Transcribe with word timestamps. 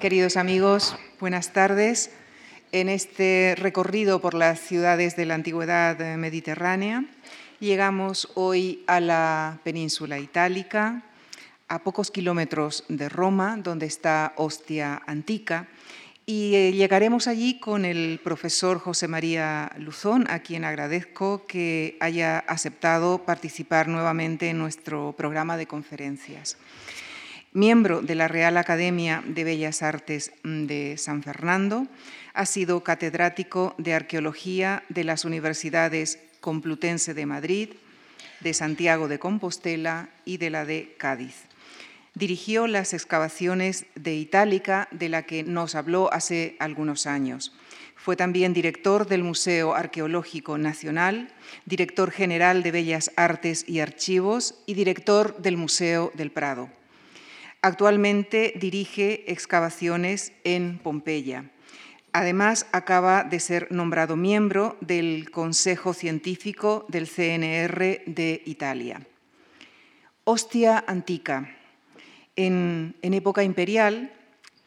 Queridos 0.00 0.36
amigos, 0.36 0.96
buenas 1.18 1.52
tardes. 1.52 2.12
En 2.70 2.88
este 2.88 3.56
recorrido 3.58 4.20
por 4.20 4.32
las 4.32 4.60
ciudades 4.60 5.16
de 5.16 5.26
la 5.26 5.34
antigüedad 5.34 5.98
mediterránea, 6.16 7.04
llegamos 7.58 8.30
hoy 8.36 8.84
a 8.86 9.00
la 9.00 9.58
península 9.64 10.20
itálica, 10.20 11.02
a 11.66 11.80
pocos 11.80 12.12
kilómetros 12.12 12.84
de 12.88 13.08
Roma, 13.08 13.56
donde 13.56 13.86
está 13.86 14.34
Ostia 14.36 15.02
Antica, 15.04 15.66
y 16.26 16.54
eh, 16.54 16.72
llegaremos 16.72 17.26
allí 17.26 17.58
con 17.58 17.84
el 17.84 18.20
profesor 18.22 18.78
José 18.78 19.08
María 19.08 19.72
Luzón, 19.78 20.30
a 20.30 20.38
quien 20.38 20.64
agradezco 20.64 21.44
que 21.48 21.96
haya 21.98 22.38
aceptado 22.38 23.24
participar 23.24 23.88
nuevamente 23.88 24.48
en 24.48 24.58
nuestro 24.58 25.12
programa 25.18 25.56
de 25.56 25.66
conferencias 25.66 26.56
miembro 27.52 28.02
de 28.02 28.14
la 28.14 28.28
Real 28.28 28.56
Academia 28.56 29.22
de 29.26 29.44
Bellas 29.44 29.82
Artes 29.82 30.32
de 30.44 30.96
San 30.98 31.22
Fernando, 31.22 31.86
ha 32.34 32.46
sido 32.46 32.84
catedrático 32.84 33.74
de 33.78 33.94
Arqueología 33.94 34.84
de 34.88 35.04
las 35.04 35.24
Universidades 35.24 36.18
Complutense 36.40 37.14
de 37.14 37.26
Madrid, 37.26 37.70
de 38.40 38.54
Santiago 38.54 39.08
de 39.08 39.18
Compostela 39.18 40.10
y 40.24 40.36
de 40.36 40.50
la 40.50 40.64
de 40.64 40.94
Cádiz. 40.98 41.46
Dirigió 42.14 42.66
las 42.66 42.94
excavaciones 42.94 43.86
de 43.94 44.14
Itálica, 44.14 44.88
de 44.90 45.08
la 45.08 45.22
que 45.22 45.42
nos 45.42 45.74
habló 45.74 46.12
hace 46.12 46.56
algunos 46.58 47.06
años. 47.06 47.54
Fue 47.96 48.16
también 48.16 48.52
director 48.52 49.06
del 49.06 49.22
Museo 49.22 49.74
Arqueológico 49.74 50.58
Nacional, 50.58 51.28
director 51.64 52.10
general 52.10 52.62
de 52.62 52.70
Bellas 52.70 53.10
Artes 53.16 53.64
y 53.68 53.80
Archivos 53.80 54.54
y 54.66 54.74
director 54.74 55.36
del 55.38 55.56
Museo 55.56 56.12
del 56.14 56.30
Prado. 56.30 56.70
Actualmente 57.60 58.52
dirige 58.54 59.30
excavaciones 59.32 60.32
en 60.44 60.78
Pompeya. 60.78 61.50
Además, 62.12 62.66
acaba 62.70 63.24
de 63.24 63.40
ser 63.40 63.72
nombrado 63.72 64.16
miembro 64.16 64.76
del 64.80 65.30
Consejo 65.32 65.92
Científico 65.92 66.86
del 66.88 67.08
CNR 67.08 68.02
de 68.06 68.42
Italia. 68.46 69.06
Ostia 70.22 70.84
Antica. 70.86 71.56
En, 72.36 72.94
en, 73.02 73.14
época 73.14 73.42
imperial 73.42 74.12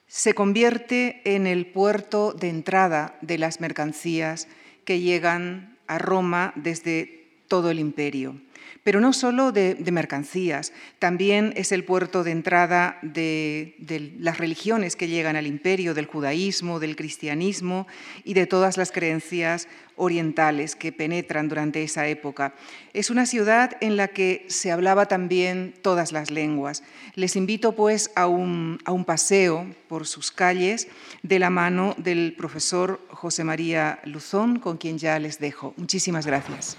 se 0.07 0.33
convierte 0.33 1.21
en 1.23 1.47
el 1.47 1.67
puerto 1.67 2.33
de 2.33 2.49
entrada 2.49 3.17
de 3.21 3.37
las 3.37 3.61
mercancías 3.61 4.49
que 4.83 4.99
llegan 4.99 5.77
a 5.87 5.97
Roma 5.97 6.51
desde 6.57 7.29
todo 7.47 7.71
el 7.71 7.79
imperio 7.79 8.35
pero 8.83 8.99
no 8.99 9.13
solo 9.13 9.51
de, 9.51 9.77
mercancías, 9.91 10.73
también 10.99 11.53
es 11.55 11.71
el 11.71 11.83
puerto 11.83 12.23
de 12.23 12.31
entrada 12.31 12.97
de, 13.01 13.75
las 14.19 14.37
religiones 14.37 14.95
que 14.95 15.07
llegan 15.07 15.35
al 15.35 15.47
imperio, 15.47 15.93
del 15.93 16.05
judaísmo, 16.05 16.79
del 16.79 16.95
cristianismo 16.95 17.87
y 18.23 18.33
de 18.33 18.47
todas 18.47 18.77
las 18.77 18.91
creencias 18.91 19.67
orientales 19.97 20.75
que 20.75 20.91
penetran 20.91 21.47
durante 21.47 21.83
esa 21.83 22.07
época. 22.07 22.55
Es 22.93 23.09
una 23.09 23.25
ciudad 23.25 23.77
en 23.81 23.97
la 23.97 24.07
que 24.07 24.45
se 24.47 24.71
hablaba 24.71 25.05
también 25.05 25.75
todas 25.81 26.11
las 26.11 26.31
lenguas. 26.31 26.81
Les 27.15 27.35
invito 27.35 27.73
pues 27.73 28.09
a 28.15 28.21
a 28.23 28.27
un 28.27 29.05
paseo 29.05 29.67
por 29.87 30.07
sus 30.07 30.31
calles 30.31 30.87
de 31.21 31.39
la 31.39 31.49
mano 31.49 31.95
del 31.97 32.33
profesor 32.37 33.01
José 33.09 33.43
María 33.43 33.99
Luzón, 34.05 34.59
con 34.59 34.77
quien 34.77 34.97
ya 34.97 35.19
les 35.19 35.39
dejo. 35.39 35.73
Muchísimas 35.77 36.25
gracias. 36.25 36.77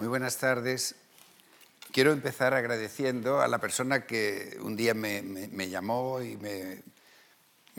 Muy 0.00 0.08
buenas 0.08 0.38
tardes. 0.38 0.94
Quiero 1.92 2.12
empezar 2.12 2.54
agradeciendo 2.54 3.42
a 3.42 3.48
la 3.48 3.58
persona 3.58 4.06
que 4.06 4.56
un 4.62 4.74
día 4.74 4.94
me, 4.94 5.68
llamó 5.68 6.22
y 6.22 6.38
me, 6.38 6.82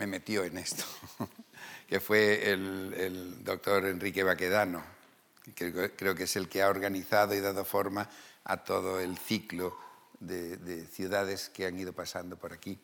metió 0.06 0.44
en 0.44 0.58
esto, 0.58 0.84
que 1.88 1.98
fue 1.98 2.52
el, 2.52 3.42
doctor 3.42 3.86
Enrique 3.86 4.22
Baquedano, 4.22 4.84
que 5.56 5.90
creo, 5.96 6.14
que 6.14 6.22
es 6.22 6.36
el 6.36 6.48
que 6.48 6.62
ha 6.62 6.68
organizado 6.68 7.34
y 7.34 7.40
dado 7.40 7.64
forma 7.64 8.08
a 8.44 8.62
todo 8.62 9.00
el 9.00 9.18
ciclo 9.18 9.76
de, 10.20 10.58
de 10.58 10.86
ciudades 10.86 11.48
que 11.48 11.66
han 11.66 11.76
ido 11.76 11.92
pasando 11.92 12.36
por 12.36 12.52
aquí. 12.52 12.78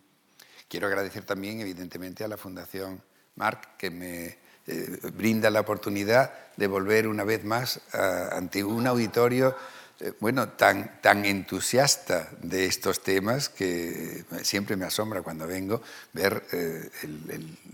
Quiero 0.68 0.88
agradecer 0.88 1.22
también, 1.22 1.60
evidentemente, 1.60 2.24
a 2.24 2.28
la 2.28 2.36
Fundación 2.36 3.00
Marc, 3.36 3.76
que 3.76 3.90
me 3.90 4.47
eh, 4.68 4.98
brinda 5.16 5.50
la 5.50 5.60
oportunidad 5.60 6.30
de 6.56 6.66
volver 6.66 7.08
una 7.08 7.24
vez 7.24 7.42
más 7.42 7.80
ante 7.92 8.62
un 8.62 8.86
auditorio 8.86 9.56
eh, 10.00 10.12
bueno, 10.20 10.50
tan, 10.50 11.00
tan 11.00 11.24
entusiasta 11.24 12.28
de 12.40 12.66
estos 12.66 13.02
temas 13.02 13.48
que 13.48 14.24
siempre 14.42 14.76
me 14.76 14.84
asombra 14.84 15.22
cuando 15.22 15.46
vengo 15.46 15.82
ver 16.12 16.44
eh, 16.52 16.88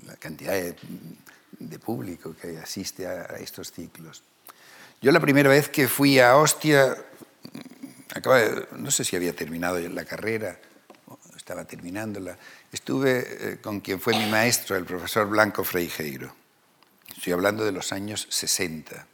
la 0.06 0.16
cantidad 0.16 0.54
de, 0.54 0.74
público 1.78 2.34
que 2.40 2.58
asiste 2.58 3.06
a, 3.06 3.24
estos 3.40 3.72
ciclos. 3.72 4.22
Yo 5.02 5.12
la 5.12 5.20
primera 5.20 5.50
vez 5.50 5.68
que 5.68 5.88
fui 5.88 6.18
a 6.18 6.36
Ostia, 6.36 6.96
no 8.72 8.90
sé 8.90 9.04
si 9.04 9.16
había 9.16 9.34
terminado 9.34 9.78
la 9.80 10.04
carrera, 10.04 10.58
estaba 11.36 11.64
terminándola, 11.64 12.38
estuve 12.72 13.58
con 13.60 13.80
quien 13.80 14.00
fue 14.00 14.16
mi 14.16 14.30
maestro, 14.30 14.76
el 14.76 14.84
profesor 14.84 15.28
Blanco 15.28 15.64
Freijeiro. 15.64 16.43
Estoy 17.16 17.32
hablando 17.32 17.64
de 17.64 17.72
los 17.72 17.92
años 17.92 18.26
60. 18.30 19.06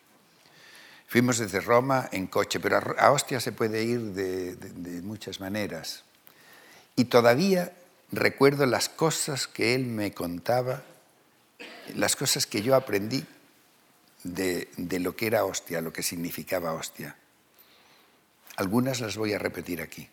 Fuimos 1.06 1.38
desde 1.38 1.60
Roma 1.60 2.08
en 2.12 2.26
coche, 2.26 2.60
pero 2.60 2.78
a 2.98 3.10
Ostia 3.10 3.40
se 3.40 3.52
puede 3.52 3.82
ir 3.82 4.00
de, 4.00 5.02
muchas 5.02 5.40
maneras. 5.40 6.04
Y 6.96 7.06
todavía 7.06 7.72
recuerdo 8.10 8.64
las 8.66 8.88
cosas 8.88 9.46
que 9.46 9.74
él 9.74 9.86
me 9.86 10.12
contaba, 10.12 10.82
las 11.94 12.16
cosas 12.16 12.46
que 12.46 12.62
yo 12.62 12.74
aprendí 12.74 13.24
de, 14.22 14.68
de, 14.76 15.00
lo 15.00 15.14
que 15.14 15.26
era 15.26 15.44
hostia, 15.44 15.80
lo 15.80 15.92
que 15.92 16.02
significaba 16.02 16.72
hostia. 16.72 17.16
Algunas 18.56 19.00
las 19.00 19.16
voy 19.16 19.32
a 19.34 19.38
repetir 19.38 19.82
aquí. 19.82 20.08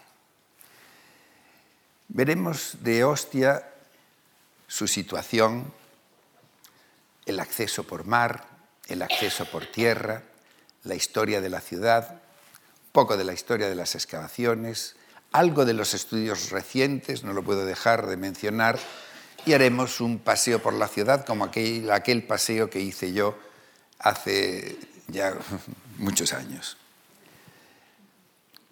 Veremos 2.09 2.77
de 2.81 3.03
hostia 3.03 3.67
su 4.67 4.87
situación, 4.87 5.71
el 7.27 7.39
acceso 7.39 7.83
por 7.83 8.05
mar, 8.05 8.47
el 8.87 9.01
acceso 9.01 9.45
por 9.45 9.65
tierra, 9.67 10.23
la 10.83 10.95
historia 10.95 11.41
de 11.41 11.49
la 11.49 11.61
ciudad, 11.61 12.21
poco 12.91 13.17
de 13.17 13.25
la 13.25 13.33
historia 13.33 13.69
de 13.69 13.75
las 13.75 13.93
excavaciones, 13.93 14.95
algo 15.31 15.65
de 15.65 15.73
los 15.73 15.93
estudios 15.93 16.49
recientes, 16.49 17.23
no 17.23 17.33
lo 17.33 17.43
puedo 17.43 17.65
dejar 17.65 18.07
de 18.07 18.17
mencionar, 18.17 18.79
y 19.45 19.53
haremos 19.53 20.01
un 20.01 20.19
paseo 20.19 20.59
por 20.59 20.73
la 20.73 20.87
ciudad 20.87 21.25
como 21.25 21.45
aquel, 21.45 21.91
aquel 21.91 22.23
paseo 22.23 22.69
que 22.69 22.79
hice 22.79 23.13
yo 23.13 23.37
hace 23.99 24.77
ya 25.07 25.33
muchos 25.97 26.33
años. 26.33 26.77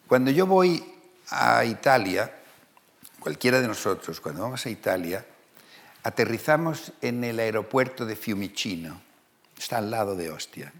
Cuando 0.08 0.32
yo 0.32 0.46
voy 0.46 0.84
a 1.30 1.66
Italia, 1.66 2.34
cualquiera 3.20 3.60
de 3.60 3.68
nosotros, 3.68 4.22
cuando 4.22 4.44
vamos 4.44 4.66
a 4.66 4.70
Italia, 4.70 5.26
aterrizamos 6.06 6.94
en 7.02 7.24
el 7.24 7.40
aeropuerto 7.40 8.06
de 8.06 8.16
Fiumicino, 8.16 9.02
está 9.58 9.80
al 9.80 9.90
lado 9.90 10.16
de 10.16 10.30
Ostia. 10.30 10.72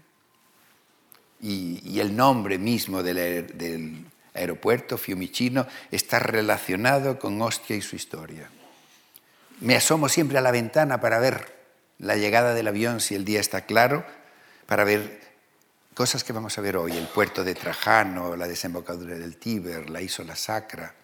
Y, 1.40 1.98
el 1.98 2.14
nombre 2.14 2.58
mismo 2.58 3.02
del, 3.02 4.06
aeropuerto, 4.34 4.96
Fiumicino, 4.96 5.66
está 5.90 6.20
relacionado 6.20 7.18
con 7.18 7.42
Ostia 7.42 7.74
y 7.74 7.82
su 7.82 7.96
historia. 7.96 8.48
Me 9.60 9.74
asomo 9.74 10.08
siempre 10.08 10.38
a 10.38 10.42
la 10.42 10.52
ventana 10.52 11.00
para 11.00 11.18
ver 11.18 11.56
la 11.98 12.14
llegada 12.14 12.54
del 12.54 12.68
avión 12.68 13.00
si 13.00 13.16
el 13.16 13.24
día 13.24 13.40
está 13.40 13.62
claro, 13.62 14.06
para 14.66 14.84
ver 14.84 15.20
cosas 15.94 16.22
que 16.22 16.34
vamos 16.34 16.56
a 16.56 16.60
ver 16.60 16.76
hoy, 16.76 16.96
el 16.96 17.08
puerto 17.08 17.42
de 17.42 17.56
Trajano, 17.56 18.36
la 18.36 18.46
desembocadura 18.46 19.16
del 19.16 19.38
Tíber, 19.38 19.90
la 19.90 20.00
Isola 20.00 20.36
Sacra, 20.36 20.94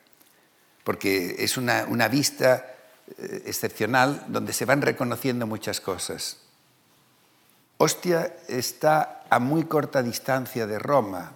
porque 0.84 1.34
es 1.40 1.56
una, 1.56 1.86
una 1.88 2.06
vista 2.06 2.68
excepcional 3.18 4.24
donde 4.28 4.52
se 4.52 4.64
van 4.64 4.82
reconociendo 4.82 5.46
muchas 5.46 5.80
cosas. 5.80 6.38
Ostia 7.78 8.36
está 8.48 9.24
a 9.28 9.38
muy 9.38 9.64
corta 9.64 10.02
distancia 10.02 10.66
de 10.66 10.78
Roma, 10.78 11.32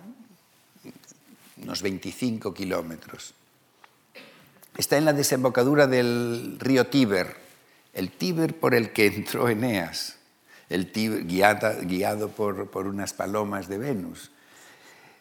unos 1.63 1.83
25 1.83 2.55
kilómetros. 2.55 3.35
Está 4.77 4.97
en 4.97 5.07
la 5.07 5.13
desembocadura 5.13 5.87
del 5.87 6.57
río 6.61 6.87
Tíber, 6.87 7.37
el 7.95 8.13
Tíber 8.13 8.55
por 8.55 8.75
el 8.75 8.93
que 8.93 9.07
entró 9.07 9.49
Eneas, 9.49 10.17
el 10.69 10.93
Tíber, 10.93 11.25
guiado, 11.27 12.29
por, 12.29 12.71
por 12.71 12.87
unas 12.87 13.13
palomas 13.13 13.69
de 13.69 13.79
Venus. 13.79 14.31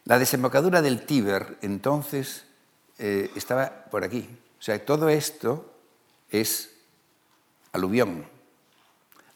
La 0.04 0.20
desembocadura 0.20 0.82
del 0.82 1.06
Tíber 1.06 1.58
entonces 1.62 2.44
eh, 3.00 3.32
estaba 3.36 3.86
por 3.90 4.04
aquí. 4.04 4.30
O 4.60 4.62
sea, 4.62 4.84
todo 4.86 5.10
esto 5.10 5.75
es 6.30 6.70
aluvión. 7.74 8.26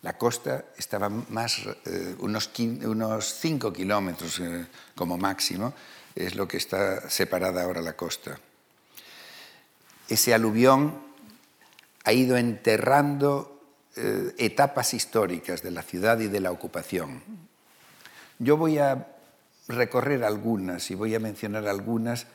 La 0.01 0.17
costa 0.17 0.65
estaba 0.77 1.09
más, 1.09 1.59
eh, 1.85 2.15
unos, 2.19 2.49
unos 2.57 3.33
5 3.33 3.73
kilómetros 3.73 4.39
eh, 4.39 4.65
como 4.95 5.17
máximo, 5.17 5.73
es 6.15 6.35
lo 6.35 6.47
que 6.47 6.57
está 6.57 7.09
separada 7.09 7.63
ahora 7.63 7.81
la 7.81 7.95
costa. 7.95 8.39
ese 10.07 10.33
aluvión 10.33 10.99
ha 12.03 12.13
ido 12.13 12.37
enterrando 12.37 13.61
eh, 13.95 14.33
etapas 14.37 14.93
históricas 14.93 15.61
de 15.61 15.71
la 15.71 15.83
ciudad 15.83 16.19
y 16.19 16.27
de 16.27 16.39
la 16.39 16.51
ocupación. 16.51 17.21
Yo 18.39 18.57
voy 18.57 18.77
a 18.79 19.07
recorrer 19.67 20.23
algunas 20.23 20.89
y 20.89 20.95
voy 20.95 21.13
a 21.13 21.19
mencionar 21.19 21.67
algunas 21.67 22.25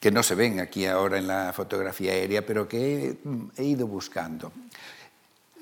que 0.00 0.10
no 0.10 0.22
se 0.22 0.34
ven 0.34 0.60
aquí 0.60 0.86
ahora 0.86 1.18
en 1.18 1.26
la 1.26 1.52
fotografía 1.52 2.12
aérea, 2.12 2.44
pero 2.44 2.68
que 2.68 3.18
he, 3.56 3.64
ido 3.64 3.86
buscando. 3.86 4.52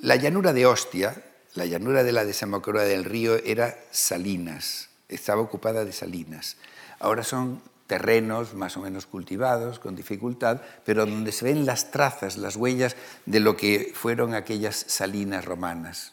La 0.01 0.17
llanura 0.17 0.53
de 0.53 0.67
Ostia, 0.67 1.15
la 1.55 1.67
llanura 1.67 2.03
de 2.03 2.13
la 2.13 2.25
desembocadura 2.25 2.83
del 2.83 3.05
río, 3.05 3.37
era 3.37 3.77
salinas, 3.91 4.89
estaba 5.09 5.41
ocupada 5.41 5.85
de 5.85 5.93
salinas. 5.93 6.57
Ahora 6.99 7.23
son 7.23 7.63
terrenos 7.87 8.55
más 8.55 8.77
o 8.77 8.81
menos 8.81 9.07
cultivados, 9.07 9.79
con 9.79 9.95
dificultad, 9.95 10.61
pero 10.85 11.07
donde 11.07 11.33
se 11.33 11.45
ven 11.45 11.67
las 11.67 11.91
trazas, 11.91 12.37
las 12.37 12.57
huellas 12.57 12.97
de 13.27 13.41
lo 13.41 13.57
que 13.57 13.93
fueron 13.95 14.35
aquellas 14.35 14.85
salinas 14.89 15.45
romanas. 15.45 16.13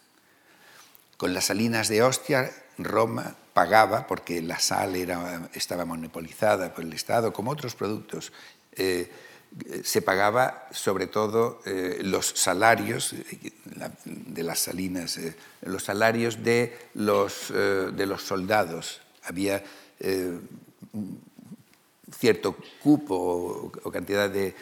Con 1.17 1.33
las 1.33 1.45
salinas 1.45 1.88
de 1.88 2.03
Ostia, 2.03 2.51
Roma 2.83 3.36
pagaba, 3.54 4.07
porque 4.07 4.42
la 4.42 4.60
sal 4.60 4.95
era, 4.95 5.50
estaba 5.54 5.86
monopolizada 5.86 6.74
por 6.74 6.83
el 6.83 6.94
Estado, 6.94 7.33
como 7.33 7.51
otros 7.51 7.75
productos, 7.75 8.31
eh, 8.74 9.12
se 9.83 10.01
pagaba 10.01 10.68
sobre 10.72 11.07
todo 11.07 11.62
eh, 11.66 12.00
los 12.04 12.28
salarios 12.28 13.13
de 14.06 14.44
las 14.44 14.60
salinas, 14.60 15.18
eh, 15.18 15.36
los 15.63 15.83
salarios 15.83 16.42
de 16.44 16.78
los, 16.94 17.51
de 17.51 18.06
los 18.06 18.24
soldados. 18.24 19.01
Había 19.24 19.62
cierto 22.18 22.56
cupo 22.81 23.72
o, 23.84 23.92
cantidad 23.92 24.30
de, 24.30 24.56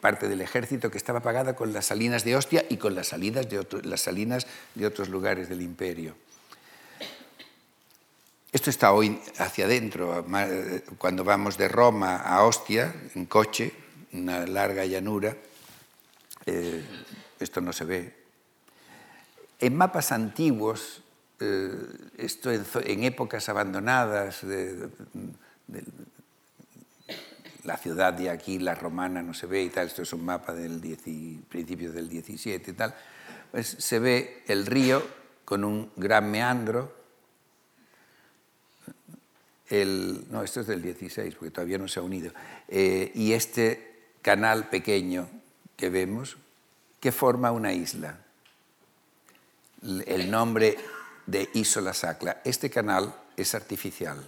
parte 0.00 0.28
del 0.28 0.40
ejército 0.40 0.90
que 0.90 0.98
estaba 0.98 1.20
pagada 1.20 1.54
con 1.56 1.72
las 1.72 1.86
salinas 1.86 2.24
de 2.24 2.36
Ostia 2.36 2.64
y 2.68 2.76
con 2.76 2.94
las, 2.94 3.08
salinas 3.08 3.48
de 3.48 3.66
las 3.82 4.00
salinas 4.00 4.46
de 4.74 4.86
otros 4.86 5.08
lugares 5.08 5.48
del 5.48 5.62
imperio. 5.62 6.14
Esto 8.52 8.68
está 8.68 8.92
hoy 8.92 9.16
hacia 9.38 9.66
adentro, 9.66 10.26
cuando 10.98 11.22
vamos 11.22 11.56
de 11.56 11.68
Roma 11.68 12.16
a 12.16 12.42
Ostia 12.42 12.92
en 13.14 13.26
coche, 13.26 13.72
una 14.12 14.44
larga 14.44 14.84
llanura, 14.84 15.36
eh, 16.46 16.84
esto 17.38 17.60
no 17.60 17.72
se 17.72 17.84
ve. 17.84 18.14
En 19.60 19.76
mapas 19.76 20.10
antiguos, 20.10 21.00
eh, 21.38 21.70
esto 22.18 22.50
en, 22.50 23.04
épocas 23.04 23.48
abandonadas 23.48 24.44
de, 24.44 24.88
la 27.62 27.76
ciudad 27.76 28.12
de 28.14 28.30
aquí, 28.30 28.58
la 28.58 28.74
romana, 28.74 29.22
no 29.22 29.32
se 29.32 29.46
ve 29.46 29.62
y 29.62 29.68
tal, 29.68 29.86
esto 29.86 30.02
es 30.02 30.12
un 30.12 30.24
mapa 30.24 30.52
del 30.52 30.80
principio 31.48 31.92
del 31.92 32.08
17 32.08 32.68
y 32.72 32.74
tal, 32.74 32.96
pues 33.52 33.76
se 33.78 34.00
ve 34.00 34.42
el 34.48 34.66
río 34.66 35.06
con 35.44 35.62
un 35.62 35.92
gran 35.94 36.28
meandro, 36.32 36.99
no, 39.70 40.42
esto 40.42 40.60
es 40.60 40.66
del 40.66 40.82
16, 40.82 41.34
porque 41.34 41.50
todavía 41.50 41.78
no 41.78 41.88
se 41.88 42.00
ha 42.00 42.02
unido, 42.02 42.32
eh, 42.68 43.12
y 43.14 43.32
este 43.32 43.90
canal 44.22 44.68
pequeño 44.68 45.28
que 45.76 45.90
vemos, 45.90 46.36
que 46.98 47.12
forma 47.12 47.52
una 47.52 47.72
isla. 47.72 48.18
El 49.82 50.30
nombre 50.30 50.76
de 51.26 51.48
Isola 51.54 51.94
Sacla. 51.94 52.42
Este 52.44 52.68
canal 52.68 53.14
es 53.36 53.54
artificial. 53.54 54.22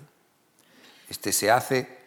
Este 1.11 1.33
se 1.33 1.50
hace, 1.50 1.99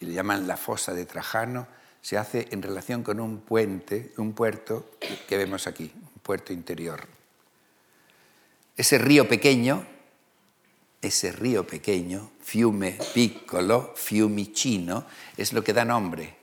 y 0.00 0.06
le 0.06 0.12
llaman 0.14 0.46
la 0.46 0.56
fosa 0.56 0.94
de 0.94 1.04
Trajano, 1.04 1.66
se 2.00 2.16
hace 2.16 2.48
en 2.50 2.62
relación 2.62 3.02
con 3.02 3.20
un 3.20 3.40
puente, 3.40 4.12
un 4.16 4.32
puerto 4.32 4.90
que 5.28 5.36
vemos 5.36 5.66
aquí, 5.66 5.90
un 5.94 6.20
puerto 6.22 6.52
interior. 6.52 7.06
Ese 8.76 8.98
río 8.98 9.28
pequeño 9.28 9.86
ese 11.04 11.32
río 11.32 11.66
pequeño, 11.66 12.30
Fiume 12.40 12.98
Piccolo, 13.12 13.92
Fiumicino, 13.94 15.06
es 15.36 15.52
lo 15.52 15.62
que 15.62 15.72
da 15.72 15.84
nombre 15.84 16.34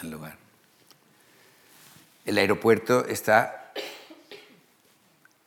al 0.00 0.10
lugar. 0.10 0.38
El 2.24 2.38
aeropuerto 2.38 3.04
está 3.04 3.72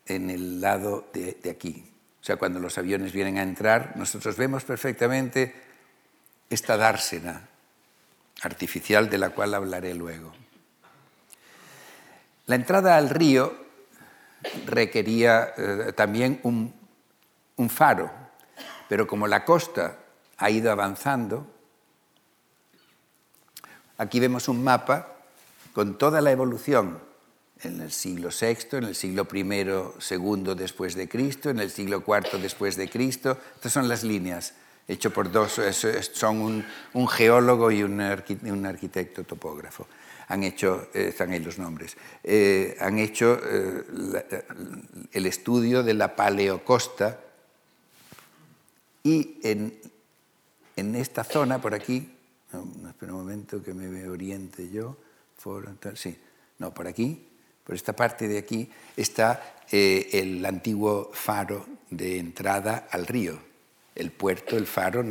en 0.06 0.30
el 0.30 0.62
lado 0.62 1.10
de, 1.14 1.38
aquí. 1.50 1.84
O 2.22 2.24
sea, 2.24 2.38
cuando 2.38 2.60
los 2.60 2.78
aviones 2.78 3.12
vienen 3.12 3.38
a 3.38 3.44
entrar, 3.44 3.96
nosotros 3.96 4.38
vemos 4.38 4.64
perfectamente 4.64 5.56
esta 6.50 6.78
dársena 6.78 7.48
artificial 8.42 9.10
de 9.10 9.18
la 9.18 9.30
cual 9.32 9.54
hablaré 9.54 9.96
luego. 9.96 10.34
La 12.46 12.56
entrada 12.56 12.98
al 12.98 13.10
río 13.10 13.66
requería 14.66 15.54
eh, 15.58 15.94
también 15.96 16.40
un 16.44 16.75
un 17.58 17.70
faro, 17.70 18.12
pero 18.90 19.08
como 19.08 19.28
la 19.28 19.46
costa 19.46 19.98
ha 20.38 20.50
ido 20.50 20.72
avanzando, 20.72 21.48
aquí 23.98 24.20
vemos 24.20 24.48
un 24.48 24.64
mapa 24.64 25.16
con 25.74 25.98
toda 25.98 26.22
la 26.22 26.32
evolución 26.32 27.00
en 27.62 27.82
el 27.82 27.92
siglo 27.92 28.30
VI, 28.30 28.78
en 28.78 28.84
el 28.86 28.96
siglo 28.96 29.28
I, 29.32 29.40
II 29.40 30.56
después 30.56 30.96
de 30.96 31.08
Cristo, 31.08 31.50
en 31.50 31.60
el 31.60 31.72
siglo 31.72 32.04
IV 32.06 32.42
después 32.42 32.76
de 32.76 32.90
Cristo. 32.90 33.38
Estas 33.56 33.74
son 33.74 33.88
las 33.88 34.04
líneas, 34.04 34.54
hecho 34.88 35.12
por 35.12 35.32
dos, 35.32 35.60
son 36.14 36.66
un, 36.94 37.08
geólogo 37.08 37.72
y 37.72 37.84
un, 37.84 38.02
arquitecto 38.02 39.24
topógrafo. 39.24 39.88
Han 40.28 40.44
hecho, 40.44 40.90
eh, 40.94 41.10
están 41.10 41.32
ahí 41.32 41.40
los 41.40 41.60
nombres, 41.60 41.96
eh, 42.24 42.76
han 42.80 42.98
hecho 42.98 43.40
eh, 43.44 43.84
el 45.12 45.26
estudio 45.28 45.84
de 45.84 45.94
la 45.94 46.16
paleocosta 46.16 47.20
y 49.06 49.38
en, 49.44 49.80
en 50.76 50.96
esta 50.96 51.24
zona, 51.24 51.62
por 51.62 51.76
aquí, 51.76 52.12
espera 52.90 53.14
un 53.14 53.20
momento 53.20 53.62
que 53.62 53.72
me 53.72 54.10
oriente 54.10 54.68
yo, 54.72 54.98
sí, 55.94 56.18
no, 56.58 56.74
por 56.74 56.88
aquí, 56.88 57.24
por 57.64 57.76
esta 57.76 57.94
parte 57.94 58.28
de 58.28 58.40
aquí, 58.40 58.68
está 58.98 59.58
eh, 59.72 60.10
el 60.14 60.44
antiguo 60.44 61.12
faro 61.14 61.68
de 61.92 62.18
entrada 62.18 62.88
al 62.90 63.06
río, 63.06 63.38
el 63.94 64.12
puerto, 64.12 64.58
el 64.58 64.66
faro 64.66 65.06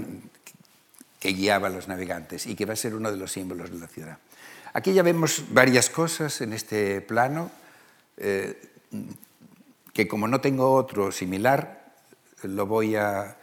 que 1.21 1.33
guiaba 1.33 1.69
a 1.69 1.71
los 1.71 1.87
navegantes 1.87 2.47
y 2.47 2.57
que 2.57 2.67
va 2.67 2.73
a 2.73 2.77
ser 2.77 2.97
uno 2.97 3.13
de 3.13 3.17
los 3.17 3.31
símbolos 3.31 3.71
de 3.71 3.79
la 3.79 3.87
ciudad. 3.87 4.19
Aquí 4.73 4.93
ya 4.93 5.05
vemos 5.05 5.45
varias 5.51 5.89
cosas 5.89 6.41
en 6.41 6.53
este 6.53 7.01
plano, 7.01 7.53
eh, 8.17 8.61
que 9.93 10.09
como 10.09 10.27
no 10.27 10.41
tengo 10.41 10.75
otro 10.75 11.13
similar, 11.13 11.95
lo 12.43 12.67
voy 12.67 12.97
a 12.97 13.37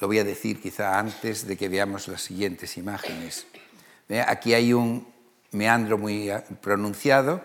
lo 0.00 0.06
voy 0.06 0.18
a 0.18 0.24
decir 0.24 0.60
quizá 0.60 0.98
antes 0.98 1.46
de 1.46 1.56
que 1.56 1.68
veamos 1.68 2.08
las 2.08 2.22
siguientes 2.22 2.76
imágenes. 2.76 3.46
Aquí 4.26 4.54
hay 4.54 4.72
un 4.72 5.06
meandro 5.52 5.96
muy 5.98 6.32
pronunciado 6.60 7.40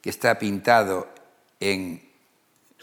que 0.00 0.10
está 0.10 0.38
pintado 0.38 1.08
en 1.60 2.02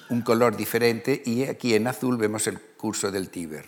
un 0.09 0.21
color 0.21 0.55
diferente 0.55 1.21
y 1.25 1.43
aquí 1.43 1.74
en 1.74 1.88
azul 1.88 2.15
vemos 2.17 2.48
el 2.48 2.59
curso 2.59 3.12
del 3.12 3.29
Tíber. 3.29 3.65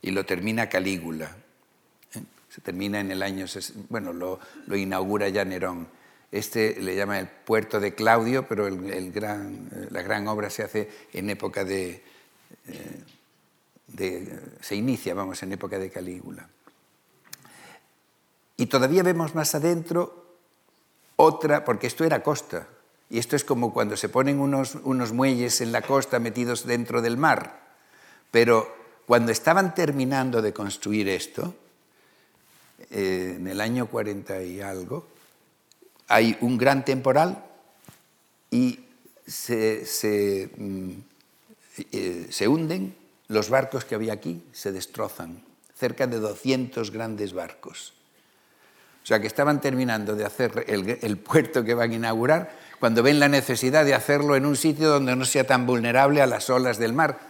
y 0.03 0.11
lo 0.11 0.27
termina 0.27 0.69
Calígula. 0.69 1.37
¿eh? 2.13 2.23
Se 2.49 2.61
termina 2.61 2.99
en 2.99 3.13
el 3.13 3.23
año, 3.23 3.47
bueno, 3.89 4.13
lo, 4.13 4.41
inaugura 4.77 5.29
ya 5.29 5.45
Nerón. 5.45 5.87
Este 6.33 6.81
le 6.81 6.97
llama 6.97 7.19
el 7.19 7.29
puerto 7.29 7.81
de 7.81 7.95
Claudio, 7.95 8.47
pero 8.49 8.69
la 8.69 10.03
gran 10.03 10.29
obra 10.29 10.51
se 10.51 10.65
hace 10.65 10.91
en 11.13 11.31
época 11.31 11.65
de, 11.65 12.03
de, 13.87 14.41
se 14.61 14.75
inicia, 14.75 15.15
vamos, 15.15 15.43
en 15.43 15.53
época 15.53 15.79
de 15.79 15.91
Calígula. 15.91 16.49
Y 18.57 18.67
todavía 18.67 19.03
vemos 19.03 19.35
más 19.35 19.55
adentro 19.55 20.25
otra, 21.17 21.65
porque 21.65 21.87
esto 21.87 22.05
era 22.05 22.23
costa, 22.23 22.69
y 23.09 23.19
esto 23.19 23.37
es 23.37 23.45
como 23.45 23.73
cuando 23.73 23.97
se 23.97 24.09
ponen 24.09 24.41
unos, 24.41 24.77
unos 24.83 25.13
muelles 25.13 25.61
en 25.61 25.73
la 25.73 25.83
costa 25.83 26.19
metidos 26.19 26.67
dentro 26.67 27.03
del 27.03 27.17
mar. 27.17 27.67
Pero 28.31 28.75
cuando 29.07 29.33
estaban 29.33 29.75
terminando 29.75 30.43
de 30.43 30.53
construir 30.53 31.09
esto, 31.09 31.55
eh, 32.91 33.35
en 33.37 33.47
el 33.47 33.61
año 33.61 33.87
40 33.87 34.43
y 34.43 34.61
algo, 34.61 35.07
hay 36.09 36.37
un 36.41 36.59
gran 36.59 36.85
temporal 36.85 37.45
y 38.51 38.81
se, 39.27 39.85
se, 39.87 40.51
mm, 40.57 40.91
eh, 41.93 42.27
se 42.31 42.49
hunden 42.49 42.95
los 43.29 43.51
barcos 43.51 43.85
que 43.85 43.95
había 43.95 44.13
aquí, 44.13 44.43
se 44.53 44.73
destrozan, 44.73 45.43
cerca 45.75 46.07
de 46.07 46.19
200 46.19 46.91
grandes 46.91 47.33
barcos. 47.33 47.93
O 49.03 49.07
sea, 49.07 49.21
que 49.21 49.29
estaban 49.29 49.61
terminando 49.61 50.17
de 50.17 50.25
hacer 50.25 50.65
el, 50.67 51.17
puerto 51.19 51.63
que 51.63 51.75
van 51.75 51.93
a 51.93 51.95
inaugurar 51.95 52.51
cuando 52.81 53.05
ven 53.05 53.21
la 53.21 53.29
necesidad 53.29 53.85
de 53.85 53.95
hacerlo 53.95 54.35
en 54.35 54.45
un 54.45 54.57
sitio 54.57 54.89
donde 54.89 55.15
no 55.15 55.25
sea 55.25 55.47
tan 55.47 55.65
vulnerable 55.65 56.23
a 56.23 56.27
las 56.27 56.51
olas 56.51 56.79
del 56.79 56.93
mar 56.93 57.21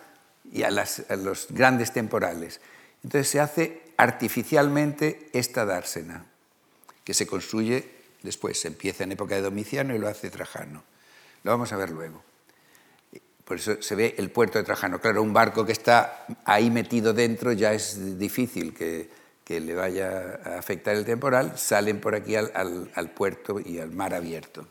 y 0.51 0.63
a, 0.63 0.71
los 0.71 1.49
grandes 1.51 1.93
temporales. 1.93 2.63
Entonces 3.05 3.29
se 3.29 3.41
hace 3.41 3.83
artificialmente 3.99 5.29
esta 5.35 5.67
dársena, 5.67 6.25
que 7.05 7.13
se 7.13 7.27
construye 7.27 7.96
después, 8.27 8.63
empieza 8.67 9.05
en 9.05 9.13
época 9.13 9.37
de 9.37 9.41
Domiciano 9.41 9.95
y 9.95 9.99
lo 9.99 10.09
hace 10.09 10.29
Trajano. 10.29 10.85
Lo 11.43 11.53
vamos 11.53 11.73
a 11.73 11.77
ver 11.77 11.91
luego. 11.91 12.23
Por 13.45 13.57
eso 13.57 13.81
se 13.81 13.95
ve 13.95 14.15
el 14.19 14.31
puerto 14.31 14.59
de 14.59 14.65
Trajano. 14.65 15.01
Claro, 15.01 15.23
un 15.23 15.33
barco 15.33 15.65
que 15.65 15.73
está 15.73 16.27
ahí 16.45 16.71
metido 16.71 17.15
dentro 17.15 17.53
ya 17.53 17.73
es 17.73 18.19
difícil 18.19 18.75
que, 18.75 19.09
que 19.47 19.61
le 19.61 19.77
vaya 19.77 20.41
a 20.45 20.59
afectar 20.59 20.97
el 20.97 21.05
temporal, 21.05 21.57
salen 21.57 22.01
por 22.01 22.17
aquí 22.17 22.35
al, 22.35 23.11
puerto 23.15 23.61
y 23.65 23.79
al 23.79 23.93
mar 23.93 24.13
abierto. 24.13 24.67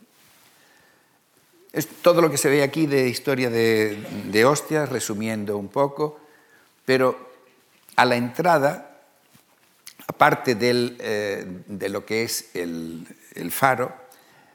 Es 1.72 1.88
todo 2.02 2.20
lo 2.20 2.30
que 2.30 2.36
se 2.36 2.50
ve 2.50 2.62
aquí 2.62 2.86
de 2.86 3.08
historia 3.08 3.48
de, 3.48 3.96
de 4.30 4.44
Ostia, 4.44 4.84
resumiendo 4.84 5.56
un 5.56 5.68
poco, 5.68 6.20
pero 6.84 7.18
a 7.96 8.04
la 8.04 8.16
entrada, 8.16 9.00
aparte 10.06 10.54
eh, 10.60 11.46
de 11.66 11.88
lo 11.88 12.04
que 12.04 12.24
es 12.24 12.50
el, 12.52 13.06
faro, 13.50 13.94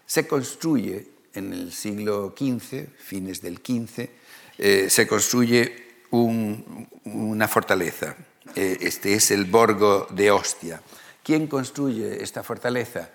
se 0.05 0.27
construye 0.27 1.07
en 1.33 1.53
el 1.53 1.71
siglo 1.71 2.35
XV, 2.37 2.87
fines 2.97 3.41
del 3.41 3.57
XV, 3.57 4.09
eh, 4.57 4.89
se 4.89 5.07
construye 5.07 5.91
una 6.11 7.47
fortaleza, 7.47 8.15
eh, 8.55 8.77
este 8.81 9.13
es 9.13 9.31
el 9.31 9.45
Borgo 9.45 10.07
de 10.09 10.31
Ostia. 10.31 10.81
¿Quién 11.23 11.47
construye 11.47 12.21
esta 12.21 12.43
fortaleza? 12.43 13.11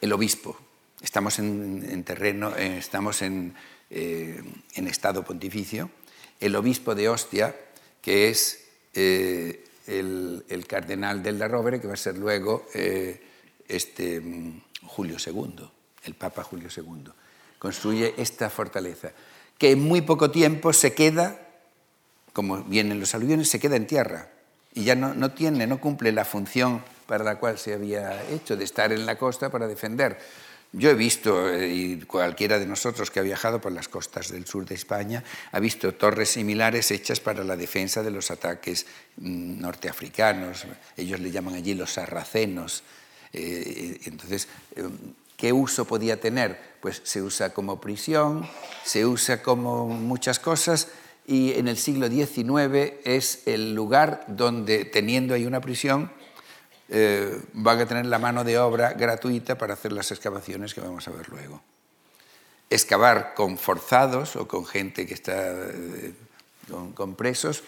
El 0.00 0.12
obispo. 0.12 0.56
Estamos 1.02 1.38
en, 1.38 2.04
terreno, 2.04 2.56
eh, 2.56 2.78
estamos 2.78 3.22
en, 3.22 3.54
eh, 3.90 4.42
en, 4.74 4.86
estado 4.86 5.24
pontificio. 5.24 5.90
El 6.40 6.56
obispo 6.56 6.94
de 6.94 7.08
Ostia, 7.08 7.54
que 8.00 8.28
es 8.30 8.64
el, 8.94 10.44
el, 10.48 10.66
cardenal 10.66 11.22
del 11.22 11.40
Rovere, 11.40 11.80
que 11.80 11.86
va 11.86 11.94
a 11.94 11.96
ser 11.96 12.16
luego 12.16 12.66
este, 13.68 14.20
mm, 14.20 14.60
Julio 14.86 15.16
II, 15.24 15.68
el 16.04 16.14
Papa 16.14 16.42
Julio 16.42 16.68
II. 16.74 17.12
Construye 17.58 18.14
esta 18.16 18.50
fortaleza, 18.50 19.12
que 19.56 19.72
en 19.72 19.80
muy 19.80 20.00
poco 20.02 20.30
tiempo 20.30 20.72
se 20.72 20.94
queda, 20.94 21.40
como 22.32 22.62
vienen 22.64 23.00
los 23.00 23.14
aluviones, 23.14 23.48
se 23.48 23.60
queda 23.60 23.76
en 23.76 23.86
tierra 23.86 24.30
y 24.74 24.84
ya 24.84 24.94
no, 24.94 25.30
tiene, 25.32 25.66
no 25.66 25.80
cumple 25.80 26.12
la 26.12 26.24
función 26.24 26.82
para 27.06 27.24
la 27.24 27.38
cual 27.38 27.58
se 27.58 27.74
había 27.74 28.22
hecho, 28.30 28.56
de 28.56 28.64
estar 28.64 28.92
en 28.92 29.06
la 29.06 29.16
costa 29.16 29.50
para 29.50 29.66
defender. 29.66 30.18
Yo 30.72 30.90
he 30.90 30.94
visto, 30.94 31.48
eh, 31.48 31.66
y 31.66 31.96
cualquiera 32.02 32.58
de 32.58 32.66
nosotros 32.66 33.10
que 33.10 33.20
ha 33.20 33.22
viajado 33.22 33.60
por 33.60 33.72
las 33.72 33.88
costas 33.88 34.30
del 34.30 34.46
sur 34.46 34.66
de 34.66 34.74
España, 34.74 35.24
ha 35.50 35.58
visto 35.60 35.94
torres 35.94 36.28
similares 36.28 36.90
hechas 36.90 37.20
para 37.20 37.42
la 37.42 37.56
defensa 37.56 38.02
de 38.02 38.10
los 38.10 38.30
ataques 38.30 38.86
mm, 39.16 39.60
norteafricanos. 39.60 40.66
Ellos 40.96 41.20
le 41.20 41.30
llaman 41.30 41.54
allí 41.54 41.74
los 41.74 41.94
sarracenos. 41.94 42.84
Eh, 43.32 44.00
entonces, 44.04 44.48
em, 44.76 44.90
¿qué 45.36 45.52
uso 45.52 45.84
podía 45.84 46.20
tener? 46.20 46.58
Pues 46.80 47.00
se 47.04 47.22
usa 47.22 47.52
como 47.54 47.80
prisión, 47.80 48.48
se 48.84 49.06
usa 49.06 49.42
como 49.42 49.86
muchas 49.86 50.38
cosas, 50.38 50.88
y 51.26 51.52
en 51.58 51.68
el 51.68 51.76
siglo 51.76 52.08
XIX 52.08 52.94
es 53.04 53.42
el 53.46 53.74
lugar 53.74 54.24
donde, 54.28 54.86
teniendo 54.86 55.34
ahí 55.34 55.44
una 55.44 55.60
prisión, 55.60 56.10
eh, 56.88 57.38
van 57.52 57.78
a 57.80 57.86
tener 57.86 58.06
la 58.06 58.18
mano 58.18 58.44
de 58.44 58.58
obra 58.58 58.94
gratuita 58.94 59.58
para 59.58 59.74
hacer 59.74 59.92
las 59.92 60.10
excavaciones 60.10 60.72
que 60.72 60.80
vamos 60.80 61.06
a 61.06 61.10
ver 61.10 61.28
luego. 61.28 61.60
Excavar 62.70 63.34
con 63.34 63.58
forzados 63.58 64.36
o 64.36 64.48
con 64.48 64.64
gente 64.64 65.06
que 65.06 65.12
está 65.12 65.52
eh, 65.52 66.14
con, 66.94 67.14
presos, 67.14 67.62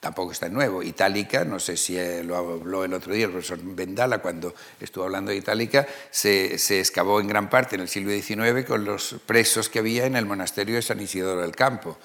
tampoco 0.00 0.32
está 0.32 0.48
nuevo. 0.48 0.82
Itálica, 0.82 1.44
no 1.44 1.58
sé 1.58 1.76
si 1.76 1.96
lo 2.22 2.36
habló 2.36 2.84
el 2.84 2.92
otro 2.92 3.12
día 3.12 3.26
el 3.26 3.32
profesor 3.32 3.58
Vendala 3.62 4.18
cuando 4.18 4.54
estuvo 4.80 5.04
hablando 5.04 5.30
de 5.30 5.36
Itálica, 5.36 5.86
se, 6.10 6.58
se, 6.58 6.80
excavó 6.80 7.20
en 7.20 7.26
gran 7.26 7.48
parte 7.48 7.76
en 7.76 7.82
el 7.82 7.88
siglo 7.88 8.12
XIX 8.12 8.66
con 8.66 8.84
los 8.84 9.16
presos 9.26 9.68
que 9.68 9.78
había 9.78 10.06
en 10.06 10.16
el 10.16 10.26
monasterio 10.26 10.76
de 10.76 10.82
San 10.82 11.00
Isidoro 11.00 11.40
del 11.40 11.56
Campo. 11.56 11.98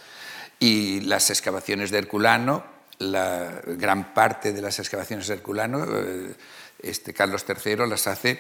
Y 0.60 1.02
las 1.02 1.30
excavaciones 1.30 1.92
de 1.92 2.00
Herculano, 2.00 2.64
la 3.00 3.62
gran 3.66 4.14
parte 4.14 4.52
de 4.54 4.62
las 4.62 4.80
excavaciones 4.80 5.28
de 5.28 5.36
Herculano, 5.36 5.86
eh, 5.86 6.34
este 6.82 7.14
Carlos 7.14 7.46
III 7.48 7.88
las 7.88 8.08
hace 8.08 8.40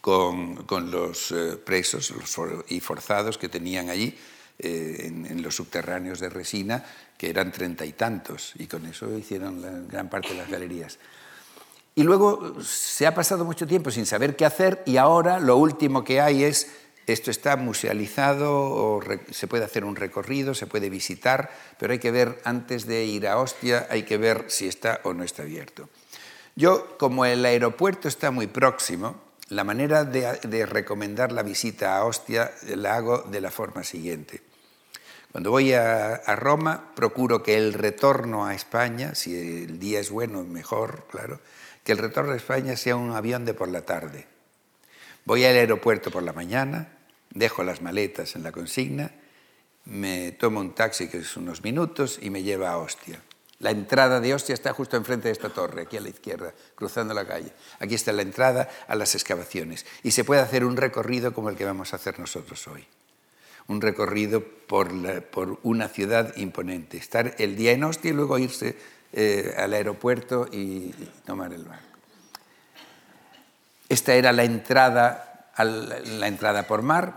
con, 0.00 0.90
los 0.90 1.32
eh, 1.32 1.56
presos 1.56 2.14
y 2.68 2.80
forzados 2.80 3.36
que 3.36 3.48
tenían 3.48 3.90
allí 3.90 4.16
eh, 4.58 5.04
en, 5.04 5.42
los 5.42 5.56
subterráneos 5.56 6.20
de 6.20 6.28
Resina, 6.28 6.84
que 7.16 7.30
eran 7.30 7.52
treinta 7.52 7.84
y 7.84 7.92
tantos, 7.92 8.52
y 8.58 8.66
con 8.66 8.86
eso 8.86 9.16
hicieron 9.16 9.62
la 9.62 9.70
gran 9.70 10.08
parte 10.08 10.30
de 10.30 10.36
las 10.36 10.50
galerías. 10.50 10.98
Y 11.94 12.02
luego 12.02 12.60
se 12.62 13.06
ha 13.06 13.14
pasado 13.14 13.44
mucho 13.44 13.66
tiempo 13.66 13.90
sin 13.90 14.06
saber 14.06 14.36
qué 14.36 14.44
hacer 14.44 14.82
y 14.86 14.96
ahora 14.96 15.40
lo 15.40 15.56
último 15.56 16.04
que 16.04 16.20
hay 16.20 16.44
es 16.44 16.68
esto 17.06 17.30
está 17.30 17.56
musealizado, 17.56 18.52
o 18.52 19.00
se 19.30 19.46
puede 19.46 19.64
hacer 19.64 19.84
un 19.84 19.96
recorrido, 19.96 20.54
se 20.54 20.66
puede 20.66 20.90
visitar, 20.90 21.50
pero 21.78 21.92
hay 21.92 21.98
que 21.98 22.10
ver, 22.10 22.40
antes 22.44 22.86
de 22.86 23.04
ir 23.04 23.26
a 23.26 23.38
Ostia, 23.38 23.86
hay 23.90 24.02
que 24.02 24.18
ver 24.18 24.44
si 24.48 24.68
está 24.68 25.00
o 25.04 25.14
no 25.14 25.24
está 25.24 25.42
abierto. 25.42 25.88
Yo, 26.54 26.98
como 26.98 27.24
el 27.24 27.44
aeropuerto 27.44 28.08
está 28.08 28.30
muy 28.30 28.46
próximo, 28.46 29.16
la 29.48 29.64
manera 29.64 30.04
de, 30.04 30.66
recomendar 30.66 31.32
la 31.32 31.42
visita 31.42 31.96
a 31.96 32.04
Ostia 32.04 32.52
la 32.76 32.96
hago 32.96 33.22
de 33.22 33.40
la 33.40 33.50
forma 33.50 33.84
siguiente. 33.84 34.42
Cuando 35.32 35.50
voy 35.50 35.74
a, 35.74 36.16
Roma, 36.36 36.92
procuro 36.94 37.42
que 37.42 37.56
el 37.56 37.74
retorno 37.74 38.46
a 38.46 38.54
España, 38.54 39.14
si 39.14 39.36
el 39.36 39.78
día 39.78 40.00
es 40.00 40.10
bueno, 40.10 40.42
mejor, 40.42 41.06
claro, 41.10 41.40
que 41.84 41.92
el 41.92 41.98
retorno 41.98 42.32
a 42.32 42.36
España 42.36 42.76
sea 42.76 42.96
un 42.96 43.12
avión 43.12 43.44
de 43.44 43.54
por 43.54 43.68
la 43.68 43.82
tarde. 43.82 44.26
Voy 45.24 45.44
al 45.44 45.56
aeropuerto 45.56 46.10
por 46.10 46.22
la 46.22 46.32
mañana, 46.32 46.96
dejo 47.30 47.62
las 47.62 47.82
maletas 47.82 48.36
en 48.36 48.42
la 48.42 48.52
consigna, 48.52 49.12
me 49.84 50.32
tomo 50.32 50.60
un 50.60 50.74
taxi 50.74 51.08
que 51.08 51.18
es 51.18 51.36
unos 51.36 51.62
minutos 51.62 52.18
y 52.20 52.30
me 52.30 52.42
lleva 52.42 52.70
a 52.70 52.78
Ostia. 52.78 53.22
La 53.60 53.70
entrada 53.70 54.20
de 54.20 54.34
Ostia 54.34 54.54
está 54.54 54.72
justo 54.72 54.96
enfrente 54.96 55.28
de 55.28 55.32
esta 55.32 55.50
torre, 55.50 55.82
aquí 55.82 55.96
a 55.96 56.00
la 56.00 56.10
izquierda, 56.10 56.54
cruzando 56.74 57.12
la 57.12 57.26
calle. 57.26 57.52
Aquí 57.80 57.94
está 57.94 58.12
la 58.12 58.22
entrada 58.22 58.68
a 58.86 58.94
las 58.94 59.14
excavaciones. 59.14 59.84
Y 60.02 60.12
se 60.12 60.24
puede 60.24 60.40
hacer 60.40 60.64
un 60.64 60.76
recorrido 60.76 61.34
como 61.34 61.50
el 61.50 61.56
que 61.56 61.64
vamos 61.64 61.92
a 61.92 61.96
hacer 61.96 62.20
nosotros 62.20 62.68
hoy. 62.68 62.86
Un 63.68 63.80
recorrido 63.80 64.42
por, 64.42 64.90
una 65.62 65.88
ciudad 65.88 66.36
imponente. 66.36 66.96
Estar 66.98 67.34
el 67.38 67.56
día 67.56 67.72
en 67.72 67.84
Ostia 67.84 68.10
y 68.10 68.14
luego 68.14 68.38
irse 68.38 68.76
eh, 69.12 69.54
al 69.56 69.72
aeropuerto 69.72 70.48
y, 70.52 70.92
tomar 71.24 71.52
el 71.52 71.64
barco. 71.64 71.84
Esta 73.88 74.14
era 74.14 74.32
la 74.32 74.44
entrada, 74.44 75.52
la 75.56 76.28
entrada 76.28 76.66
por 76.66 76.82
mar, 76.82 77.14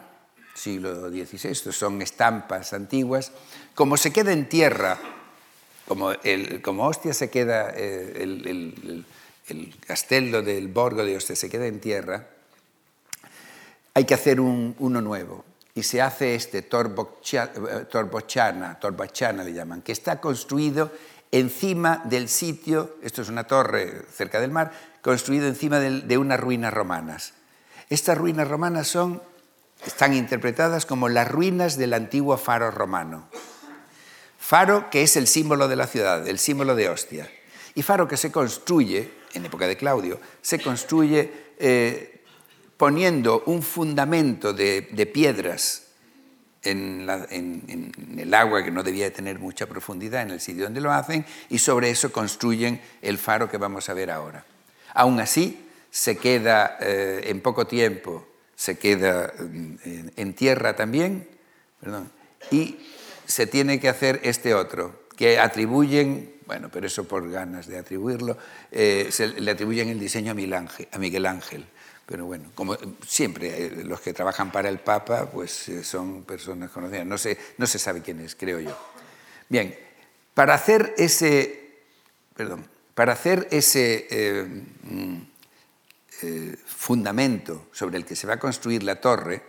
siglo 0.54 1.10
XVI, 1.10 1.52
estos 1.52 1.76
son 1.76 2.02
estampas 2.02 2.74
antiguas. 2.74 3.32
Como 3.76 3.98
se 3.98 4.14
queda 4.14 4.32
en 4.32 4.48
tierra, 4.48 4.98
como, 5.88 6.12
el, 6.12 6.62
como 6.62 6.88
Ostia 6.88 7.14
se 7.14 7.30
queda, 7.30 7.74
eh, 7.76 8.14
el, 8.22 9.06
el, 9.48 9.76
castello 9.86 10.42
del 10.42 10.70
Borgo 10.70 11.04
de 11.04 11.18
Ostia 11.18 11.36
se 11.36 11.50
queda 11.50 11.68
en 11.68 11.82
tierra, 11.82 12.28
hay 13.94 14.06
que 14.06 14.14
hacer 14.14 14.40
un, 14.40 14.76
uno 14.80 15.02
nuevo. 15.02 15.44
Y 15.74 15.84
se 15.84 16.02
hace 16.02 16.36
este 16.36 16.62
Torbochana, 16.64 17.90
Torbachana 18.80 19.44
le 19.44 19.54
llaman, 19.54 19.82
que 19.82 19.92
está 19.92 20.20
construido 20.20 20.92
encima 21.32 22.02
del 22.06 22.28
sitio, 22.28 22.98
esto 23.02 23.22
es 23.22 23.30
una 23.30 23.46
torre 23.46 24.04
cerca 24.14 24.42
del 24.42 24.52
mar, 24.52 24.72
construido 25.02 25.48
encima 25.48 25.80
de, 25.80 26.18
unas 26.18 26.40
ruinas 26.40 26.74
romanas. 26.74 27.34
Estas 27.90 28.18
ruinas 28.18 28.48
romanas 28.48 28.88
son, 28.88 29.22
están 29.86 30.14
interpretadas 30.14 30.86
como 30.86 31.10
las 31.10 31.30
ruinas 31.30 31.78
del 31.78 31.94
antiguo 31.94 32.38
faro 32.38 32.70
romano. 32.72 33.28
Faro 34.38 34.90
que 34.90 35.04
es 35.04 35.16
el 35.16 35.28
símbolo 35.28 35.68
de 35.68 35.76
la 35.78 35.88
ciudad, 35.88 36.28
el 36.28 36.40
símbolo 36.40 36.76
de 36.76 36.90
Ostia. 36.90 37.32
Y 37.76 37.84
faro 37.84 38.08
que 38.08 38.18
se 38.18 38.32
construye, 38.32 39.12
en 39.34 39.46
época 39.46 39.68
de 39.68 39.78
Claudio, 39.78 40.20
se 40.42 40.60
construye 40.60 41.54
eh, 41.58 42.11
poniendo 42.82 43.44
un 43.46 43.62
fundamento 43.62 44.54
de, 44.54 44.82
piedras 45.14 45.84
en, 46.64 47.08
el 48.18 48.34
agua 48.34 48.64
que 48.64 48.72
no 48.72 48.82
debía 48.82 49.14
tener 49.14 49.38
mucha 49.38 49.68
profundidad 49.68 50.24
en 50.24 50.32
el 50.32 50.40
sitio 50.40 50.64
donde 50.64 50.82
lo 50.82 50.92
hacen 50.92 51.24
y 51.50 51.60
sobre 51.60 51.92
eso 51.92 52.12
construyen 52.12 52.82
el 53.04 53.20
faro 53.20 53.48
que 53.48 53.60
vamos 53.60 53.88
a 53.88 53.94
ver 53.94 54.10
ahora. 54.10 54.44
Aún 54.96 55.20
así, 55.20 55.64
se 55.92 56.18
queda 56.18 56.78
eh, 56.82 57.26
en 57.26 57.42
poco 57.42 57.68
tiempo, 57.68 58.28
se 58.56 58.80
queda 58.80 59.32
mm, 59.38 59.76
en, 60.16 60.34
tierra 60.34 60.76
también, 60.76 61.28
y 62.50 62.80
se 63.28 63.46
tiene 63.46 63.80
que 63.80 63.90
hacer 63.90 64.22
este 64.24 64.56
otro, 64.56 65.04
que 65.16 65.38
atribuyen, 65.38 66.34
bueno, 66.48 66.70
pero 66.74 66.88
eso 66.88 67.08
por 67.08 67.30
ganas 67.30 67.68
de 67.68 67.78
atribuirlo, 67.78 68.40
eh, 68.72 69.10
se 69.12 69.28
le 69.28 69.52
atribuyen 69.52 69.90
el 69.90 70.00
diseño 70.00 70.32
a 70.32 70.98
Miguel 70.98 71.26
Ángel. 71.28 71.68
Pero 72.12 72.26
bueno, 72.26 72.52
como 72.56 72.76
siempre, 73.08 73.68
eh, 73.68 73.84
los 73.86 74.02
que 74.02 74.12
trabajan 74.12 74.52
para 74.52 74.68
el 74.68 74.80
Papa, 74.80 75.30
pues 75.32 75.70
eh, 75.70 75.82
son 75.82 76.24
personas 76.24 76.70
conocidas. 76.70 77.06
No 77.06 77.18
se, 77.18 77.38
no 77.58 77.66
se 77.66 77.80
sabe 77.80 78.02
quién 78.02 78.20
es, 78.20 78.36
creo 78.36 78.60
yo. 78.60 78.78
Bien, 79.48 79.74
para 80.34 80.54
hacer 80.56 80.94
ese, 80.98 81.86
perdón, 82.36 82.68
para 82.96 83.14
hacer 83.14 83.48
ese 83.50 84.08
eh, 84.12 84.44
mm, 84.84 85.22
fundamento 86.66 87.68
sobre 87.72 87.96
el 87.96 88.04
que 88.04 88.18
se 88.18 88.28
va 88.28 88.34
a 88.34 88.40
construir 88.40 88.84
la 88.84 89.00
torre, 89.00 89.42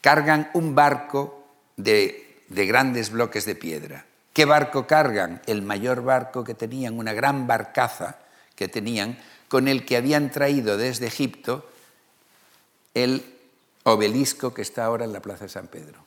cargan 0.00 0.50
un 0.54 0.74
barco 0.74 1.46
de, 1.76 2.42
de 2.48 2.66
grandes 2.66 3.10
bloques 3.10 3.44
de 3.44 3.54
piedra. 3.54 4.06
¿Qué 4.32 4.44
barco 4.44 4.88
cargan? 4.88 5.40
El 5.46 5.62
mayor 5.62 6.02
barco 6.02 6.42
que 6.42 6.54
tenían, 6.54 6.98
una 6.98 7.12
gran 7.12 7.46
barcaza 7.46 8.18
que 8.56 8.66
tenían, 8.66 9.16
con 9.46 9.68
el 9.68 9.86
que 9.86 9.96
habían 9.96 10.32
traído 10.32 10.76
desde 10.76 11.06
Egipto 11.06 11.70
el 12.96 13.22
obelisco 13.84 14.54
que 14.54 14.62
está 14.62 14.86
ahora 14.86 15.04
en 15.04 15.12
la 15.12 15.20
Plaza 15.20 15.44
de 15.44 15.50
San 15.50 15.68
Pedro. 15.68 15.98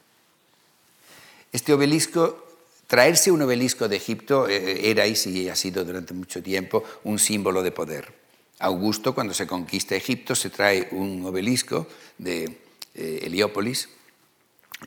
Este 1.52 1.72
obelisco, 1.72 2.48
traerse 2.88 3.32
un 3.32 3.44
obelisco 3.44 3.88
de 3.88 3.96
Egipto 3.96 4.50
eh, 4.50 4.90
era 4.90 5.06
y 5.06 5.16
sí 5.16 5.48
ha 5.50 5.56
sido 5.56 5.86
durante 5.86 6.16
mucho 6.16 6.42
tiempo 6.42 6.84
un 7.04 7.20
símbolo 7.20 7.62
de 7.62 7.72
poder. 7.72 8.12
Augusto, 8.58 9.14
cuando 9.14 9.36
se 9.36 9.46
conquista 9.46 9.96
Egipto, 9.96 10.34
se 10.34 10.50
trae 10.50 10.90
un 10.92 11.24
obelisco 11.26 11.88
de 12.18 12.58
eh, 12.96 13.20
Heliópolis 13.24 13.90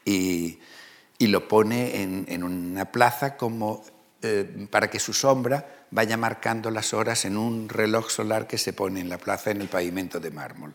y, 0.05 0.59
lo 1.21 1.47
pone 1.47 2.03
en, 2.03 2.43
una 2.43 2.91
plaza 2.91 3.37
como 3.37 3.85
eh, 4.23 4.67
para 4.71 4.91
que 4.91 4.99
su 4.99 5.13
sombra 5.13 5.87
vaya 5.93 6.17
marcando 6.17 6.69
las 6.73 6.93
horas 6.93 7.25
en 7.25 7.37
un 7.37 7.69
reloj 7.69 8.11
solar 8.11 8.49
que 8.49 8.59
se 8.59 8.73
pone 8.73 8.99
en 8.99 9.09
la 9.09 9.19
plaza 9.19 9.53
en 9.53 9.61
el 9.61 9.69
pavimento 9.69 10.19
de 10.19 10.33
mármol 10.33 10.75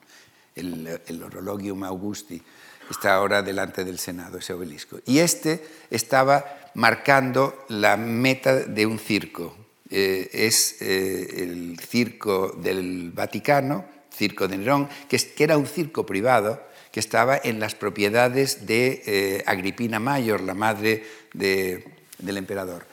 el, 0.57 1.23
Orologium 1.23 1.83
Augusti, 1.83 2.41
está 2.89 3.15
ahora 3.15 3.41
delante 3.41 3.83
del 3.83 3.99
Senado, 3.99 4.37
ese 4.37 4.53
obelisco. 4.53 4.99
Y 5.05 5.19
este 5.19 5.65
estaba 5.89 6.71
marcando 6.75 7.65
la 7.69 7.97
meta 7.97 8.55
de 8.55 8.85
un 8.85 8.99
circo. 8.99 9.55
Eh, 9.89 10.29
es 10.33 10.81
eh, 10.81 11.43
el 11.43 11.79
circo 11.79 12.49
del 12.57 13.11
Vaticano, 13.11 13.85
circo 14.13 14.47
de 14.47 14.57
Nerón, 14.57 14.89
que, 15.07 15.19
era 15.37 15.57
un 15.57 15.67
circo 15.67 16.05
privado 16.05 16.61
que 16.91 16.99
estaba 16.99 17.39
en 17.41 17.59
las 17.59 17.75
propiedades 17.75 18.65
de 18.65 19.03
eh, 19.05 19.43
Agripina 19.45 19.99
Mayor, 19.99 20.41
la 20.41 20.55
madre 20.55 21.03
del 21.33 22.37
emperador. 22.37 22.85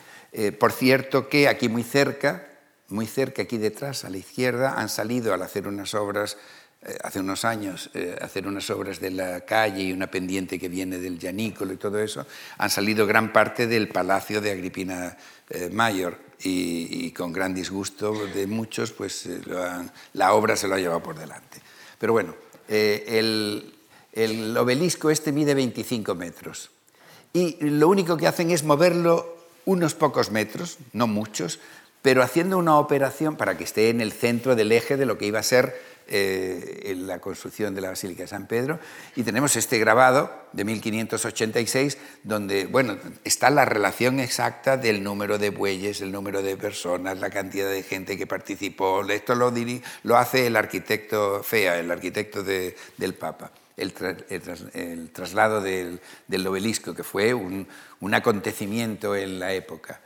por 0.58 0.72
cierto 0.72 1.28
que 1.28 1.48
aquí 1.48 1.68
muy 1.68 1.82
cerca, 1.82 2.46
muy 2.88 3.06
cerca 3.06 3.42
aquí 3.42 3.56
detrás, 3.58 4.04
a 4.04 4.10
la 4.10 4.18
izquierda, 4.18 4.74
han 4.78 4.88
salido 4.88 5.32
al 5.32 5.42
hacer 5.42 5.66
unas 5.66 5.94
obras 5.94 6.36
eh, 6.36 6.38
hace 7.02 7.20
unos 7.20 7.44
años 7.44 7.90
eh, 7.94 8.16
hacer 8.20 8.46
unas 8.46 8.68
obras 8.70 9.00
de 9.00 9.10
la 9.10 9.40
calle 9.42 9.82
y 9.82 9.92
una 9.92 10.10
pendiente 10.10 10.58
que 10.58 10.68
viene 10.68 10.98
del 10.98 11.18
Llanícolo 11.18 11.72
y 11.72 11.76
todo 11.76 11.98
eso, 11.98 12.26
han 12.58 12.70
salido 12.70 13.06
gran 13.06 13.32
parte 13.32 13.66
del 13.66 13.88
palacio 13.88 14.40
de 14.40 14.52
Agripina 14.52 15.16
eh, 15.50 15.70
Mayor 15.70 16.18
y, 16.42 17.10
con 17.12 17.32
gran 17.32 17.54
disgusto 17.54 18.26
de 18.26 18.46
muchos, 18.46 18.92
pues 18.92 19.28
la 20.12 20.34
obra 20.34 20.56
se 20.56 20.68
lo 20.68 20.74
ha 20.74 20.78
llevado 20.78 21.02
por 21.02 21.18
delante. 21.18 21.58
Pero 21.98 22.12
bueno, 22.12 22.34
el 22.68 24.56
obelisco 24.58 25.10
este 25.10 25.32
mide 25.32 25.54
25 25.54 26.14
metros 26.14 26.70
y 27.32 27.56
lo 27.60 27.88
único 27.88 28.16
que 28.16 28.28
hacen 28.28 28.50
es 28.52 28.62
moverlo 28.62 29.36
unos 29.64 29.94
pocos 29.94 30.30
metros, 30.30 30.78
no 30.92 31.06
muchos, 31.08 31.58
pero 32.00 32.22
haciendo 32.22 32.58
una 32.58 32.78
operación 32.78 33.36
para 33.36 33.56
que 33.58 33.64
esté 33.64 33.88
en 33.88 34.00
el 34.00 34.12
centro 34.12 34.54
del 34.54 34.70
eje 34.70 34.96
de 34.96 35.06
lo 35.06 35.18
que 35.18 35.26
iba 35.26 35.40
a 35.40 35.42
ser 35.42 35.74
eh, 36.06 36.82
en 36.84 37.06
la 37.06 37.18
construcción 37.18 37.74
de 37.74 37.80
la 37.80 37.88
Basílica 37.88 38.24
de 38.24 38.28
San 38.28 38.46
Pedro. 38.46 38.78
Y 39.16 39.22
tenemos 39.22 39.56
este 39.56 39.78
grabado 39.78 40.30
de 40.52 40.64
1586, 40.64 41.96
donde 42.22 42.66
bueno, 42.66 42.96
está 43.24 43.48
la 43.48 43.64
relación 43.64 44.20
exacta 44.20 44.76
del 44.76 45.02
número 45.02 45.38
de 45.38 45.50
bueyes, 45.50 46.02
el 46.02 46.12
número 46.12 46.42
de 46.42 46.56
personas, 46.56 47.18
la 47.18 47.30
cantidad 47.30 47.70
de 47.70 47.82
gente 47.82 48.18
que 48.18 48.26
participó. 48.26 49.02
Esto 49.08 49.34
lo, 49.34 49.52
lo 50.02 50.16
hace 50.16 50.46
el 50.46 50.56
arquitecto 50.56 51.42
Fea, 51.42 51.78
el 51.78 51.90
arquitecto 51.90 52.42
del 52.42 53.14
Papa. 53.14 53.50
El, 53.76 53.92
traslado 55.12 55.60
del, 55.60 56.00
obelisco, 56.46 56.94
que 56.94 57.02
fue 57.02 57.34
un, 57.34 57.66
un 58.00 58.14
acontecimiento 58.14 59.16
en 59.16 59.40
la 59.40 59.52
época. 59.52 60.00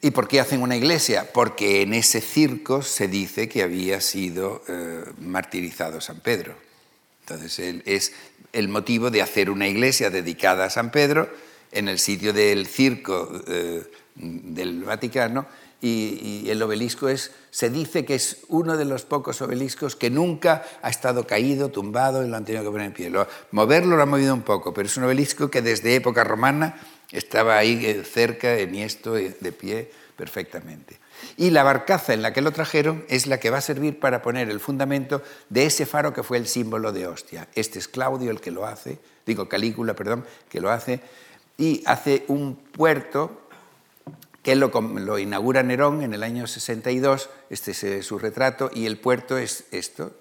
¿Y 0.00 0.10
por 0.10 0.28
qué 0.28 0.40
hacen 0.40 0.62
una 0.62 0.76
iglesia? 0.76 1.30
Porque 1.32 1.82
en 1.82 1.94
ese 1.94 2.20
circo 2.20 2.82
se 2.82 3.08
dice 3.08 3.48
que 3.48 3.62
había 3.62 4.00
sido 4.00 4.62
eh, 4.68 5.04
martirizado 5.18 6.00
San 6.00 6.20
Pedro. 6.20 6.54
Entonces 7.20 7.82
es 7.86 8.12
el 8.52 8.68
motivo 8.68 9.10
de 9.10 9.22
hacer 9.22 9.50
una 9.50 9.66
iglesia 9.66 10.10
dedicada 10.10 10.66
a 10.66 10.70
San 10.70 10.90
Pedro 10.90 11.28
en 11.72 11.88
el 11.88 11.98
sitio 11.98 12.32
del 12.32 12.66
circo 12.66 13.42
eh, 13.46 13.82
del 14.14 14.84
Vaticano 14.84 15.46
y, 15.80 16.48
el 16.48 16.62
obelisco 16.62 17.10
es, 17.10 17.32
se 17.50 17.68
dice 17.68 18.06
que 18.06 18.14
es 18.14 18.38
uno 18.48 18.78
de 18.78 18.86
los 18.86 19.04
pocos 19.04 19.42
obeliscos 19.42 19.96
que 19.96 20.08
nunca 20.08 20.64
ha 20.80 20.88
estado 20.88 21.26
caído, 21.26 21.68
tumbado 21.68 22.24
y 22.24 22.28
lo 22.28 22.36
han 22.36 22.44
tenido 22.46 22.64
que 22.64 22.70
poner 22.70 22.86
en 22.86 22.92
pie. 22.94 23.12
moverlo 23.50 23.96
lo 23.96 24.02
ha 24.02 24.06
movido 24.06 24.32
un 24.32 24.42
poco, 24.42 24.72
pero 24.72 24.86
es 24.86 24.96
un 24.96 25.04
obelisco 25.04 25.50
que 25.50 25.60
desde 25.60 25.94
época 25.94 26.24
romana 26.24 26.80
estaba 27.14 27.56
ahí 27.56 27.86
eh, 27.86 28.04
cerca, 28.04 28.58
enhiesto, 28.58 29.16
eh, 29.16 29.36
de 29.40 29.52
pie 29.52 29.90
perfectamente. 30.16 30.98
Y 31.36 31.50
la 31.50 31.62
barcaza 31.62 32.12
en 32.12 32.22
la 32.22 32.32
que 32.32 32.42
lo 32.42 32.52
trajeron 32.52 33.04
es 33.08 33.26
la 33.26 33.38
que 33.38 33.50
va 33.50 33.58
a 33.58 33.62
servir 33.62 33.98
para 33.98 34.20
poner 34.20 34.50
el 34.50 34.60
fundamento 34.60 35.22
de 35.48 35.66
ese 35.66 35.86
faro 35.86 36.12
que 36.12 36.22
fue 36.22 36.38
el 36.38 36.46
símbolo 36.46 36.92
de 36.92 37.06
Ostia. 37.06 37.48
Este 37.54 37.78
es 37.78 37.88
Claudio 37.88 38.30
el 38.30 38.40
que 38.40 38.50
lo 38.50 38.66
hace, 38.66 38.98
digo 39.26 39.48
Calígula, 39.48 39.94
perdón, 39.94 40.24
que 40.48 40.60
lo 40.60 40.70
hace, 40.70 41.00
y 41.56 41.82
hace 41.86 42.24
un 42.28 42.56
puerto 42.56 43.40
que 44.42 44.56
lo, 44.56 44.68
lo 44.68 45.18
inaugura 45.18 45.62
Nerón 45.62 46.02
en 46.02 46.14
el 46.14 46.22
año 46.22 46.46
62, 46.46 47.30
este 47.48 47.70
es 47.70 48.04
su 48.04 48.18
retrato, 48.18 48.70
y 48.74 48.86
el 48.86 48.98
puerto 48.98 49.38
es 49.38 49.64
esto, 49.70 50.14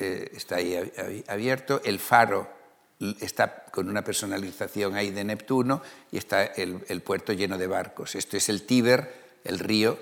eh, 0.00 0.32
está 0.34 0.56
ahí 0.56 1.24
abierto, 1.28 1.80
el 1.84 1.98
faro 1.98 2.57
está 3.20 3.64
con 3.70 3.88
una 3.88 4.02
personalización 4.02 4.96
ahí 4.96 5.10
de 5.10 5.24
Neptuno 5.24 5.82
y 6.10 6.18
está 6.18 6.44
el, 6.44 7.02
puerto 7.02 7.32
lleno 7.32 7.56
de 7.56 7.66
barcos. 7.66 8.14
Esto 8.14 8.36
es 8.36 8.48
el 8.48 8.62
Tíber, 8.62 9.38
el 9.44 9.58
río, 9.58 9.98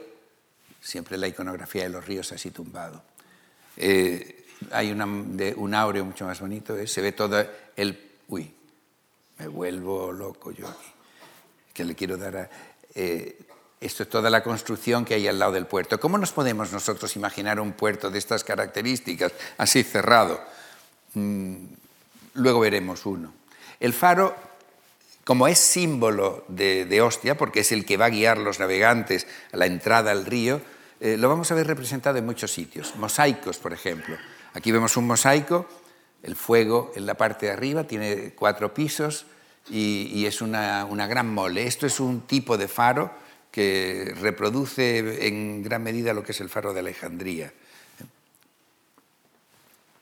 siempre 0.80 1.18
la 1.18 1.28
iconografía 1.28 1.82
de 1.82 1.90
los 1.90 2.06
ríos 2.06 2.32
así 2.32 2.50
tumbado. 2.50 3.02
Eh, 3.76 4.46
hay 4.70 4.90
un 4.90 5.74
áureo 5.74 6.04
mucho 6.04 6.24
más 6.24 6.40
bonito, 6.40 6.76
¿eh? 6.76 6.86
se 6.86 7.02
ve 7.02 7.12
todo 7.12 7.44
el... 7.76 8.12
Uy, 8.28 8.52
me 9.38 9.48
vuelvo 9.48 10.10
loco 10.12 10.50
yo 10.50 10.66
aquí, 10.66 10.92
que 11.74 11.84
le 11.84 11.94
quiero 11.94 12.16
dar 12.16 12.36
a... 12.36 12.50
Eh, 12.94 13.38
esto 13.78 14.04
es 14.04 14.08
toda 14.08 14.30
la 14.30 14.42
construcción 14.42 15.04
que 15.04 15.14
hay 15.14 15.28
al 15.28 15.38
lado 15.38 15.52
del 15.52 15.66
puerto. 15.66 16.00
¿Cómo 16.00 16.16
nos 16.16 16.32
podemos 16.32 16.72
nosotros 16.72 17.14
imaginar 17.14 17.60
un 17.60 17.74
puerto 17.74 18.10
de 18.10 18.18
estas 18.18 18.42
características, 18.42 19.32
así 19.58 19.82
cerrado? 19.82 20.40
Mm, 21.12 21.66
luego 22.36 22.60
veremos 22.60 23.06
uno. 23.06 23.32
El 23.80 23.92
faro, 23.92 24.34
como 25.24 25.48
es 25.48 25.58
símbolo 25.58 26.44
de, 26.48 27.00
Ostia, 27.02 27.36
porque 27.36 27.60
es 27.60 27.72
el 27.72 27.84
que 27.84 27.96
va 27.96 28.06
a 28.06 28.10
guiar 28.10 28.38
los 28.38 28.60
navegantes 28.60 29.26
a 29.52 29.56
la 29.56 29.66
entrada 29.66 30.12
al 30.12 30.24
río, 30.24 30.60
eh, 31.00 31.16
lo 31.18 31.28
vamos 31.28 31.50
a 31.50 31.54
ver 31.54 31.66
representado 31.66 32.18
en 32.18 32.24
muchos 32.24 32.52
sitios. 32.52 32.94
Mosaicos, 32.96 33.58
por 33.58 33.72
ejemplo. 33.72 34.16
Aquí 34.54 34.72
vemos 34.72 34.96
un 34.96 35.06
mosaico 35.06 35.66
el 36.22 36.36
fuego 36.36 36.92
en 36.96 37.06
la 37.06 37.14
parte 37.14 37.46
de 37.46 37.52
arriba, 37.52 37.84
tiene 37.84 38.32
cuatro 38.34 38.74
pisos 38.74 39.26
y, 39.70 40.26
es 40.26 40.40
una, 40.40 40.86
gran 41.06 41.32
mole. 41.32 41.66
Esto 41.66 41.86
es 41.86 42.00
un 42.00 42.22
tipo 42.22 42.56
de 42.58 42.68
faro 42.68 43.12
que 43.50 44.12
reproduce 44.20 45.26
en 45.26 45.62
gran 45.62 45.82
medida 45.82 46.12
lo 46.12 46.22
que 46.22 46.32
es 46.32 46.40
el 46.40 46.48
faro 46.48 46.72
de 46.72 46.80
Alejandría. 46.80 47.52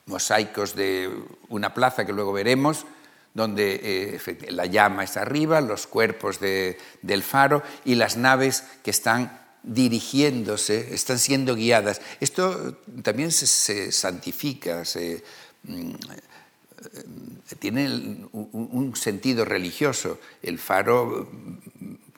Mosaicos 0.06 0.74
de 0.74 1.10
una 1.48 1.72
plaza 1.72 2.04
que 2.04 2.12
luego 2.12 2.32
veremos, 2.32 2.86
donde 3.34 3.80
eh, 3.82 4.50
la 4.50 4.66
llama 4.66 5.04
está 5.04 5.22
arriba, 5.22 5.60
los 5.60 5.86
cuerpos 5.86 6.38
del 6.40 7.22
faro 7.22 7.62
y 7.84 7.96
las 7.96 8.16
naves 8.16 8.64
que 8.82 8.90
están 8.90 9.40
dirigiéndose, 9.64 10.94
están 10.94 11.18
siendo 11.18 11.56
guiadas. 11.56 12.00
Esto 12.20 12.78
también 13.02 13.32
se, 13.32 13.90
santifica, 13.90 14.84
se, 14.84 15.24
mm, 15.64 15.90
eh, 15.90 17.54
tiene 17.58 18.28
un, 18.32 18.94
sentido 18.94 19.44
religioso. 19.44 20.20
El 20.42 20.58
faro 20.58 21.28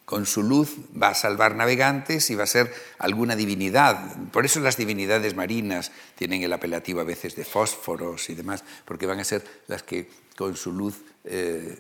con 0.07 0.25
su 0.25 0.45
luz 0.45 0.77
va 1.01 1.09
a 1.09 1.15
salvar 1.15 1.57
navegantes 1.57 2.31
y 2.31 2.37
va 2.37 2.45
a 2.45 2.47
ser 2.47 2.73
alguna 2.99 3.35
divinidad. 3.35 4.17
Por 4.31 4.47
eso 4.47 4.61
las 4.61 4.77
divinidades 4.77 5.35
marinas 5.35 5.91
tienen 6.15 6.43
el 6.43 6.53
apelativo 6.53 7.01
a 7.01 7.05
veces 7.05 7.35
de 7.35 7.45
fósforos 7.45 8.31
y 8.31 8.35
demás, 8.35 8.63
porque 8.85 9.07
van 9.07 9.19
a 9.19 9.25
ser 9.25 9.45
las 9.67 9.83
que 9.83 10.09
con 10.37 10.57
su 10.57 10.73
luz 10.73 11.03
eh, 11.25 11.77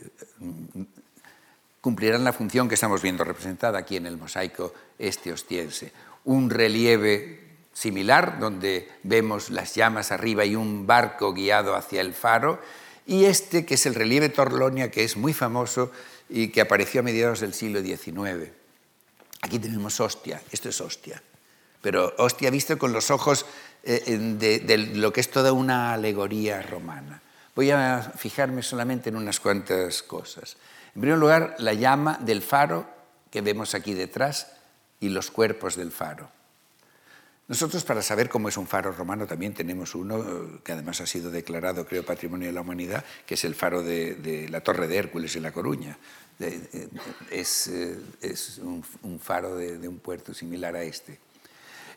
cumplirán 1.80 2.24
la 2.24 2.32
función 2.32 2.68
que 2.68 2.74
estamos 2.74 3.00
viendo 3.00 3.22
representada 3.22 3.78
aquí 3.78 3.96
en 3.96 4.06
el 4.06 4.16
mosaico 4.16 4.74
este 4.98 5.32
ostiense. 5.32 5.92
Un 6.24 6.50
relieve 6.50 7.46
similar, 7.72 8.40
donde 8.40 8.88
vemos 9.04 9.50
las 9.50 9.76
llamas 9.76 10.10
arriba 10.10 10.44
y 10.44 10.56
un 10.56 10.84
barco 10.84 11.32
guiado 11.32 11.76
hacia 11.76 12.00
el 12.00 12.12
faro, 12.12 12.58
y 13.06 13.26
este 13.26 13.64
que 13.64 13.74
es 13.74 13.86
el 13.86 13.94
relieve 13.94 14.30
Torlonia, 14.30 14.90
que 14.90 15.04
es 15.04 15.16
muy 15.16 15.32
famoso 15.32 15.92
y 16.28 16.48
que 16.48 16.60
apareció 16.60 17.00
a 17.00 17.04
mediados 17.04 17.40
del 17.40 17.54
siglo 17.54 17.80
XIX. 17.80 18.50
Aquí 19.42 19.58
tenemos 19.58 20.00
hostia, 20.00 20.42
esto 20.50 20.68
es 20.68 20.80
hostia, 20.80 21.22
pero 21.80 22.14
hostia 22.18 22.50
visto 22.50 22.78
con 22.78 22.92
los 22.92 23.10
ojos 23.10 23.46
eh, 23.82 24.18
de, 24.38 24.60
de 24.60 24.78
lo 24.78 25.12
que 25.12 25.20
es 25.20 25.30
toda 25.30 25.52
una 25.52 25.92
alegoría 25.92 26.62
romana. 26.62 27.22
Voy 27.54 27.70
a 27.70 28.12
fijarme 28.16 28.62
solamente 28.62 29.08
en 29.08 29.16
unas 29.16 29.40
cuantas 29.40 30.02
cosas. 30.02 30.56
En 30.94 31.00
primer 31.00 31.18
lugar, 31.18 31.56
la 31.58 31.74
llama 31.74 32.18
del 32.20 32.42
faro 32.42 32.88
que 33.30 33.40
vemos 33.40 33.74
aquí 33.74 33.94
detrás 33.94 34.52
y 35.00 35.08
los 35.10 35.30
cuerpos 35.30 35.76
del 35.76 35.92
faro. 35.92 36.30
Nosotros 37.48 37.84
para 37.84 38.02
saber 38.02 38.28
cómo 38.28 38.48
es 38.48 38.56
un 38.56 38.66
faro 38.66 38.90
romano 38.90 39.26
también 39.26 39.54
tenemos 39.54 39.94
uno 39.94 40.60
que 40.64 40.72
además 40.72 41.00
ha 41.00 41.06
sido 41.06 41.30
declarado, 41.30 41.86
creo, 41.86 42.04
Patrimonio 42.04 42.48
de 42.48 42.52
la 42.52 42.62
Humanidad, 42.62 43.04
que 43.24 43.34
es 43.34 43.44
el 43.44 43.54
faro 43.54 43.82
de, 43.82 44.48
la 44.50 44.62
Torre 44.62 44.88
de 44.88 44.96
Hércules 44.96 45.36
en 45.36 45.42
La 45.44 45.52
Coruña. 45.52 45.96
es, 47.30 47.68
eh, 47.68 47.98
un, 48.62 49.20
faro 49.20 49.56
de, 49.56 49.86
un 49.86 49.98
puerto 49.98 50.34
similar 50.34 50.74
a 50.74 50.82
este. 50.82 51.20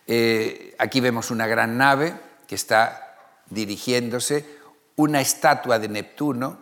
Eh, 0.06 0.76
aquí 0.78 1.02
vemos 1.02 1.32
una 1.32 1.48
gran 1.48 1.78
nave 1.78 2.14
que 2.48 2.56
está 2.56 3.18
dirigiéndose, 3.50 4.46
una 4.98 5.20
estatua 5.20 5.80
de 5.80 5.88
Neptuno 5.88 6.60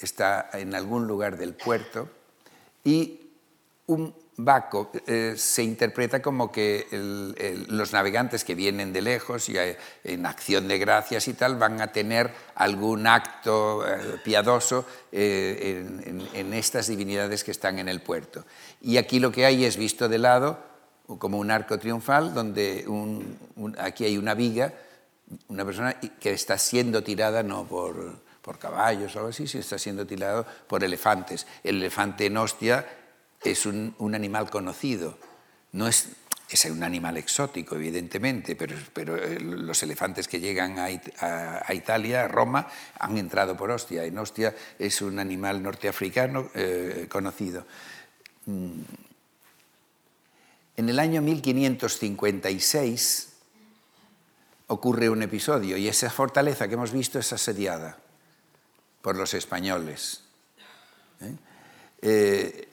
está 0.00 0.48
en 0.52 0.74
algún 0.74 1.06
lugar 1.06 1.36
del 1.36 1.54
puerto, 1.54 2.08
y 2.84 3.20
un 3.86 4.14
Baco 4.40 4.92
eh, 5.08 5.34
se 5.36 5.64
interpreta 5.64 6.22
como 6.22 6.52
que 6.52 6.86
los 7.68 7.92
navegantes 7.92 8.44
que 8.44 8.54
vienen 8.54 8.92
de 8.92 9.02
lejos 9.02 9.48
y 9.48 9.56
en 10.04 10.26
acción 10.26 10.68
de 10.68 10.78
gracias 10.78 11.26
y 11.26 11.34
tal 11.34 11.56
van 11.56 11.80
a 11.80 11.88
tener 11.88 12.30
algún 12.54 13.08
acto 13.08 13.84
eh, 13.84 14.20
piadoso 14.22 14.86
eh, 15.10 15.84
en, 16.34 16.54
estas 16.54 16.86
divinidades 16.86 17.42
que 17.42 17.50
están 17.50 17.80
en 17.80 17.88
el 17.88 18.00
puerto. 18.00 18.44
Y 18.80 18.96
aquí 18.96 19.18
lo 19.18 19.32
que 19.32 19.44
hay 19.44 19.64
es 19.64 19.76
visto 19.76 20.08
de 20.08 20.18
lado 20.18 20.58
como 21.18 21.38
un 21.38 21.50
arco 21.50 21.76
triunfal 21.76 22.32
donde 22.32 22.86
aquí 23.78 24.04
hay 24.04 24.18
una 24.18 24.34
viga, 24.34 24.72
una 25.48 25.64
persona 25.64 25.98
que 25.98 26.30
está 26.30 26.58
siendo 26.58 27.02
tirada 27.02 27.42
no 27.42 27.64
por 27.64 28.28
por 28.48 28.58
caballos 28.58 29.14
o 29.14 29.18
algo 29.18 29.28
así, 29.28 29.46
si 29.46 29.58
está 29.58 29.78
siendo 29.78 30.06
tirado 30.06 30.46
por 30.66 30.82
elefantes. 30.82 31.46
El 31.62 31.76
elefante 31.76 32.24
en 32.24 32.38
hostia 32.38 32.86
es 33.42 33.66
un, 33.66 33.94
animal 34.14 34.48
conocido, 34.50 35.18
no 35.72 35.88
es, 35.88 36.08
es 36.48 36.64
un 36.66 36.82
animal 36.82 37.16
exótico, 37.16 37.76
evidentemente, 37.76 38.56
pero, 38.56 38.76
pero 38.92 39.16
eh, 39.16 39.40
los 39.40 39.82
elefantes 39.82 40.28
que 40.28 40.40
llegan 40.40 40.78
a, 40.78 40.90
Italia, 41.72 42.24
a 42.24 42.28
Roma, 42.28 42.68
han 42.98 43.16
entrado 43.18 43.56
por 43.56 43.70
hostia. 43.70 44.04
En 44.04 44.18
hostia 44.18 44.54
es 44.78 45.00
un 45.02 45.18
animal 45.18 45.62
norteafricano 45.62 46.50
eh, 46.54 47.06
conocido. 47.08 47.66
Mm. 48.46 48.80
En 50.76 50.88
el 50.88 50.98
año 51.00 51.20
1556 51.22 53.28
ocurre 54.68 55.10
un 55.10 55.22
episodio 55.22 55.76
y 55.76 55.88
esa 55.88 56.08
fortaleza 56.08 56.68
que 56.68 56.74
hemos 56.74 56.92
visto 56.92 57.18
es 57.18 57.32
asediada 57.32 57.98
por 59.02 59.16
los 59.16 59.34
españoles. 59.34 60.22
Eh, 62.00 62.67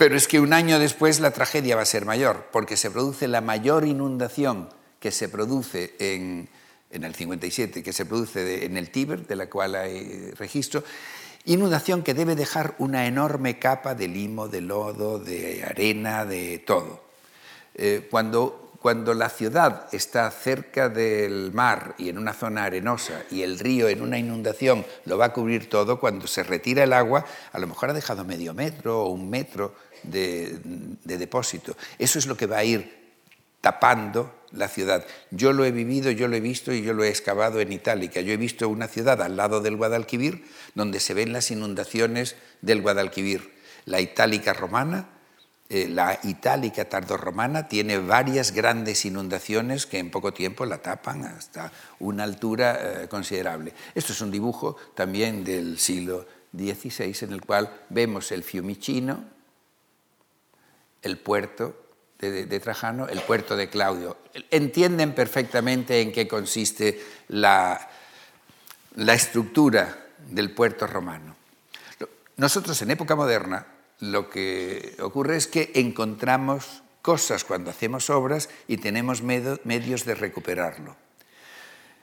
pero 0.00 0.16
es 0.16 0.28
que 0.28 0.40
un 0.40 0.54
año 0.54 0.78
después 0.78 1.20
la 1.20 1.30
tragedia 1.30 1.76
va 1.76 1.82
a 1.82 1.84
ser 1.84 2.06
mayor, 2.06 2.46
porque 2.52 2.78
se 2.78 2.90
produce 2.90 3.28
la 3.28 3.42
mayor 3.42 3.84
inundación 3.84 4.70
que 4.98 5.10
se 5.10 5.28
produce 5.28 5.94
en, 5.98 6.48
el 6.90 7.14
57, 7.14 7.82
que 7.82 7.92
se 7.92 8.06
produce 8.06 8.64
en 8.64 8.78
el 8.78 8.90
Tíber, 8.90 9.26
de 9.26 9.36
la 9.36 9.50
cual 9.50 9.74
hay 9.74 10.30
registro, 10.30 10.82
inundación 11.44 12.02
que 12.02 12.14
debe 12.14 12.34
dejar 12.34 12.76
una 12.78 13.06
enorme 13.06 13.58
capa 13.58 13.94
de 13.94 14.08
limo, 14.08 14.48
de 14.48 14.62
lodo, 14.62 15.18
de 15.18 15.64
arena, 15.64 16.24
de 16.24 16.60
todo. 16.60 17.04
Eh, 17.74 18.08
cuando 18.10 18.70
cuando 18.80 19.12
la 19.12 19.28
ciudad 19.28 19.88
está 19.92 20.30
cerca 20.30 20.88
del 20.88 21.52
mar 21.52 21.94
y 21.98 22.08
en 22.08 22.16
una 22.16 22.32
zona 22.32 22.64
arenosa 22.64 23.24
y 23.30 23.42
el 23.42 23.58
río 23.58 23.90
en 23.90 24.00
una 24.00 24.18
inundación 24.18 24.86
lo 25.04 25.18
va 25.18 25.26
a 25.26 25.32
cubrir 25.34 25.68
todo, 25.68 26.00
cuando 26.00 26.26
se 26.26 26.42
retira 26.42 26.84
el 26.84 26.94
agua, 26.94 27.26
a 27.52 27.58
lo 27.58 27.66
mejor 27.66 27.90
ha 27.90 27.92
dejado 27.92 28.24
medio 28.24 28.54
metro 28.54 29.02
o 29.02 29.10
un 29.10 29.28
metro 29.28 29.74
de, 30.02 30.58
depósito. 31.04 31.76
Eso 31.98 32.18
es 32.18 32.26
lo 32.26 32.36
que 32.36 32.46
va 32.46 32.58
a 32.58 32.64
ir 32.64 32.98
tapando 33.60 34.34
la 34.52 34.68
ciudad. 34.68 35.04
Yo 35.30 35.52
lo 35.52 35.64
he 35.64 35.70
vivido, 35.70 36.10
yo 36.10 36.28
lo 36.28 36.36
he 36.36 36.40
visto 36.40 36.72
y 36.72 36.82
yo 36.82 36.92
lo 36.92 37.04
he 37.04 37.08
excavado 37.08 37.60
en 37.60 37.72
Itálica. 37.72 38.20
Yo 38.20 38.32
he 38.32 38.36
visto 38.36 38.68
una 38.68 38.88
ciudad 38.88 39.20
al 39.22 39.36
lado 39.36 39.60
del 39.60 39.76
Guadalquivir 39.76 40.44
donde 40.74 41.00
se 41.00 41.14
ven 41.14 41.32
las 41.32 41.50
inundaciones 41.50 42.36
del 42.62 42.82
Guadalquivir. 42.82 43.58
La 43.84 44.00
Itálica 44.00 44.52
romana, 44.52 45.08
eh, 45.72 45.86
la 45.88 46.18
itálica 46.24 46.88
tardorromana 46.88 47.68
tiene 47.68 47.98
varias 47.98 48.50
grandes 48.50 49.04
inundaciones 49.04 49.86
que 49.86 49.98
en 49.98 50.10
poco 50.10 50.34
tiempo 50.34 50.66
la 50.66 50.78
tapan 50.78 51.22
hasta 51.24 51.70
una 52.00 52.24
altura 52.24 53.04
eh, 53.04 53.08
considerable. 53.08 53.72
Esto 53.94 54.12
es 54.12 54.20
un 54.20 54.32
dibujo 54.32 54.76
también 54.96 55.44
del 55.44 55.78
siglo 55.78 56.26
XVI 56.52 57.14
en 57.20 57.32
el 57.32 57.42
cual 57.42 57.72
vemos 57.88 58.32
el 58.32 58.42
Fiumicino, 58.42 59.22
el 61.02 61.18
puerto 61.18 61.76
de, 62.18 62.60
Trajano, 62.60 63.08
el 63.08 63.20
puerto 63.20 63.56
de 63.56 63.68
Claudio. 63.68 64.18
Entienden 64.50 65.14
perfectamente 65.14 66.00
en 66.00 66.12
qué 66.12 66.28
consiste 66.28 67.02
la, 67.28 67.88
la 68.96 69.14
estructura 69.14 70.06
del 70.28 70.52
puerto 70.52 70.86
romano. 70.86 71.36
Nosotros 72.36 72.80
en 72.82 72.90
época 72.90 73.16
moderna 73.16 73.66
lo 74.00 74.30
que 74.30 74.96
ocurre 75.00 75.36
es 75.36 75.46
que 75.46 75.72
encontramos 75.74 76.82
cosas 77.02 77.44
cuando 77.44 77.70
hacemos 77.70 78.10
obras 78.10 78.48
y 78.66 78.78
tenemos 78.78 79.22
medios 79.22 80.04
de 80.04 80.14
recuperarlo. 80.14 80.96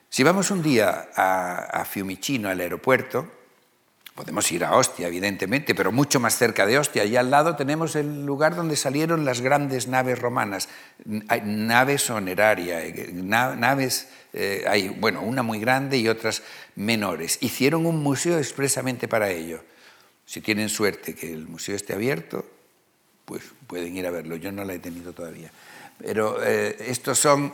Si 0.09 0.23
vamos 0.23 0.51
un 0.51 0.61
día 0.61 1.09
a, 1.15 1.85
Fiumicino, 1.85 2.49
al 2.49 2.59
aeropuerto, 2.59 3.29
podemos 4.17 4.51
ir 4.51 4.65
a 4.65 4.75
Ostia, 4.75 5.07
evidentemente, 5.07 5.75
pero 5.75 5.91
mucho 5.91 6.19
más 6.19 6.35
cerca 6.35 6.65
de 6.65 6.79
Ostia. 6.79 7.05
Y 7.05 7.15
al 7.15 7.29
lado 7.29 7.55
tenemos 7.55 7.95
el 7.95 8.25
lugar 8.25 8.55
donde 8.55 8.75
salieron 8.75 9.25
las 9.25 9.41
grandes 9.41 9.87
naves 9.87 10.17
romanas, 10.17 10.69
naves 11.05 12.09
onerarias, 12.09 12.83
eh, 12.83 13.11
naves, 13.13 14.07
eh, 14.33 14.65
hay, 14.67 14.89
bueno, 14.89 15.21
una 15.21 15.43
muy 15.43 15.59
grande 15.59 15.99
y 15.99 16.07
otras 16.07 16.41
menores. 16.75 17.37
Hicieron 17.41 17.85
un 17.85 18.01
museo 18.01 18.39
expresamente 18.39 19.07
para 19.07 19.29
ello. 19.29 19.63
Si 20.25 20.41
tienen 20.41 20.69
suerte 20.69 21.13
que 21.13 21.31
el 21.31 21.47
museo 21.47 21.75
esté 21.75 21.93
abierto, 21.93 22.43
pues 23.23 23.43
pueden 23.67 23.95
ir 23.95 24.07
a 24.07 24.11
verlo. 24.11 24.35
Yo 24.35 24.51
no 24.51 24.65
la 24.65 24.73
he 24.73 24.79
tenido 24.79 25.13
todavía. 25.13 25.51
Pero 25.99 26.43
eh, 26.43 26.75
estos 26.79 27.19
son 27.19 27.53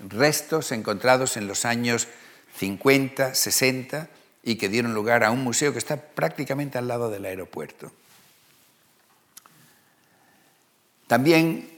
restos 0.00 0.72
encontrados 0.72 1.36
en 1.36 1.46
los 1.46 1.64
años 1.64 2.08
50, 2.56 3.36
60 3.36 4.08
y 4.42 4.56
que 4.56 4.68
dieron 4.68 4.94
lugar 4.94 5.24
a 5.24 5.30
un 5.30 5.42
museo 5.42 5.72
que 5.72 5.78
está 5.78 5.96
prácticamente 5.96 6.78
al 6.78 6.88
lado 6.88 7.10
del 7.10 7.24
aeropuerto. 7.24 7.92
También 11.06 11.72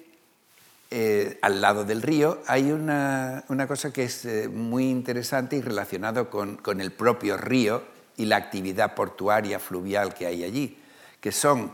eh, 0.91 1.39
al 1.43 1.61
lado 1.61 1.85
del 1.85 2.03
río, 2.03 2.41
hay 2.47 2.71
una, 2.71 3.45
cosa 3.67 3.93
que 3.93 4.05
es 4.05 4.25
eh, 4.25 4.49
muy 4.49 4.89
interesante 4.89 5.57
y 5.57 5.61
relacionado 5.61 6.31
con, 6.31 6.81
el 6.81 6.93
propio 6.93 7.37
río 7.37 7.83
y 8.17 8.27
la 8.27 8.37
actividad 8.37 8.95
portuaria 8.95 9.59
fluvial 9.59 10.15
que 10.15 10.27
hay 10.27 10.45
allí, 10.45 10.79
que 11.21 11.33
son 11.33 11.73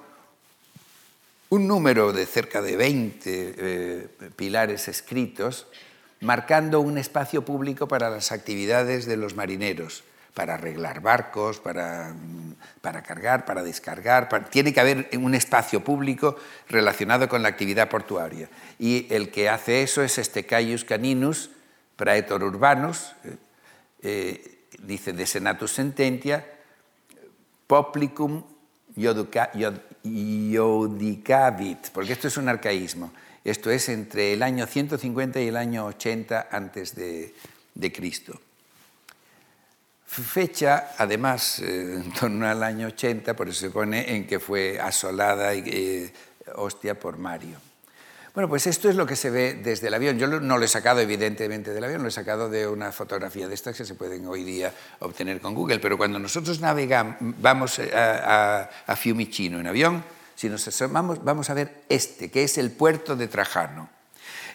un 1.50 1.68
número 1.68 2.14
de 2.14 2.24
cerca 2.24 2.62
de 2.62 2.76
20 2.76 3.54
eh, 3.58 4.08
pilares 4.36 4.88
escritos 4.88 5.66
marcando 6.20 6.80
un 6.80 6.96
espacio 6.96 7.44
público 7.44 7.88
para 7.88 8.08
las 8.08 8.32
actividades 8.32 9.04
de 9.04 9.18
los 9.18 9.34
marineros 9.34 10.02
para 10.34 10.54
arreglar 10.54 11.00
barcos, 11.00 11.58
para, 11.58 12.14
para 12.80 13.02
cargar, 13.02 13.44
para 13.44 13.62
descargar. 13.62 14.28
tiene 14.50 14.72
que 14.72 14.80
haber 14.80 15.10
un 15.14 15.34
espacio 15.34 15.82
público 15.82 16.36
relacionado 16.68 17.28
con 17.28 17.42
la 17.42 17.48
actividad 17.48 17.88
portuaria. 17.88 18.48
Y 18.78 19.06
el 19.10 19.30
que 19.30 19.48
hace 19.48 19.82
eso 19.82 20.02
es 20.02 20.18
este 20.18 20.46
Caius 20.46 20.84
Caninus, 20.84 21.50
praetor 21.96 22.44
urbanus, 22.44 23.12
eh, 23.24 23.36
eh, 24.02 24.58
dice 24.82 25.12
de 25.12 25.26
senatus 25.26 25.72
sententia, 25.72 26.46
poplicum 27.66 28.42
iudicavit, 28.96 29.78
porque 31.92 32.12
esto 32.12 32.28
es 32.28 32.36
un 32.36 32.48
arcaísmo. 32.48 33.12
Esto 33.42 33.70
es 33.70 33.88
entre 33.88 34.34
el 34.34 34.42
año 34.42 34.66
150 34.66 35.40
y 35.40 35.48
el 35.48 35.56
año 35.56 35.86
80 35.86 36.48
antes 36.50 36.94
de 36.94 37.32
Cristo. 37.92 38.38
Fecha, 40.10 40.90
además, 40.98 41.60
eh, 41.60 42.02
en 42.04 42.12
torno 42.12 42.48
al 42.48 42.64
año 42.64 42.88
80, 42.88 43.36
por 43.36 43.48
eso 43.48 43.60
se 43.60 43.70
pone 43.70 44.16
en 44.16 44.26
que 44.26 44.40
fue 44.40 44.80
asolada 44.80 45.54
eh, 45.54 46.12
hostia 46.56 46.98
por 46.98 47.16
Mario. 47.16 47.58
Bueno, 48.34 48.48
pues 48.48 48.66
esto 48.66 48.90
es 48.90 48.96
lo 48.96 49.06
que 49.06 49.14
se 49.14 49.30
ve 49.30 49.54
desde 49.54 49.86
el 49.86 49.94
avión. 49.94 50.18
Yo 50.18 50.26
no 50.26 50.58
lo 50.58 50.64
he 50.64 50.68
sacado 50.68 50.98
evidentemente 50.98 51.72
del 51.72 51.84
avión, 51.84 52.02
lo 52.02 52.08
he 52.08 52.10
sacado 52.10 52.50
de 52.50 52.66
una 52.66 52.90
fotografía 52.90 53.46
de 53.46 53.54
estas 53.54 53.76
que 53.76 53.84
se 53.84 53.94
pueden 53.94 54.26
hoy 54.26 54.42
día 54.42 54.74
obtener 54.98 55.40
con 55.40 55.54
Google, 55.54 55.78
pero 55.78 55.96
cuando 55.96 56.18
nosotros 56.18 56.58
navegamos, 56.58 57.14
vamos 57.20 57.78
a, 57.78 58.68
a 58.86 58.96
Fiumicino 58.96 59.60
en 59.60 59.68
avión, 59.68 60.02
si 60.34 60.48
nos 60.48 60.66
asomamos, 60.66 61.22
vamos 61.22 61.50
a 61.50 61.54
ver 61.54 61.82
este, 61.88 62.32
que 62.32 62.42
es 62.42 62.58
el 62.58 62.72
puerto 62.72 63.14
de 63.14 63.28
Trajano. 63.28 63.88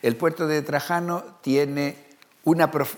El 0.01 0.17
puerto 0.17 0.47
de 0.47 0.61
Trajano 0.63 1.23
tiene 1.41 2.04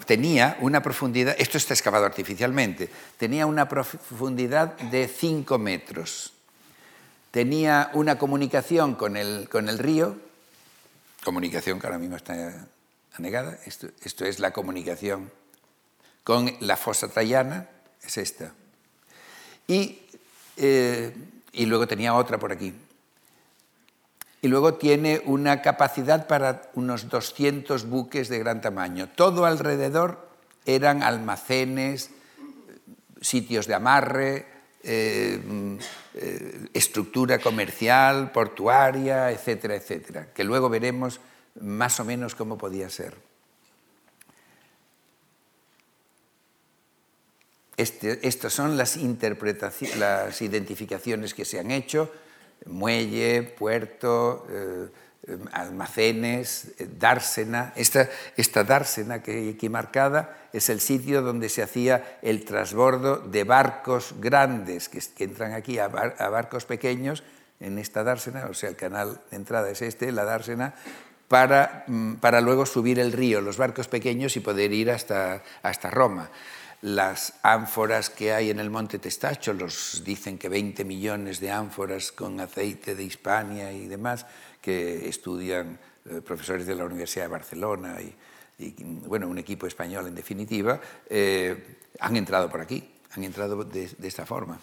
tenía 0.06 0.58
una 0.60 0.82
profundidad, 0.82 1.36
esto 1.40 1.58
está 1.58 1.74
excavado 1.74 2.06
artificialmente, 2.06 2.90
tenía 3.18 3.46
una 3.46 3.70
profundidad 3.70 4.78
de 4.78 5.08
5 5.08 5.58
metros. 5.58 6.34
Tenía 7.32 7.92
una 7.94 8.18
comunicación 8.18 8.96
con 8.96 9.16
el, 9.16 9.48
con 9.50 9.70
el 9.70 9.80
río, 9.80 10.18
comunicación 11.24 11.80
que 11.80 11.88
ahora 11.88 12.00
mismo 12.00 12.16
está 12.16 12.68
anegada, 13.14 13.60
esto, 13.66 13.88
esto 14.04 14.26
es 14.26 14.40
la 14.40 14.52
comunicación 14.52 15.32
con 16.24 16.52
la 16.62 16.76
fosa 16.76 17.08
trayana, 17.08 17.70
es 18.04 18.18
esta. 18.18 18.54
Y, 19.68 20.02
eh, 20.58 21.14
y 21.54 21.66
luego 21.66 21.88
tenía 21.88 22.16
otra 22.16 22.38
por 22.38 22.52
aquí 22.52 22.74
y 24.42 24.48
luego 24.48 24.76
tiene 24.76 25.22
una 25.26 25.62
capacidad 25.62 26.28
para 26.28 26.70
unos 26.76 27.10
200 27.10 27.90
buques 27.90 28.30
de 28.30 28.40
gran 28.40 28.62
tamaño. 28.62 29.10
Todo 29.16 29.46
alrededor 29.46 30.30
eran 30.66 31.02
almacenes, 31.02 32.12
sitios 33.22 33.68
de 33.68 33.74
amarre, 33.74 34.46
eh, 34.84 35.42
eh, 36.14 36.70
estructura 36.74 37.40
comercial, 37.40 38.32
portuaria, 38.32 39.32
etcétera, 39.32 39.76
etcétera, 39.76 40.28
que 40.34 40.44
luego 40.44 40.70
veremos 40.70 41.20
más 41.60 42.00
o 42.00 42.06
menos 42.06 42.36
cómo 42.36 42.58
podía 42.58 42.90
ser. 42.90 43.16
Este, 47.76 48.28
estas 48.28 48.54
son 48.54 48.78
las, 48.78 48.98
las 49.98 50.42
identificaciones 50.42 51.34
que 51.34 51.46
se 51.46 51.60
han 51.60 51.72
hecho 51.72 52.12
muelle, 52.66 53.44
puerto, 53.44 54.46
eh, 54.50 54.88
eh, 55.28 55.38
almacenes, 55.52 56.72
eh, 56.78 56.88
dársena. 56.88 57.74
Esta, 57.76 58.10
esta 58.38 58.64
dársena 58.64 59.22
que 59.22 59.32
hay 59.32 59.50
aquí 59.50 59.70
marcada 59.70 60.38
es 60.54 60.70
el 60.70 60.80
sitio 60.80 61.22
donde 61.22 61.50
se 61.50 61.62
hacía 61.62 62.20
el 62.22 62.46
transbordo 62.46 63.18
de 63.18 63.44
barcos 63.44 64.16
grandes 64.20 64.90
que, 64.90 65.02
entran 65.24 65.54
aquí 65.54 65.80
a, 65.80 65.88
barcos 65.88 66.66
pequeños 66.66 67.24
en 67.60 67.78
esta 67.78 68.04
dársena, 68.04 68.46
o 68.50 68.54
sea, 68.54 68.70
el 68.70 68.76
canal 68.76 69.20
de 69.30 69.38
entrada 69.38 69.70
es 69.70 69.82
este, 69.82 70.12
la 70.12 70.24
dársena, 70.24 70.76
para, 71.28 71.84
mm, 71.88 72.16
para 72.16 72.40
luego 72.40 72.66
subir 72.66 73.00
el 73.00 73.12
río, 73.12 73.42
los 73.42 73.58
barcos 73.58 73.88
pequeños 73.88 74.38
y 74.38 74.40
poder 74.40 74.72
ir 74.72 74.92
hasta, 74.92 75.44
hasta 75.62 75.90
Roma 75.90 76.30
las 76.82 77.34
ánforas 77.42 78.10
que 78.10 78.34
hay 78.34 78.50
en 78.50 78.60
el 78.60 78.70
Monte 78.70 79.00
Testacho, 79.00 79.54
los 79.54 80.04
dicen 80.06 80.38
que 80.38 80.50
20 80.50 80.86
millones 80.86 81.40
de 81.40 81.52
ánforas 81.52 82.12
con 82.12 82.40
aceite 82.40 82.96
de 82.96 83.04
Hispania 83.04 83.72
y 83.72 83.88
demás, 83.88 84.26
que 84.62 85.08
estudian 85.08 85.80
eh, 86.06 86.22
profesores 86.22 86.68
de 86.68 86.76
la 86.76 86.86
Universidad 86.86 87.26
de 87.26 87.30
Barcelona 87.30 87.98
y, 88.02 88.16
bueno, 89.06 89.28
un 89.28 89.38
equipo 89.38 89.68
español 89.68 90.08
en 90.08 90.16
definitiva, 90.16 90.80
eh, 91.10 91.78
han 92.00 92.16
entrado 92.16 92.50
por 92.50 92.62
aquí, 92.62 92.88
han 93.16 93.24
entrado 93.24 93.64
de, 93.64 93.90
esta 94.04 94.26
forma. 94.26 94.60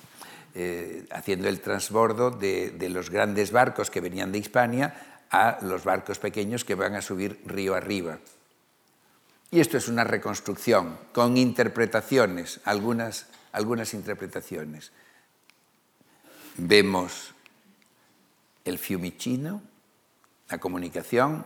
Eh, 0.56 1.06
haciendo 1.10 1.48
el 1.48 1.60
transbordo 1.60 2.30
de, 2.30 2.70
de 2.70 2.88
los 2.88 3.10
grandes 3.10 3.50
barcos 3.50 3.90
que 3.90 4.00
venían 4.00 4.30
de 4.30 4.38
Hispania 4.38 5.18
a 5.30 5.58
los 5.62 5.82
barcos 5.82 6.20
pequeños 6.20 6.64
que 6.64 6.76
van 6.76 6.94
a 6.94 7.02
subir 7.02 7.40
río 7.44 7.74
arriba. 7.74 8.20
Y 9.50 9.60
esto 9.60 9.76
es 9.76 9.88
una 9.88 10.04
reconstrucción 10.04 10.98
con 11.12 11.36
interpretaciones, 11.36 12.60
algunas, 12.64 13.26
algunas 13.52 13.94
interpretaciones. 13.94 14.92
Vemos 16.56 17.34
el 18.64 18.78
fiumicino, 18.78 19.62
la 20.48 20.58
comunicación, 20.58 21.44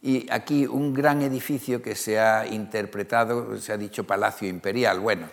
y 0.00 0.30
aquí 0.30 0.66
un 0.66 0.94
gran 0.94 1.22
edificio 1.22 1.82
que 1.82 1.96
se 1.96 2.20
ha 2.20 2.46
interpretado, 2.46 3.58
se 3.58 3.72
ha 3.72 3.76
dicho 3.76 4.04
Palacio 4.04 4.48
Imperial. 4.48 5.00
Bueno, 5.00 5.28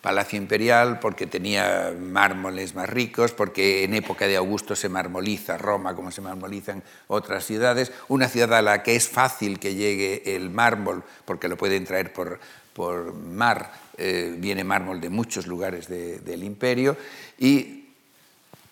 Palacio 0.00 0.38
Imperial 0.38 0.98
porque 0.98 1.26
tenía 1.26 1.94
mármoles 1.98 2.74
más 2.74 2.88
ricos, 2.88 3.32
porque 3.32 3.84
en 3.84 3.92
época 3.94 4.26
de 4.26 4.36
Augusto 4.36 4.74
se 4.74 4.88
marmoliza 4.88 5.58
Roma 5.58 5.94
como 5.94 6.10
se 6.10 6.22
marmolizan 6.22 6.82
otras 7.06 7.44
ciudades, 7.44 7.92
una 8.08 8.28
ciudad 8.28 8.54
a 8.54 8.62
la 8.62 8.82
que 8.82 8.96
es 8.96 9.08
fácil 9.08 9.58
que 9.58 9.74
llegue 9.74 10.36
el 10.36 10.48
mármol 10.50 11.04
porque 11.26 11.48
lo 11.48 11.58
pueden 11.58 11.84
traer 11.84 12.12
por, 12.14 12.40
por 12.72 13.12
mar, 13.14 13.72
eh, 13.98 14.34
viene 14.38 14.64
mármol 14.64 15.00
de 15.02 15.10
muchos 15.10 15.46
lugares 15.46 15.86
del 15.88 16.44
imperio 16.44 16.96
y, 17.38 17.90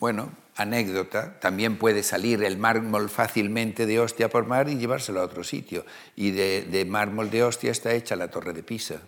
bueno, 0.00 0.30
anécdota, 0.56 1.38
también 1.40 1.76
puede 1.76 2.02
salir 2.02 2.42
el 2.42 2.56
mármol 2.56 3.10
fácilmente 3.10 3.84
de 3.84 4.00
Ostia 4.00 4.30
por 4.30 4.46
mar 4.46 4.68
y 4.70 4.78
llevárselo 4.78 5.20
a 5.20 5.24
otro 5.24 5.44
sitio. 5.44 5.84
Y 6.16 6.32
de, 6.32 6.62
de 6.62 6.84
mármol 6.84 7.30
de 7.30 7.44
Ostia 7.44 7.70
está 7.70 7.92
hecha 7.92 8.16
la 8.16 8.28
torre 8.28 8.52
de 8.52 8.64
Pisa. 8.64 9.00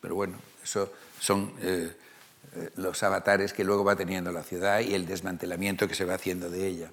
Pero 0.00 0.16
bueno, 0.16 0.36
eso 0.64 0.90
son 1.24 1.54
eh, 1.62 1.90
eh, 2.54 2.70
los 2.76 3.02
avatares 3.02 3.54
que 3.54 3.64
luego 3.64 3.82
va 3.82 3.96
teniendo 3.96 4.30
la 4.30 4.42
ciudad 4.42 4.80
y 4.80 4.94
el 4.94 5.06
desmantelamiento 5.06 5.88
que 5.88 5.94
se 5.94 6.04
va 6.04 6.14
haciendo 6.14 6.50
de 6.50 6.66
ella. 6.66 6.90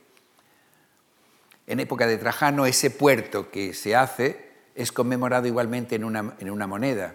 En 1.68 1.82
época 1.82 2.08
de 2.08 2.18
Trajano, 2.18 2.66
ese 2.66 2.92
puerto 2.92 3.52
que 3.52 3.74
se 3.74 3.94
hace 3.94 4.52
es 4.74 4.94
conmemorado 4.94 5.48
igualmente 5.48 5.96
en 5.96 6.06
una, 6.06 6.36
en 6.40 6.50
una 6.50 6.66
moneda. 6.66 7.14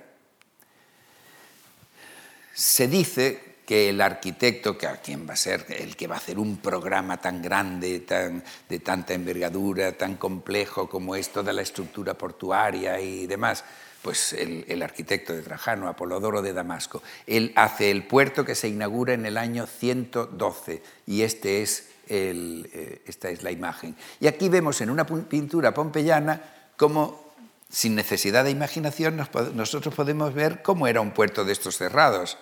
Se 2.52 2.86
dice 2.86 3.56
que 3.64 3.88
el 3.88 4.00
arquitecto, 4.02 4.76
que 4.76 4.86
a 4.86 4.98
quien 4.98 5.26
va 5.26 5.32
a 5.32 5.36
ser 5.36 5.64
el 5.70 5.96
que 5.96 6.06
va 6.06 6.16
a 6.16 6.18
hacer 6.18 6.38
un 6.38 6.58
programa 6.58 7.18
tan 7.18 7.40
grande, 7.40 8.00
tan, 8.00 8.44
de 8.68 8.78
tanta 8.80 9.14
envergadura, 9.14 9.92
tan 9.92 10.16
complejo 10.16 10.86
como 10.86 11.16
es 11.16 11.30
toda 11.30 11.54
la 11.54 11.62
estructura 11.62 12.12
portuaria 12.12 13.00
y 13.00 13.26
demás, 13.26 13.64
pues 14.06 14.34
el, 14.34 14.82
arquitecto 14.82 15.32
de 15.32 15.42
Trajano, 15.42 15.88
Apolodoro 15.88 16.40
de 16.40 16.52
Damasco. 16.52 17.02
Él 17.26 17.52
hace 17.56 17.90
el 17.90 18.04
puerto 18.04 18.44
que 18.44 18.54
se 18.54 18.68
inaugura 18.68 19.14
en 19.14 19.26
el 19.26 19.36
año 19.36 19.66
112 19.66 20.80
y 21.08 21.22
este 21.22 21.62
es 21.62 21.88
eh, 22.08 23.02
esta 23.04 23.30
es 23.30 23.42
la 23.42 23.50
imagen. 23.50 23.96
Y 24.20 24.28
aquí 24.28 24.48
vemos 24.48 24.80
en 24.80 24.90
una 24.90 25.04
pintura 25.04 25.74
pompeyana 25.74 26.40
cómo, 26.76 27.32
sin 27.68 27.96
necesidad 27.96 28.44
de 28.44 28.52
imaginación, 28.52 29.20
nosotros 29.54 29.92
podemos 29.92 30.32
ver 30.34 30.62
cómo 30.62 30.86
era 30.86 31.00
un 31.00 31.10
puerto 31.10 31.44
de 31.44 31.50
estos 31.50 31.76
cerrados. 31.76 32.38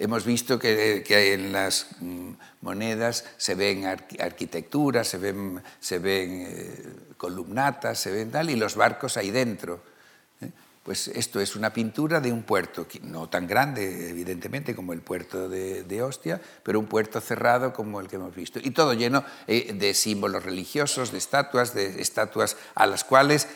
Hemos 0.00 0.24
visto 0.24 0.58
que, 0.58 1.04
en 1.32 1.52
las 1.52 1.86
mm, 2.00 2.30
monedas 2.60 3.24
se 3.36 3.54
ven 3.54 3.86
arquitecturas, 3.86 5.06
se 5.06 5.18
ven, 5.18 5.62
se 5.78 6.00
ven 6.00 6.44
eh, 6.48 6.82
columnatas, 7.16 8.00
se 8.00 8.10
ven 8.10 8.32
tal, 8.32 8.50
y 8.50 8.56
los 8.56 8.74
barcos 8.74 9.16
ahí 9.16 9.30
dentro. 9.30 9.93
Pues 10.84 11.08
esto 11.08 11.40
es 11.40 11.56
una 11.56 11.72
pintura 11.72 12.20
de 12.20 12.30
un 12.30 12.42
puerto, 12.42 12.86
no 13.04 13.26
tan 13.30 13.46
grande, 13.46 14.10
evidentemente, 14.10 14.74
como 14.74 14.92
el 14.92 15.00
puerto 15.00 15.48
de, 15.48 16.02
Ostia, 16.02 16.38
pero 16.62 16.78
un 16.78 16.84
puerto 16.84 17.22
cerrado 17.22 17.72
como 17.72 18.00
el 18.00 18.08
que 18.08 18.16
hemos 18.16 18.34
visto. 18.34 18.60
Y 18.62 18.70
todo 18.70 18.92
lleno 18.92 19.24
eh, 19.46 19.72
de 19.72 19.94
símbolos 19.94 20.44
religiosos, 20.44 21.10
de 21.10 21.16
estatuas, 21.16 21.72
de 21.72 22.02
estatuas 22.02 22.58
a 22.74 22.86
las 22.86 23.02
cuales 23.02 23.48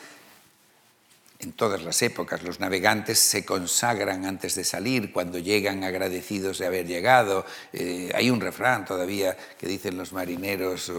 en 1.37 1.53
todas 1.53 1.83
las 1.83 2.01
épocas 2.01 2.43
los 2.43 2.59
navegantes 2.59 3.19
se 3.19 3.45
consagran 3.45 4.25
antes 4.25 4.55
de 4.55 4.63
salir, 4.63 5.13
cuando 5.13 5.37
llegan 5.37 5.83
agradecidos 5.83 6.57
de 6.57 6.65
haber 6.65 6.87
llegado. 6.87 7.45
Eh, 7.73 8.11
hay 8.15 8.31
un 8.31 8.41
refrán 8.41 8.85
todavía 8.85 9.37
que 9.57 9.67
dicen 9.67 9.97
los 9.97 10.13
marineros, 10.13 10.91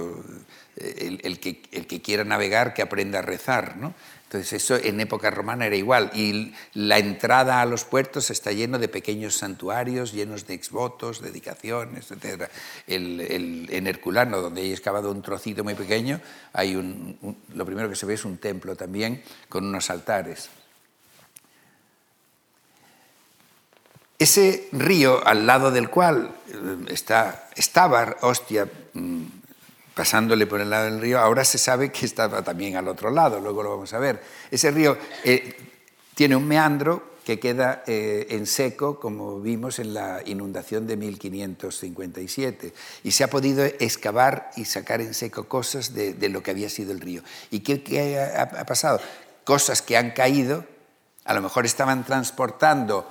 eh, 0.77 1.19
el, 1.23 1.41
que, 1.41 1.61
el, 1.73 1.89
que, 1.89 2.01
quiera 2.01 2.23
navegar 2.23 2.73
que 2.73 2.83
aprenda 2.83 3.19
a 3.19 3.23
rezar. 3.23 3.77
¿no? 3.77 3.95
Entonces 4.31 4.53
eso 4.53 4.77
en 4.77 5.01
época 5.01 5.29
romana 5.29 5.67
era 5.67 5.75
igual. 5.75 6.13
Y 6.15 6.55
la 6.75 6.99
entrada 6.99 7.61
a 7.61 7.67
los 7.67 7.85
puertos 7.85 8.31
está 8.31 8.53
lleno 8.53 8.79
de 8.79 8.87
pequeños 8.87 9.35
santuarios, 9.35 10.13
llenos 10.13 10.47
de 10.47 10.55
exvotos, 10.55 11.21
dedicaciones, 11.21 12.13
etc. 12.13 12.49
en 12.87 13.87
Herculano, 13.89 14.41
donde 14.41 14.61
hay 14.61 14.73
excavado 14.73 15.11
un 15.11 15.21
trocito 15.21 15.65
muy 15.65 15.75
pequeño, 15.75 16.21
hay 16.53 16.77
un, 16.77 17.37
lo 17.55 17.67
primero 17.67 17.89
que 17.89 17.97
se 17.97 18.07
ve 18.07 18.15
es 18.15 18.25
un 18.25 18.39
templo 18.39 18.77
también 18.77 19.21
con 19.49 19.67
unos 19.67 19.91
altares. 19.91 20.49
Ese 24.17 24.69
río 24.71 25.27
al 25.27 25.45
lado 25.45 25.73
del 25.73 25.91
cual 25.91 26.31
eh, 26.47 26.77
está, 26.91 27.49
estaba 27.57 28.17
Ostia 28.21 28.69
mm, 28.95 29.40
pasándole 30.01 30.47
por 30.47 30.63
el 30.63 30.71
lado 30.71 30.87
del 30.87 30.99
río, 30.99 31.19
ahora 31.19 31.45
se 31.45 31.59
sabe 31.59 31.93
que 31.93 32.07
estaba 32.07 32.41
también 32.41 32.75
al 32.75 32.89
otro 32.89 33.11
lado, 33.11 33.39
luego 33.39 33.63
lo 33.63 33.69
vamos 33.69 33.93
a 33.93 33.99
ver. 33.99 34.23
Ese 34.51 34.71
río 34.71 34.97
eh, 35.25 35.55
tiene 36.15 36.37
un 36.37 36.49
meandro 36.49 37.11
que 37.23 37.39
queda 37.39 37.85
eh, 37.87 38.29
en 38.31 38.47
seco, 38.47 38.99
como 38.99 39.43
vimos 39.43 39.79
en 39.79 39.93
la 39.93 40.23
inundación 40.25 40.87
de 40.87 40.97
1557, 40.97 42.73
y 43.05 43.11
se 43.11 43.25
ha 43.25 43.29
podido 43.29 43.63
excavar 43.63 44.51
y 44.57 44.65
sacar 44.65 45.03
en 45.03 45.13
seco 45.13 45.47
cosas 45.49 45.93
de, 45.93 46.17
lo 46.31 46.43
que 46.43 46.53
había 46.53 46.71
sido 46.71 46.93
el 46.93 47.01
río. 47.01 47.23
¿Y 47.51 47.61
qué, 47.61 48.19
ha, 48.19 48.45
ha 48.45 48.65
pasado? 48.65 49.03
Cosas 49.45 49.83
que 49.83 49.99
han 49.99 50.13
caído, 50.13 50.65
a 51.27 51.35
lo 51.35 51.43
mejor 51.43 51.67
estaban 51.67 52.07
transportando 52.07 53.07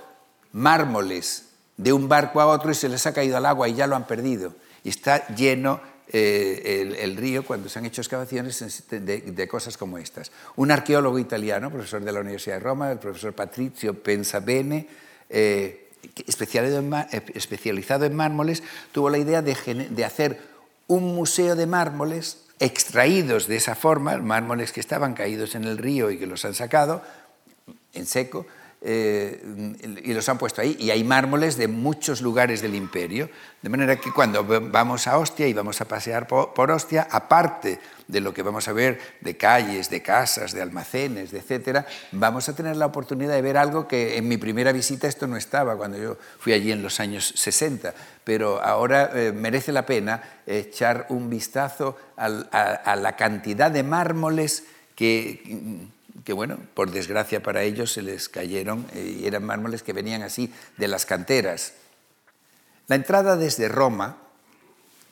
mármoles 0.53 1.49
de 1.77 1.93
un 1.93 2.09
barco 2.09 2.41
a 2.41 2.47
otro 2.47 2.71
y 2.71 2.73
se 2.73 2.89
les 2.89 3.05
ha 3.05 3.13
caído 3.13 3.37
al 3.37 3.45
agua 3.45 3.69
y 3.69 3.75
ya 3.75 3.85
lo 3.85 3.95
han 3.95 4.07
perdido. 4.07 4.55
Y 4.83 4.89
está 4.89 5.27
lleno 5.35 5.81
eh, 6.11 6.95
el, 6.99 7.15
río 7.15 7.45
cuando 7.45 7.69
se 7.69 7.77
han 7.77 7.85
hecho 7.85 8.01
excavaciones 8.01 8.83
de, 8.89 9.47
cosas 9.47 9.77
como 9.77 9.97
estas. 9.97 10.31
Un 10.55 10.71
arqueólogo 10.71 11.19
italiano, 11.19 11.69
profesor 11.69 12.03
de 12.03 12.11
la 12.11 12.21
Universidad 12.21 12.55
de 12.55 12.61
Roma, 12.61 12.91
el 12.91 12.97
profesor 12.97 13.33
Patrizio 13.33 13.93
Pensabene, 14.01 14.87
eh, 15.29 15.89
en, 16.17 16.93
especializado 17.35 18.05
en 18.05 18.15
mármoles, 18.15 18.63
tuvo 18.91 19.09
la 19.09 19.19
idea 19.19 19.41
de, 19.41 19.55
de 19.89 20.05
hacer 20.05 20.39
un 20.87 21.13
museo 21.13 21.55
de 21.55 21.67
mármoles 21.67 22.45
extraídos 22.59 23.47
de 23.47 23.57
esa 23.57 23.75
forma, 23.75 24.17
mármoles 24.17 24.71
que 24.71 24.79
estaban 24.79 25.13
caídos 25.13 25.55
en 25.55 25.63
el 25.65 25.77
río 25.77 26.09
y 26.11 26.17
que 26.17 26.25
los 26.25 26.43
han 26.43 26.55
sacado 26.55 27.03
en 27.93 28.05
seco, 28.05 28.45
eh, 28.81 29.41
y 30.03 30.13
los 30.13 30.29
han 30.29 30.37
puesto 30.37 30.61
ahí. 30.61 30.77
Y 30.79 30.89
hay 30.91 31.03
mármoles 31.03 31.57
de 31.57 31.67
muchos 31.67 32.21
lugares 32.21 32.61
del 32.61 32.75
imperio. 32.75 33.29
De 33.61 33.67
manera 33.67 33.97
que 33.97 34.11
cuando 34.11 34.43
vamos 34.43 35.05
a 35.07 35.17
Ostia 35.17 35.47
y 35.47 35.53
vamos 35.53 35.81
a 35.81 35.85
pasear 35.85 36.27
por, 36.27 36.71
Ostia, 36.71 37.07
aparte 37.11 37.79
de 38.07 38.21
lo 38.21 38.33
que 38.33 38.41
vamos 38.41 38.67
a 38.69 38.73
ver 38.73 38.99
de 39.19 39.35
calles, 39.35 39.89
de 39.89 40.01
casas, 40.01 40.53
de 40.53 40.61
almacenes, 40.61 41.31
de 41.31 41.39
etcétera, 41.39 41.85
vamos 42.13 42.47
a 42.47 42.55
tener 42.55 42.77
la 42.77 42.85
oportunidad 42.85 43.33
de 43.33 43.41
ver 43.41 43.57
algo 43.57 43.87
que 43.87 44.17
en 44.17 44.27
mi 44.27 44.37
primera 44.37 44.71
visita 44.71 45.07
esto 45.07 45.27
no 45.27 45.35
estaba, 45.35 45.75
cuando 45.75 45.97
yo 45.97 46.17
fui 46.39 46.53
allí 46.53 46.71
en 46.71 46.81
los 46.81 47.01
años 47.01 47.33
60. 47.35 47.93
Pero 48.23 48.61
ahora 48.61 49.11
eh, 49.13 49.33
merece 49.33 49.73
la 49.73 49.85
pena 49.85 50.23
echar 50.47 51.05
un 51.09 51.29
vistazo 51.29 51.97
a 52.15 52.95
la 52.95 53.15
cantidad 53.17 53.69
de 53.69 53.83
mármoles 53.83 54.63
que 54.95 55.89
que 56.23 56.33
bueno, 56.33 56.57
por 56.73 56.91
desgracia 56.91 57.41
para 57.41 57.63
ellos 57.63 57.93
se 57.93 58.01
les 58.01 58.29
cayeron 58.29 58.85
eh, 58.93 59.19
y 59.21 59.27
eran 59.27 59.43
mármoles 59.43 59.83
que 59.83 59.93
venían 59.93 60.21
así 60.21 60.51
de 60.77 60.87
las 60.87 61.05
canteras. 61.05 61.73
La 62.87 62.95
entrada 62.95 63.35
desde 63.35 63.67
Roma, 63.67 64.17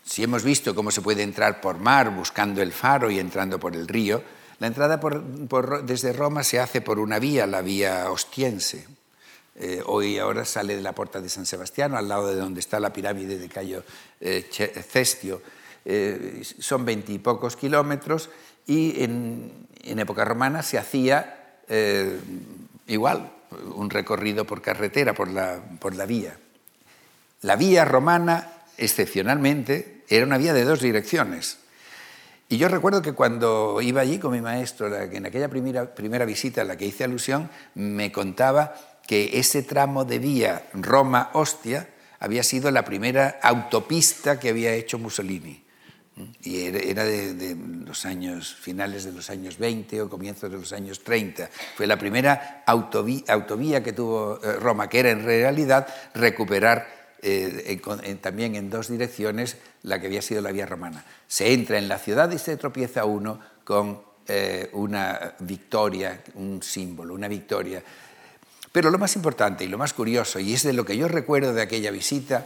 si 0.03 0.23
hemos 0.23 0.43
visto 0.43 0.73
cómo 0.73 0.91
se 0.91 1.01
puede 1.01 1.23
entrar 1.23 1.61
por 1.61 1.77
mar 1.77 2.09
buscando 2.11 2.61
el 2.61 2.71
faro 2.71 3.11
y 3.11 3.19
entrando 3.19 3.59
por 3.59 3.75
el 3.75 3.87
río, 3.87 4.23
la 4.59 4.67
entrada 4.67 4.99
desde 5.83 6.13
Roma 6.13 6.43
se 6.43 6.59
hace 6.59 6.81
por 6.81 6.97
una 6.97 7.19
vía, 7.19 7.45
la 7.45 7.61
vía 7.61 8.09
ostiense. 8.09 8.87
Eh, 9.59 9.81
hoy 9.85 10.17
ahora 10.17 10.45
sale 10.45 10.75
de 10.75 10.81
la 10.81 10.93
puerta 10.93 11.21
de 11.21 11.29
San 11.29 11.45
Sebastián, 11.45 11.93
al 11.95 12.07
lado 12.07 12.27
de 12.27 12.35
donde 12.35 12.59
está 12.59 12.79
la 12.79 12.93
pirámide 12.93 13.37
de 13.37 13.49
Cayo 13.49 13.83
eh, 14.19 14.49
Cestio. 14.87 15.41
son 16.59 16.83
veintipocos 16.83 17.55
kilómetros 17.55 18.29
y 18.67 19.01
en, 19.03 19.67
época 19.83 20.25
romana 20.25 20.61
se 20.61 20.77
hacía 20.77 21.61
eh, 21.69 22.19
igual, 22.87 23.31
un 23.75 23.89
recorrido 23.89 24.45
por 24.45 24.61
carretera, 24.61 25.13
por 25.13 25.29
la, 25.29 25.59
por 25.79 25.95
la 25.95 26.05
vía. 26.05 26.37
La 27.41 27.55
vía 27.55 27.85
romana, 27.85 28.51
excepcionalmente, 28.77 30.03
era 30.09 30.25
una 30.25 30.37
vía 30.37 30.53
de 30.53 30.65
dos 30.65 30.81
direcciones. 30.81 31.59
Y 32.49 32.57
yo 32.57 32.67
recuerdo 32.67 33.01
que 33.01 33.13
cuando 33.13 33.81
iba 33.81 34.01
allí 34.01 34.19
con 34.19 34.33
mi 34.33 34.41
maestro, 34.41 34.93
en 34.93 35.25
aquella 35.25 35.47
primera, 35.47 35.95
primera 35.95 36.25
visita 36.25 36.61
a 36.61 36.65
la 36.65 36.77
que 36.77 36.85
hice 36.85 37.03
alusión, 37.03 37.49
me 37.75 38.11
contaba 38.11 38.75
que 39.05 39.39
ese 39.39 39.63
tramo 39.63 40.03
de 40.03 40.19
vía 40.19 40.67
Roma-Ostia 40.73 41.89
había 42.19 42.43
sido 42.43 42.71
la 42.71 42.83
primera 42.83 43.39
autopista 43.41 44.39
que 44.39 44.49
había 44.49 44.73
hecho 44.73 44.99
Mussolini 44.99 45.66
y 46.43 46.61
era 46.61 47.03
de, 47.03 47.57
los 47.85 48.05
años 48.05 48.55
finales 48.55 49.03
de 49.03 49.11
los 49.11 49.29
años 49.29 49.57
20 49.57 50.01
o 50.01 50.09
comienzos 50.09 50.51
de 50.51 50.57
los 50.57 50.73
años 50.73 51.03
30. 51.03 51.49
Fue 51.75 51.87
la 51.87 51.97
primera 51.97 52.63
autovía, 52.65 53.83
que 53.83 53.93
tuvo 53.93 54.39
eh, 54.43 54.53
Roma, 54.53 54.89
que 54.89 54.99
era 54.99 55.11
en 55.11 55.23
realidad 55.23 55.87
recuperar 56.13 56.87
eh, 57.21 57.79
también 58.21 58.55
en 58.55 58.69
dos 58.69 58.89
direcciones 58.89 59.57
la 59.83 59.99
que 59.99 60.07
había 60.07 60.21
sido 60.21 60.41
la 60.41 60.51
vía 60.51 60.65
romana. 60.65 61.05
Se 61.27 61.53
entra 61.53 61.77
en 61.77 61.87
la 61.87 61.99
ciudad 61.99 62.31
y 62.31 62.37
se 62.37 62.57
tropieza 62.57 63.05
uno 63.05 63.39
con 63.63 64.01
eh, 64.27 64.69
una 64.73 65.35
victoria, 65.39 66.21
un 66.35 66.61
símbolo, 66.61 67.13
una 67.13 67.27
victoria. 67.27 67.81
Pero 68.71 68.91
lo 68.91 68.97
más 68.97 69.15
importante 69.15 69.63
y 69.63 69.67
lo 69.67 69.77
más 69.77 69.93
curioso, 69.93 70.39
y 70.39 70.53
es 70.53 70.63
de 70.63 70.73
lo 70.73 70.85
que 70.85 70.97
yo 70.97 71.07
recuerdo 71.07 71.53
de 71.53 71.61
aquella 71.61 71.91
visita, 71.91 72.45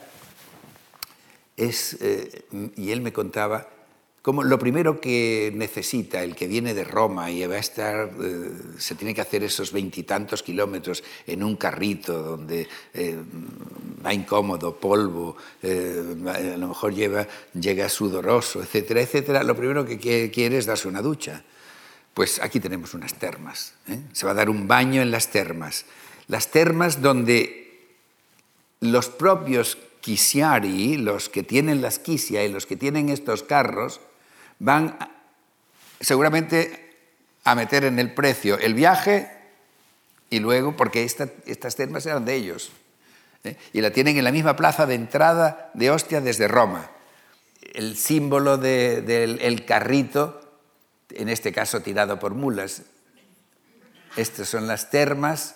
es, 1.67 1.97
eh, 2.01 2.43
y 2.75 2.91
él 2.91 3.01
me 3.01 3.13
contaba, 3.13 3.67
como 4.21 4.43
lo 4.43 4.59
primero 4.59 5.01
que 5.01 5.51
necesita 5.55 6.23
el 6.23 6.35
que 6.35 6.47
viene 6.47 6.73
de 6.73 6.83
Roma 6.83 7.31
y 7.31 7.45
va 7.47 7.55
a 7.55 7.59
estar, 7.59 8.11
eh, 8.21 8.51
se 8.77 8.95
tiene 8.95 9.15
que 9.15 9.21
hacer 9.21 9.43
esos 9.43 9.71
veintitantos 9.71 10.43
kilómetros 10.43 11.03
en 11.25 11.43
un 11.43 11.55
carrito 11.55 12.21
donde 12.21 12.67
eh, 12.93 13.17
va 14.05 14.13
incómodo, 14.13 14.75
polvo, 14.75 15.37
a 15.63 16.57
lo 16.57 16.67
mejor 16.67 16.93
lleva, 16.93 17.27
llega 17.53 17.89
sudoroso, 17.89 18.61
etcétera, 18.61 19.01
etcétera, 19.01 19.43
lo 19.43 19.55
primero 19.55 19.85
que 19.85 19.97
quiere 20.31 20.57
es 20.57 20.65
darse 20.65 20.87
una 20.87 21.01
ducha. 21.01 21.43
Pues 22.13 22.39
aquí 22.41 22.59
tenemos 22.59 22.93
unas 22.93 23.13
termas. 23.13 23.73
Se 24.11 24.25
va 24.25 24.33
a 24.33 24.35
dar 24.35 24.49
un 24.49 24.67
baño 24.67 25.01
en 25.01 25.11
las 25.11 25.29
termas. 25.29 25.85
Las 26.27 26.51
termas 26.51 27.01
donde 27.01 27.61
los 28.81 29.09
propios 29.09 29.77
quisiari, 30.01 30.97
los 30.97 31.29
que 31.29 31.43
tienen 31.43 31.81
la 31.81 31.87
esquisia 31.87 32.43
y 32.43 32.51
los 32.51 32.65
que 32.65 32.75
tienen 32.75 33.09
estos 33.09 33.43
carros, 33.43 34.01
van 34.59 34.97
seguramente 35.99 36.97
a 37.43 37.55
meter 37.55 37.85
en 37.85 37.99
el 37.99 38.13
precio 38.13 38.57
el 38.59 38.73
viaje 38.73 39.31
y 40.29 40.39
luego, 40.39 40.75
porque 40.75 41.03
estas 41.03 41.75
termas 41.75 42.05
eran 42.05 42.25
de 42.25 42.35
ellos, 42.35 42.71
¿eh? 43.43 43.57
y 43.73 43.81
la 43.81 43.91
tienen 43.91 44.17
en 44.17 44.23
la 44.23 44.31
misma 44.31 44.55
plaza 44.55 44.85
de 44.85 44.95
entrada 44.95 45.71
de 45.73 45.91
Ostia 45.91 46.21
desde 46.21 46.47
Roma. 46.47 46.89
El 47.73 47.97
símbolo 47.97 48.57
del 48.57 49.65
carrito, 49.65 50.41
en 51.09 51.29
este 51.29 51.51
caso 51.51 51.81
tirado 51.81 52.17
por 52.17 52.33
mulas. 52.33 52.83
Estas 54.15 54.49
son 54.49 54.67
las 54.67 54.89
termas, 54.89 55.55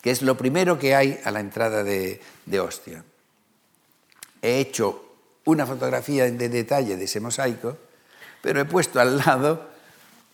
que 0.00 0.10
es 0.10 0.22
lo 0.22 0.36
primero 0.36 0.78
que 0.78 0.94
hay 0.94 1.20
a 1.24 1.30
la 1.30 1.40
entrada 1.40 1.84
de 1.84 2.20
Ostia 2.60 3.04
he 4.42 4.58
hecho 4.58 5.02
una 5.44 5.66
fotografía 5.66 6.30
de 6.30 6.48
detalle 6.48 6.96
de 6.96 7.04
ese 7.04 7.20
mosaico, 7.20 7.76
pero 8.42 8.60
he 8.60 8.64
puesto 8.64 9.00
al 9.00 9.18
lado, 9.18 9.70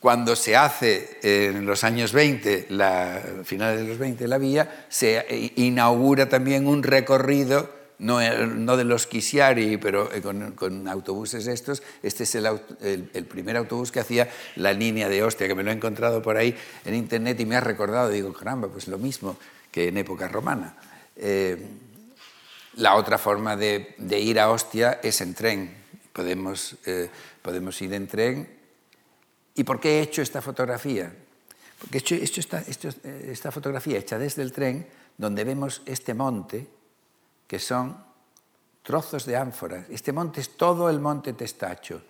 cuando 0.01 0.35
se 0.35 0.57
hace 0.57 1.19
en 1.23 1.67
los 1.67 1.85
años 1.85 2.13
20, 2.13 2.67
la, 2.71 3.23
finales 3.45 3.83
de 3.83 3.89
los 3.89 3.99
20, 3.99 4.27
la 4.27 4.39
vía, 4.39 4.87
se 4.89 5.53
inaugura 5.57 6.29
también 6.29 6.67
un 6.67 6.83
recorrido 6.83 7.79
no, 7.99 8.21
no 8.47 8.77
de 8.77 8.85
los 8.85 9.07
Kisiari, 9.07 9.77
pero 9.77 10.13
eh, 10.13 10.23
con, 10.23 10.89
autobuses 10.89 11.47
estos. 11.47 11.83
Este 12.03 12.25
es 12.25 12.35
el, 12.35 13.25
primer 13.29 13.57
autobús 13.57 13.91
que 13.91 14.01
hacía 14.01 14.29
la 14.57 14.73
línea 14.73 15.09
de 15.09 15.23
Ostia, 15.23 15.49
que 15.49 15.55
me 15.55 15.63
lo 15.63 15.71
he 15.71 15.75
encontrado 15.75 16.23
por 16.23 16.37
ahí 16.37 16.55
en 16.85 16.95
internet 16.95 17.39
y 17.41 17.47
me 17.47 17.57
ha 17.57 17.61
recordado, 17.61 18.09
digo, 18.09 18.33
caramba, 18.33 18.69
pues 18.69 18.89
lo 18.89 18.99
mismo 18.99 19.37
que 19.71 19.89
en 19.89 19.97
época 19.99 20.29
romana. 20.29 20.77
Eh, 21.17 21.57
La 22.79 22.95
otra 22.95 23.19
forma 23.19 23.57
de, 23.57 23.97
de 23.99 24.21
ir 24.21 24.39
a 24.39 24.51
Ostia 24.51 25.01
es 25.03 25.21
en 25.21 25.35
tren. 25.35 25.75
Podemos, 26.13 26.77
eh, 26.87 27.11
podemos 27.43 27.83
ir 27.83 27.93
en 27.93 28.07
tren. 28.07 28.49
¿Y 29.57 29.65
por 29.65 29.81
qué 29.81 29.99
he 29.99 30.03
hecho 30.03 30.23
esta 30.23 30.41
fotografía? 30.41 31.13
Porque 31.81 31.99
he 31.99 32.01
hecho, 32.01 32.15
he 32.15 32.23
hecho 32.23 32.41
esta, 32.41 32.63
hecho 32.65 32.91
eh, 33.03 33.31
esta 33.33 33.51
fotografía 33.51 33.99
hecha 33.99 34.17
desde 34.17 34.43
el 34.43 34.53
tren, 34.53 34.87
donde 35.17 35.43
vemos 35.43 35.83
este 35.87 36.15
monte, 36.15 36.69
que 37.49 37.59
son 37.59 37.97
trozos 38.85 39.27
de 39.27 39.37
ánforas. 39.37 39.87
Este 39.91 40.13
monte 40.13 40.41
es 40.41 40.51
todo 40.51 40.89
el 40.89 41.01
monte 41.01 41.33
Testacho. 41.33 42.01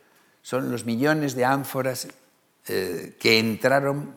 Son 0.43 0.71
los 0.71 0.85
millones 0.85 1.35
de 1.35 1.47
ánforas 1.47 2.09
eh, 2.69 3.17
que 3.19 3.39
entraron 3.39 4.15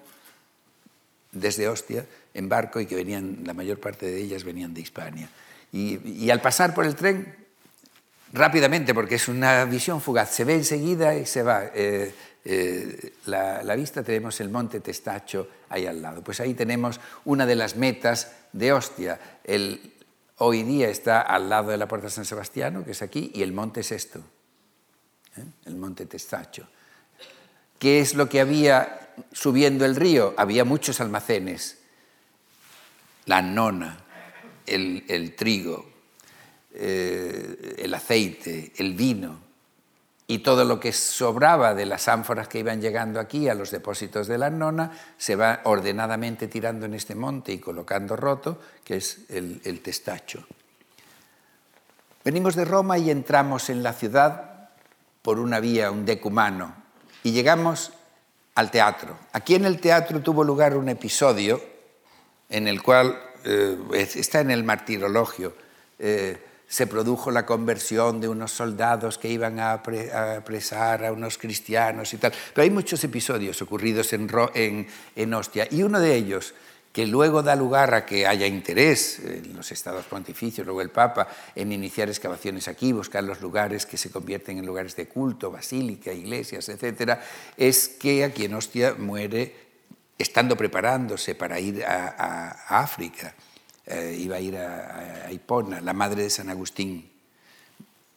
desde 1.32 1.70
Ostia 1.70 2.06
en 2.34 2.50
barco 2.50 2.82
y 2.82 2.86
que 2.86 2.96
venían, 2.96 3.40
la 3.46 3.54
mayor 3.54 3.80
parte 3.80 4.06
de 4.06 4.20
ellas 4.20 4.44
venían 4.44 4.74
de 4.74 4.82
Hispania. 4.82 5.30
Y, 5.72 6.30
al 6.30 6.42
pasar 6.42 6.74
por 6.74 6.86
el 6.86 6.96
tren, 6.96 7.36
rápidamente, 8.34 8.94
porque 8.94 9.16
es 9.16 9.28
una 9.28 9.66
visión 9.66 10.02
fugaz, 10.02 10.32
se 10.32 10.44
ve 10.44 10.56
enseguida 10.56 11.16
y 11.16 11.26
se 11.26 11.44
va. 11.44 11.66
Eh, 11.74 12.14
eh, 12.44 13.14
la, 13.26 13.76
vista 13.76 14.04
tenemos 14.04 14.40
el 14.42 14.50
monte 14.50 14.80
Testacho 14.80 15.48
ahí 15.70 15.86
al 15.86 16.02
lado. 16.02 16.24
Pues 16.24 16.40
ahí 16.40 16.54
tenemos 16.54 17.00
una 17.26 17.46
de 17.46 17.56
las 17.56 17.76
metas 17.76 18.32
de 18.52 18.74
Ostia, 18.74 19.20
el, 19.44 19.94
Hoy 20.44 20.64
día 20.64 20.90
está 20.90 21.22
al 21.22 21.50
lado 21.50 21.70
de 21.70 21.78
la 21.78 21.88
Puerta 21.88 22.08
de 22.08 22.12
San 22.12 22.26
Sebastián, 22.26 22.84
que 22.84 22.92
es 22.92 23.04
aquí, 23.04 23.32
y 23.36 23.44
el 23.44 23.52
monte 23.52 23.82
es 23.82 23.92
esto, 23.92 24.24
¿eh? 25.38 25.44
el 25.66 25.76
monte 25.76 26.08
Testacho. 26.08 26.68
¿Qué 27.78 28.00
es 28.00 28.16
lo 28.16 28.28
que 28.28 28.42
había 28.42 29.14
subiendo 29.32 29.86
el 29.86 29.96
río? 29.96 30.34
Había 30.38 30.66
muchos 30.66 31.00
almacenes, 31.00 31.78
la 33.26 33.44
nona, 33.44 34.00
el, 34.76 35.36
trigo, 35.36 35.86
eh, 36.74 37.76
el 37.80 37.94
aceite, 37.94 38.74
el 38.78 38.94
vino, 38.94 39.52
y 40.32 40.40
todo 40.40 40.64
lo 40.64 40.80
que 40.80 40.94
sobraba 40.94 41.74
de 41.74 41.86
las 41.86 42.08
ánforas 42.08 42.48
que 42.48 42.60
iban 42.60 42.80
llegando 42.80 43.20
aquí 43.20 43.50
a 43.50 43.54
los 43.54 43.70
depósitos 43.70 44.28
de 44.28 44.38
la 44.38 44.50
nona 44.50 44.90
se 45.18 45.36
va 45.36 45.60
ordenadamente 45.66 46.48
tirando 46.48 46.86
en 46.86 46.94
este 46.94 47.16
monte 47.16 47.52
y 47.52 47.60
colocando 47.60 48.16
roto, 48.16 48.58
que 48.86 48.96
es 48.96 49.30
el, 49.30 49.82
testacho. 49.82 50.48
Venimos 52.24 52.56
de 52.56 52.64
Roma 52.64 52.98
y 52.98 53.12
entramos 53.12 53.70
en 53.70 53.84
la 53.84 53.92
ciudad 53.92 54.70
por 55.22 55.38
una 55.38 55.60
vía, 55.60 55.92
un 55.92 56.06
decumano, 56.06 56.76
y 57.24 57.34
llegamos 57.34 57.92
al 58.56 58.72
teatro. 58.72 59.18
Aquí 59.34 59.56
en 59.56 59.66
el 59.66 59.82
teatro 59.82 60.22
tuvo 60.22 60.46
lugar 60.46 60.78
un 60.78 60.88
episodio 60.88 61.62
en 62.48 62.70
el 62.70 62.82
cual 62.82 63.20
eh, 63.44 63.78
está 64.16 64.42
en 64.42 64.52
el 64.52 64.64
martirologio. 64.64 65.54
Eh, 66.00 66.38
se 66.72 66.88
produjo 66.88 67.32
la 67.32 67.46
conversión 67.46 68.22
de 68.22 68.30
unos 68.30 68.54
soldados 68.54 69.18
que 69.18 69.28
iban 69.28 69.60
a, 69.60 69.74
apresar 69.74 71.04
a 71.04 71.12
unos 71.12 71.38
cristianos 71.38 72.14
y 72.14 72.18
tal. 72.18 72.32
Pero 72.54 72.64
hay 72.64 72.70
muchos 72.70 73.04
episodios 73.04 73.62
ocurridos 73.62 74.14
en, 74.14 74.88
en, 75.16 75.34
Ostia 75.34 75.68
y 75.70 75.84
uno 75.84 76.00
de 76.00 76.16
ellos 76.16 76.54
que 76.94 77.06
luego 77.06 77.44
da 77.44 77.58
lugar 77.58 77.94
a 77.94 78.06
que 78.06 78.26
haya 78.26 78.48
interés 78.48 79.20
en 79.20 79.54
los 79.54 79.70
estados 79.74 80.06
pontificios, 80.06 80.66
luego 80.66 80.82
el 80.82 80.90
Papa, 80.90 81.28
en 81.56 81.74
iniciar 81.74 82.08
excavaciones 82.08 82.70
aquí, 82.70 82.94
buscar 82.94 83.24
los 83.26 83.42
lugares 83.42 83.86
que 83.86 83.98
se 83.98 84.10
convierten 84.10 84.58
en 84.58 84.66
lugares 84.66 84.96
de 84.96 85.08
culto, 85.10 85.52
basílica, 85.52 86.14
iglesias, 86.14 86.70
etc., 86.70 87.20
es 87.58 87.90
que 87.90 88.24
aquí 88.24 88.46
en 88.46 88.54
Ostia 88.54 88.96
muere 88.98 89.71
estando 90.22 90.56
preparándose 90.56 91.36
para 91.36 91.60
ir 91.60 91.84
a 91.86 92.66
África 92.68 93.34
eh, 93.86 94.16
iba 94.18 94.38
a 94.38 94.40
ir 94.40 94.58
a, 94.58 95.28
Hipona, 95.32 95.82
la 95.82 95.94
madre 95.94 96.24
de 96.24 96.30
San 96.30 96.50
Agustín. 96.50 97.10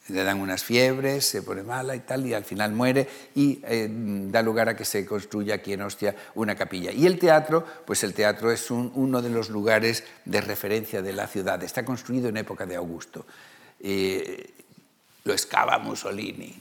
Le 0.09 0.22
dan 0.22 0.40
unas 0.40 0.62
fiebres, 0.62 1.24
se 1.24 1.42
pone 1.42 1.62
mala 1.62 1.96
y 1.96 2.00
tal, 2.00 2.26
y 2.26 2.34
al 2.34 2.44
final 2.44 2.72
muere 2.72 3.09
y 3.34 3.61
eh, 3.64 3.88
da 3.90 4.42
lugar 4.42 4.68
a 4.68 4.76
que 4.76 4.84
se 4.84 5.07
construya 5.07 5.55
aquí 5.55 5.72
en 5.72 5.80
Ostia 5.80 6.14
una 6.34 6.55
capilla. 6.55 6.92
Y 6.92 7.07
el 7.07 7.18
teatro, 7.18 7.64
pues 7.86 8.05
el 8.05 8.12
teatro 8.12 8.52
es 8.52 8.70
uno 8.70 9.22
de 9.22 9.30
los 9.30 9.48
lugares 9.48 10.05
de 10.26 10.42
referencia 10.42 11.00
de 11.00 11.14
la 11.14 11.26
ciudad. 11.26 11.62
Está 11.62 11.84
construido 11.84 12.28
en 12.28 12.36
época 12.36 12.66
de 12.66 12.76
Augusto. 12.76 13.24
Eh, 13.80 14.50
lo 15.24 15.32
excava 15.32 15.78
Mussolini, 15.78 16.55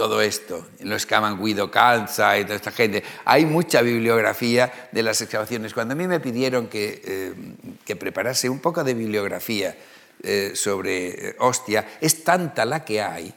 todo 0.00 0.22
esto, 0.22 0.66
lo 0.78 0.94
excavan 0.94 1.44
Guido 1.44 1.70
Calza 1.70 2.38
y 2.38 2.44
toda 2.44 2.56
esta 2.56 2.70
gente. 2.70 3.04
Hay 3.26 3.44
mucha 3.44 3.82
bibliografía 3.82 4.88
de 4.90 5.02
las 5.02 5.20
excavaciones. 5.20 5.74
Cuando 5.74 5.92
a 5.92 5.94
mí 5.94 6.08
me 6.08 6.20
pidieron 6.20 6.68
que, 6.68 7.02
eh, 7.04 7.34
que 7.84 7.96
preparase 7.96 8.48
un 8.48 8.60
poco 8.60 8.82
de 8.82 8.94
bibliografía 8.94 9.76
eh, 10.22 10.52
sobre 10.54 11.08
eh, 11.08 11.36
Ostia, 11.40 11.86
es 12.00 12.24
tanta 12.24 12.64
la 12.64 12.82
que 12.82 13.02
hay, 13.02 13.34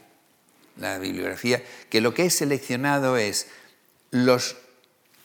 la 0.77 0.99
bibliografía, 0.99 1.61
que 1.89 1.99
lo 1.99 2.13
que 2.13 2.27
he 2.27 2.29
seleccionado 2.29 3.17
es 3.17 3.47
los 4.11 4.55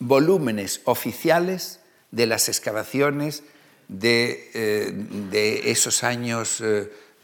volúmenes 0.01 0.81
oficiales 0.87 1.79
de 2.11 2.27
las 2.27 2.49
excavaciones 2.49 3.45
de 3.87 5.63
esos 5.67 6.03
años 6.03 6.65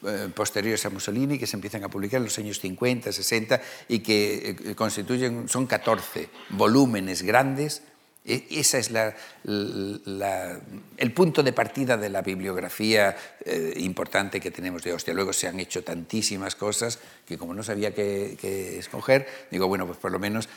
eh, 0.07 0.29
posteriores 0.35 0.85
a 0.85 0.91
Mussolini 0.91 1.39
que 1.39 1.47
se 1.47 1.57
empiezan 1.57 1.83
a 1.85 1.89
publicar 1.89 2.19
en 2.19 2.25
los 2.25 2.39
años 2.39 2.61
50, 2.61 3.11
60 3.11 3.61
y 3.89 4.01
que 4.01 4.57
eh, 4.65 4.75
constituyen, 4.75 5.49
son 5.49 5.67
14 5.67 6.29
volúmenes 6.51 7.23
grandes. 7.23 7.83
E, 8.25 8.45
ese 8.51 8.79
es 8.81 8.91
el 9.45 11.13
punto 11.13 11.43
de 11.43 11.53
partida 11.53 11.97
de 11.97 12.09
la 12.09 12.21
bibliografía 12.21 13.17
eh, 13.45 13.75
importante 13.79 14.41
que 14.41 14.51
tenemos 14.51 14.83
de 14.83 14.93
Ostia. 14.93 15.15
Luego 15.15 15.33
se 15.33 15.49
han 15.49 15.59
hecho 15.59 15.83
tantísimas 15.83 16.55
cosas 16.55 16.99
que 17.27 17.39
como 17.39 17.55
no 17.55 17.63
sabía 17.63 17.95
qué, 17.95 18.79
escoger, 18.79 19.27
digo, 19.51 19.69
bueno, 19.69 19.87
pues 19.87 19.99
por 19.99 20.13
lo 20.13 20.19
menos 20.19 20.49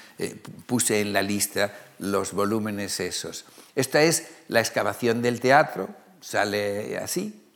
puse 0.65 0.99
en 0.99 1.13
la 1.13 1.21
lista 1.21 1.73
los 1.99 2.33
volúmenes 2.33 2.99
esos. 2.99 3.45
Esta 3.75 4.01
es 4.01 4.27
la 4.49 4.59
excavación 4.59 5.21
del 5.21 5.39
teatro, 5.39 5.89
sale 6.19 6.97
así, 6.97 7.46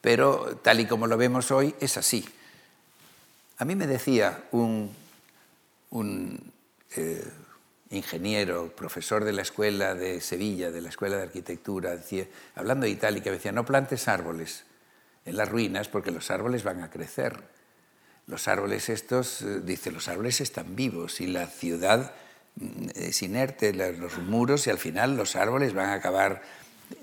pero 0.00 0.56
tal 0.62 0.80
y 0.80 0.86
como 0.86 1.06
lo 1.06 1.16
vemos 1.16 1.50
hoy 1.50 1.74
es 1.80 1.96
así. 1.96 2.28
A 3.58 3.64
mí 3.64 3.74
me 3.74 3.86
decía 3.86 4.44
un, 4.52 4.94
eh, 6.96 7.24
ingeniero, 7.90 8.68
profesor 8.74 9.24
de 9.24 9.32
la 9.32 9.42
escuela 9.42 9.94
de 9.94 10.20
Sevilla, 10.20 10.70
de 10.70 10.80
la 10.80 10.90
escuela 10.90 11.16
de 11.16 11.22
arquitectura, 11.22 11.98
hablando 12.54 12.84
de 12.84 12.90
Itálica, 12.90 13.30
decía, 13.30 13.50
no 13.50 13.64
plantes 13.64 14.06
árboles 14.08 14.64
en 15.24 15.36
las 15.36 15.48
ruinas 15.48 15.88
porque 15.88 16.10
los 16.10 16.30
árboles 16.30 16.62
van 16.62 16.82
a 16.82 16.90
crecer. 16.90 17.42
Los 18.26 18.46
árboles 18.46 18.88
estos, 18.90 19.42
eh, 19.42 19.60
dice, 19.60 19.90
los 19.90 20.06
árboles 20.06 20.40
están 20.40 20.76
vivos 20.76 21.20
y 21.20 21.26
la 21.26 21.46
ciudad 21.46 22.12
mm, 22.56 22.88
es 22.94 23.22
inerte, 23.22 23.72
los 23.72 24.18
muros 24.18 24.66
y 24.66 24.70
al 24.70 24.78
final 24.78 25.16
los 25.16 25.34
árboles 25.34 25.72
van 25.72 25.88
a 25.88 25.94
acabar. 25.94 26.42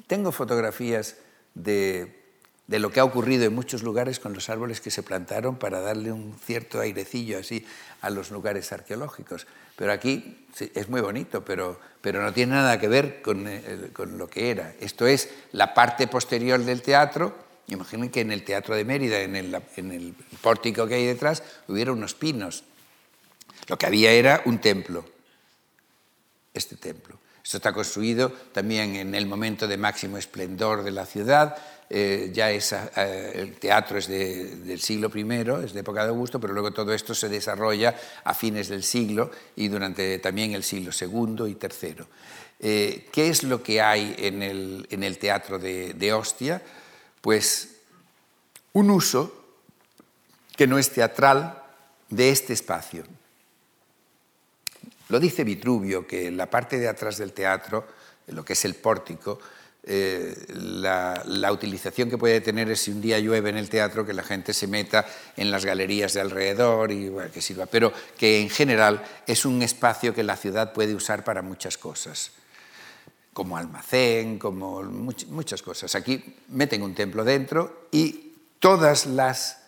Tengo 0.08 0.32
fotografías 0.32 1.18
de 1.56 2.25
de 2.68 2.80
lo 2.80 2.92
que 2.92 3.00
ha 3.00 3.04
ocurrido 3.04 3.46
en 3.46 3.54
muchos 3.54 3.84
lugares 3.84 4.20
con 4.20 4.34
los 4.34 4.50
árboles 4.50 4.82
que 4.82 4.90
se 4.90 5.04
plantaron 5.04 5.58
para 5.58 5.82
darle 5.82 6.12
un 6.12 6.36
cierto 6.44 6.80
airecillo 6.80 7.40
así 7.40 7.66
a 8.02 8.10
los 8.10 8.32
lugares 8.32 8.72
arqueológicos. 8.72 9.46
Pero 9.76 9.92
aquí 9.92 10.48
es 10.74 10.90
muy 10.90 11.02
bonito, 11.02 11.46
pero, 11.46 11.80
pero 12.02 12.24
no 12.24 12.34
tiene 12.34 12.54
nada 12.54 12.80
que 12.80 12.88
ver 12.88 13.22
con, 13.22 13.48
eh, 13.48 13.90
con, 13.94 14.18
lo 14.18 14.28
que 14.28 14.50
era. 14.50 14.74
Esto 14.80 15.06
es 15.06 15.30
la 15.52 15.74
parte 15.74 16.08
posterior 16.08 16.60
del 16.64 16.82
teatro. 16.82 17.36
Imaginen 17.68 18.10
que 18.10 18.22
en 18.22 18.32
el 18.32 18.44
Teatro 18.44 18.76
de 18.76 18.86
Mérida, 18.86 19.20
en 19.22 19.36
el, 19.36 19.62
en 19.76 19.92
el 19.92 20.14
pórtico 20.42 20.88
que 20.88 20.96
hay 20.96 21.06
detrás, 21.06 21.44
hubiera 21.68 21.92
unos 21.92 22.14
pinos. 22.14 22.64
Lo 23.68 23.78
que 23.78 23.88
había 23.88 24.12
era 24.12 24.42
un 24.46 24.60
templo, 24.60 25.06
este 26.54 26.76
templo. 26.76 27.18
Esto 27.44 27.58
está 27.58 27.74
construido 27.74 28.32
también 28.54 28.96
en 28.96 29.14
el 29.14 29.28
momento 29.28 29.68
de 29.68 29.78
máximo 29.78 30.18
esplendor 30.18 30.84
de 30.84 30.92
la 30.92 31.06
ciudad, 31.06 31.56
eh, 31.90 32.32
ya 32.34 32.50
es, 32.50 32.74
eh, 32.74 33.32
el 33.36 33.58
teatro 33.58 33.98
es 33.98 34.08
del 34.08 34.80
siglo 34.80 35.12
I, 35.14 35.22
es 35.64 35.74
de 35.74 35.80
época 35.80 36.04
de 36.04 36.10
Augusto, 36.10 36.40
pero 36.40 36.54
luego 36.54 36.72
todo 36.72 36.94
esto 36.94 37.14
se 37.14 37.30
desarrolla 37.30 37.96
a 38.24 38.34
fines 38.34 38.70
del 38.70 38.84
siglo 38.84 39.30
y 39.56 39.68
durante 39.68 40.18
también 40.20 40.54
el 40.54 40.64
siglo 40.64 40.92
II 41.00 41.46
y 41.48 41.58
III. 41.62 41.96
Eh, 42.60 43.08
¿Qué 43.12 43.30
es 43.30 43.44
lo 43.44 43.62
que 43.62 43.82
hay 43.82 44.16
en 44.18 44.42
el, 44.42 45.18
teatro 45.20 45.60
de, 45.60 45.94
de 45.94 46.14
Ostia? 46.14 46.62
Pues 47.22 47.76
un 48.74 48.90
uso 48.90 49.46
que 50.56 50.66
no 50.66 50.80
es 50.80 50.92
teatral 50.92 51.62
de 52.10 52.30
este 52.30 52.54
espacio. 52.54 53.04
Lo 55.10 55.20
dice 55.20 55.44
Vitruvio, 55.44 56.08
que 56.08 56.28
en 56.28 56.38
la 56.38 56.50
parte 56.50 56.80
de 56.80 56.88
atrás 56.88 57.18
del 57.18 57.34
teatro, 57.34 57.86
lo 58.28 58.44
que 58.44 58.54
es 58.54 58.66
el 58.66 58.74
pórtico, 58.74 59.40
la, 59.88 61.52
utilización 61.52 62.10
que 62.10 62.18
puede 62.18 62.42
tener 62.42 62.72
es 62.72 62.82
si 62.82 62.92
un 62.92 63.02
día 63.02 63.20
llueve 63.20 63.50
en 63.50 63.58
el 63.58 63.70
teatro, 63.70 64.06
que 64.06 64.14
la 64.14 64.24
gente 64.24 64.54
se 64.54 64.68
meta 64.68 65.06
en 65.38 65.52
las 65.52 65.64
galerías 65.64 66.14
de 66.14 66.22
alrededor 66.22 66.92
y 66.92 67.12
que 67.32 67.42
sirva, 67.42 67.68
pero 67.68 67.94
que 68.18 68.42
en 68.42 68.50
general 68.50 69.04
es 69.28 69.46
un 69.46 69.62
espacio 69.62 70.14
que 70.14 70.24
la 70.24 70.38
ciudad 70.38 70.74
puede 70.74 70.96
usar 70.96 71.24
para 71.24 71.42
muchas 71.42 71.78
cosas, 71.78 72.32
como 73.34 73.58
almacén, 73.58 74.40
como 74.40 74.82
muchas 74.84 75.62
cosas. 75.62 75.94
Aquí 75.94 76.36
meten 76.50 76.82
un 76.82 76.96
templo 76.96 77.24
dentro 77.24 77.88
y 77.92 78.34
todas 78.60 79.06
las, 79.06 79.60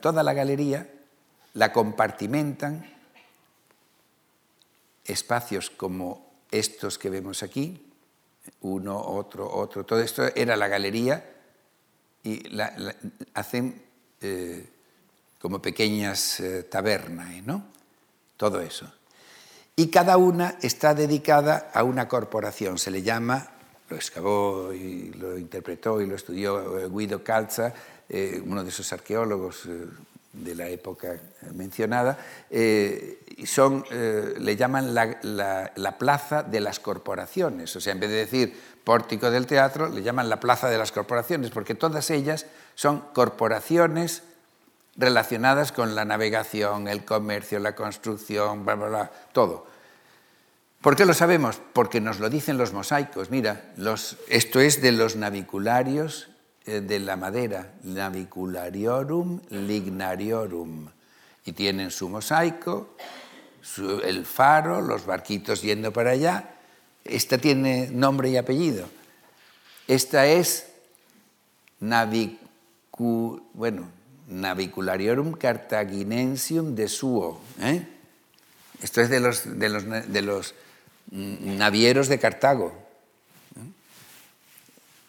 toda 0.00 0.22
la 0.22 0.32
galería 0.32 0.88
la 1.54 1.72
compartimentan 1.72 2.94
espacios 5.04 5.70
como 5.70 6.26
estos 6.50 6.98
que 6.98 7.10
vemos 7.10 7.42
aquí, 7.42 7.85
uno, 8.60 9.00
otro, 9.00 9.50
otro, 9.50 9.84
todo 9.84 10.00
esto 10.00 10.24
era 10.34 10.56
la 10.56 10.68
galería 10.68 11.24
y 12.22 12.42
hacen 13.34 13.82
eh, 14.20 14.68
como 15.40 15.60
pequeñas 15.62 16.40
eh, 16.40 16.64
tabernas, 16.64 17.42
¿no? 17.44 17.66
Todo 18.36 18.60
eso. 18.60 18.90
Y 19.76 19.88
cada 19.88 20.16
una 20.16 20.56
está 20.62 20.94
dedicada 20.94 21.70
a 21.72 21.84
una 21.84 22.08
corporación, 22.08 22.78
se 22.78 22.90
le 22.90 23.02
llama, 23.02 23.50
lo 23.88 23.96
excavó 23.96 24.72
lo 24.72 25.38
interpretó 25.38 26.00
y 26.00 26.06
lo 26.06 26.16
estudió 26.16 26.78
eh, 26.78 26.88
Guido 26.88 27.22
Calza, 27.22 27.72
uno 28.44 28.62
de 28.62 28.70
esos 28.70 28.92
arqueólogos 28.92 29.68
de 30.36 30.54
la 30.54 30.68
época 30.68 31.16
mencionada, 31.54 32.18
eh, 32.50 33.24
son, 33.44 33.84
eh, 33.90 34.34
le 34.38 34.56
llaman 34.56 34.94
la, 34.94 35.96
plaza 35.98 36.42
de 36.42 36.60
las 36.60 36.80
corporaciones. 36.80 37.74
O 37.76 37.80
sea, 37.80 37.92
en 37.92 38.00
vez 38.00 38.10
de 38.10 38.16
decir 38.16 38.60
pórtico 38.84 39.30
del 39.30 39.46
teatro, 39.46 39.88
le 39.88 40.02
llaman 40.02 40.28
la 40.28 40.40
plaza 40.40 40.68
de 40.68 40.78
las 40.78 40.92
corporaciones, 40.92 41.50
porque 41.50 41.74
todas 41.74 42.10
ellas 42.10 42.46
son 42.74 43.00
corporaciones 43.12 44.22
relacionadas 44.96 45.72
con 45.72 45.94
la 45.94 46.04
navegación, 46.04 46.88
el 46.88 47.04
comercio, 47.04 47.58
la 47.58 47.74
construcción, 47.74 48.64
bla, 48.64 48.74
bla, 48.74 48.88
bla, 48.88 49.10
todo. 49.32 49.66
¿Por 50.80 50.96
qué 50.96 51.04
lo 51.04 51.14
sabemos? 51.14 51.60
Porque 51.72 52.00
nos 52.00 52.20
lo 52.20 52.30
dicen 52.30 52.58
los 52.58 52.72
mosaicos. 52.72 53.30
Mira, 53.30 53.72
los, 53.76 54.16
esto 54.28 54.60
es 54.60 54.80
de 54.82 54.92
los 54.92 55.16
navicularios 55.16 56.28
de 56.66 56.98
la 56.98 57.16
madera, 57.16 57.74
naviculariorum 57.84 59.40
lignariorum, 59.50 60.88
y 61.44 61.52
tienen 61.52 61.90
su 61.92 62.08
mosaico, 62.08 62.96
el 64.04 64.26
faro, 64.26 64.80
los 64.80 65.06
barquitos 65.06 65.62
yendo 65.62 65.92
para 65.92 66.10
allá. 66.10 66.56
Esta 67.04 67.38
tiene 67.38 67.88
nombre 67.90 68.30
y 68.30 68.36
apellido. 68.36 68.88
Esta 69.86 70.26
es 70.26 70.66
navicu, 71.78 73.42
bueno, 73.54 73.88
naviculariorum 74.28 75.32
cartaginensium 75.34 76.74
de 76.74 76.88
suo. 76.88 77.40
¿eh? 77.60 77.86
Esto 78.82 79.00
es 79.00 79.08
de 79.08 79.20
los, 79.20 79.58
de 79.58 79.68
los, 79.68 79.84
de 79.84 80.22
los 80.22 80.54
navieros 81.10 82.08
de 82.08 82.18
Cartago. 82.18 82.85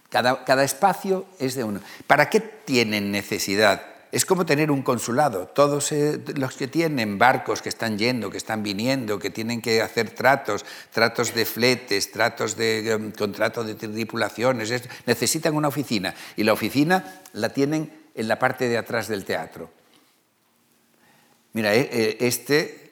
Cada, 0.09 0.63
espacio 0.63 1.25
es 1.37 1.55
de 1.55 1.63
uno. 1.63 1.81
¿Para 2.05 2.29
qué 2.29 2.39
tienen 2.39 3.11
necesidad? 3.11 3.81
Es 4.09 4.23
como 4.25 4.45
tener 4.45 4.71
un 4.71 4.81
consulado. 4.81 5.47
Todos 5.47 5.91
eh, 5.91 6.21
los 6.35 6.55
que 6.55 6.69
tienen 6.69 7.19
barcos 7.19 7.61
que 7.61 7.67
están 7.67 7.97
yendo, 7.97 8.29
que 8.29 8.37
están 8.37 8.63
viniendo, 8.63 9.19
que 9.19 9.29
tienen 9.29 9.61
que 9.61 9.81
hacer 9.81 10.11
tratos, 10.11 10.65
tratos 10.91 11.35
de 11.35 11.45
fletes, 11.45 12.09
tratos 12.11 12.55
de 12.55 12.95
um, 12.95 13.11
contratos 13.11 13.67
de 13.67 13.75
tripulaciones, 13.75 14.71
necesitan 15.05 15.55
una 15.55 15.67
oficina. 15.67 16.15
Y 16.37 16.43
la 16.43 16.53
oficina 16.53 17.21
la 17.33 17.49
tienen 17.49 17.91
en 18.15 18.27
la 18.29 18.39
parte 18.39 18.69
de 18.69 18.77
atrás 18.77 19.09
del 19.09 19.25
teatro. 19.25 19.69
Mira, 21.51 21.75
eh, 21.75 21.89
eh, 21.91 22.17
este 22.21 22.83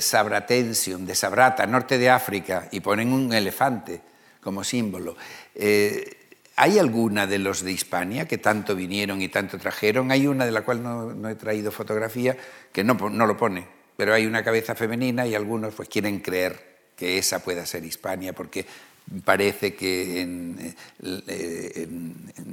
Sabratensium 0.00 1.06
de 1.06 1.14
Sabrata, 1.14 1.64
norte 1.64 1.98
de 1.98 2.10
África, 2.10 2.68
y 2.72 2.80
ponen 2.80 3.12
un 3.12 3.32
elefante 3.32 4.00
como 4.40 4.64
símbolo. 4.64 5.16
Eh, 5.54 6.16
¿Hay 6.56 6.78
alguna 6.78 7.26
de 7.26 7.38
los 7.38 7.62
de 7.62 7.70
Hispania 7.70 8.26
que 8.26 8.38
tanto 8.38 8.74
vinieron 8.74 9.22
y 9.22 9.28
tanto 9.28 9.58
trajeron? 9.58 10.10
Hay 10.10 10.26
una 10.26 10.44
de 10.44 10.50
la 10.50 10.62
cual 10.62 10.82
no, 10.82 11.28
he 11.28 11.36
traído 11.36 11.70
fotografía 11.70 12.36
que 12.72 12.82
no, 12.82 12.94
no, 12.94 13.26
lo 13.26 13.36
pone, 13.36 13.64
pero 13.96 14.12
hay 14.12 14.26
una 14.26 14.42
cabeza 14.42 14.74
femenina 14.74 15.24
y 15.24 15.36
algunos 15.36 15.72
pues 15.74 15.88
quieren 15.88 16.18
creer 16.18 16.78
que 16.96 17.16
esa 17.16 17.44
pueda 17.44 17.64
ser 17.64 17.84
Hispania 17.84 18.32
porque 18.32 18.66
parece 19.24 19.74
que 19.74 20.20
en, 20.20 20.74
eh, 21.00 21.88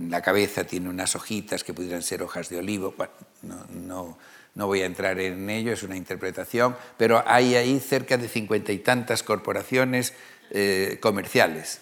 la 0.07 0.21
cabeza 0.21 0.65
tiene 0.65 0.87
unas 0.87 1.15
hojitas 1.15 1.63
que 1.63 1.73
pudieran 1.73 2.03
ser 2.03 2.21
hojas 2.21 2.49
de 2.49 2.59
olivo. 2.59 2.93
no, 3.41 4.17
no, 4.53 4.67
voy 4.67 4.81
a 4.81 4.85
entrar 4.85 5.19
en 5.19 5.49
ello, 5.49 5.73
es 5.73 5.83
una 5.83 5.97
interpretación, 5.97 6.75
pero 6.97 7.23
hay 7.25 7.55
ahí 7.55 7.79
cerca 7.79 8.17
de 8.17 8.29
cincuenta 8.29 8.71
y 8.71 8.77
tantas 8.77 9.23
corporaciones 9.23 10.13
eh, 10.51 10.97
comerciales. 11.01 11.79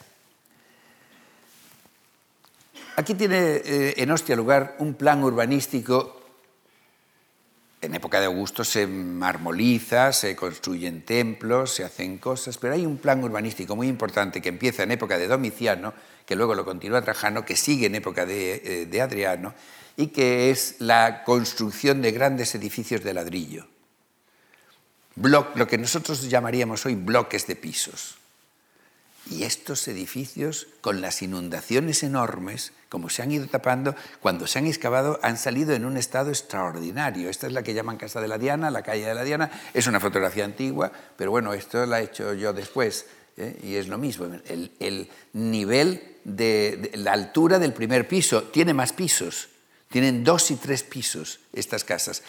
Aquí 2.95 3.15
tiene 3.15 3.55
eh, 3.65 3.93
en 3.97 4.11
Ostia 4.11 4.35
lugar 4.35 4.75
un 4.79 4.93
plan 4.93 5.23
urbanístico. 5.23 6.21
En 7.81 7.95
época 7.95 8.19
de 8.19 8.27
Augusto 8.27 8.63
se 8.63 8.85
marmoliza, 8.87 10.13
se 10.13 10.35
construyen 10.35 11.01
templos, 11.01 11.73
se 11.73 11.83
hacen 11.83 12.17
cosas, 12.17 12.57
pero 12.57 12.75
hay 12.75 12.85
un 12.85 12.97
plan 12.97 13.21
urbanístico 13.23 13.75
muy 13.75 13.87
importante 13.87 14.41
que 14.41 14.49
empieza 14.49 14.83
en 14.83 14.91
época 14.91 15.17
de 15.17 15.27
Domiciano, 15.27 15.93
que 16.25 16.35
luego 16.35 16.55
lo 16.55 16.63
continúa 16.63 17.01
Trajano, 17.01 17.43
que 17.43 17.55
sigue 17.55 17.87
en 17.87 17.95
época 17.95 18.25
de, 18.25 18.87
eh, 18.89 19.01
Adriano, 19.01 19.53
y 19.97 20.07
que 20.07 20.51
es 20.51 20.75
la 20.79 21.23
construcción 21.23 22.01
de 22.01 22.11
grandes 22.11 22.55
edificios 22.55 23.03
de 23.03 23.13
ladrillo. 23.13 23.67
lo 25.15 25.67
que 25.67 25.77
nosotros 25.77 26.29
llamaríamos 26.29 26.85
hoy 26.85 26.95
bloques 26.95 27.47
de 27.47 27.55
pisos. 27.55 28.17
Y 29.29 29.43
estos 29.43 29.87
edificios, 29.87 30.67
con 30.81 30.99
las 30.99 31.21
inundaciones 31.21 32.03
enormes, 32.03 32.73
como 32.89 33.09
se 33.09 33.21
han 33.21 33.31
ido 33.31 33.47
tapando, 33.47 33.95
cuando 34.19 34.47
se 34.47 34.59
han 34.59 34.67
excavado 34.67 35.19
han 35.23 35.37
salido 35.37 35.73
en 35.73 35.85
un 35.85 35.97
estado 35.97 36.29
extraordinario. 36.29 37.29
Esta 37.29 37.47
es 37.47 37.53
la 37.53 37.63
que 37.63 37.73
llaman 37.73 37.97
Casa 37.97 38.19
de 38.19 38.27
la 38.27 38.37
Diana, 38.37 38.69
la 38.69 38.83
calle 38.83 39.05
de 39.05 39.15
la 39.15 39.23
Diana. 39.23 39.49
Es 39.73 39.87
una 39.87 39.99
fotografía 39.99 40.43
antigua, 40.43 40.91
pero 41.15 41.31
bueno, 41.31 41.53
esto 41.53 41.85
la 41.85 42.01
he 42.01 42.03
hecho 42.03 42.33
yo 42.33 42.51
después. 42.51 43.05
¿eh? 43.37 43.57
Y 43.63 43.75
es 43.75 43.87
lo 43.87 43.97
mismo. 43.97 44.25
El, 44.25 45.09
nivel 45.33 46.17
de, 46.25 46.91
la 46.95 47.13
altura 47.13 47.59
del 47.59 47.73
primer 47.73 48.07
piso 48.07 48.43
tiene 48.43 48.73
más 48.73 48.91
pisos. 48.91 49.49
Tienen 49.89 50.23
dos 50.23 50.51
y 50.51 50.55
tres 50.57 50.83
pisos 50.83 51.39
estas 51.53 51.83
casas. 51.83 52.23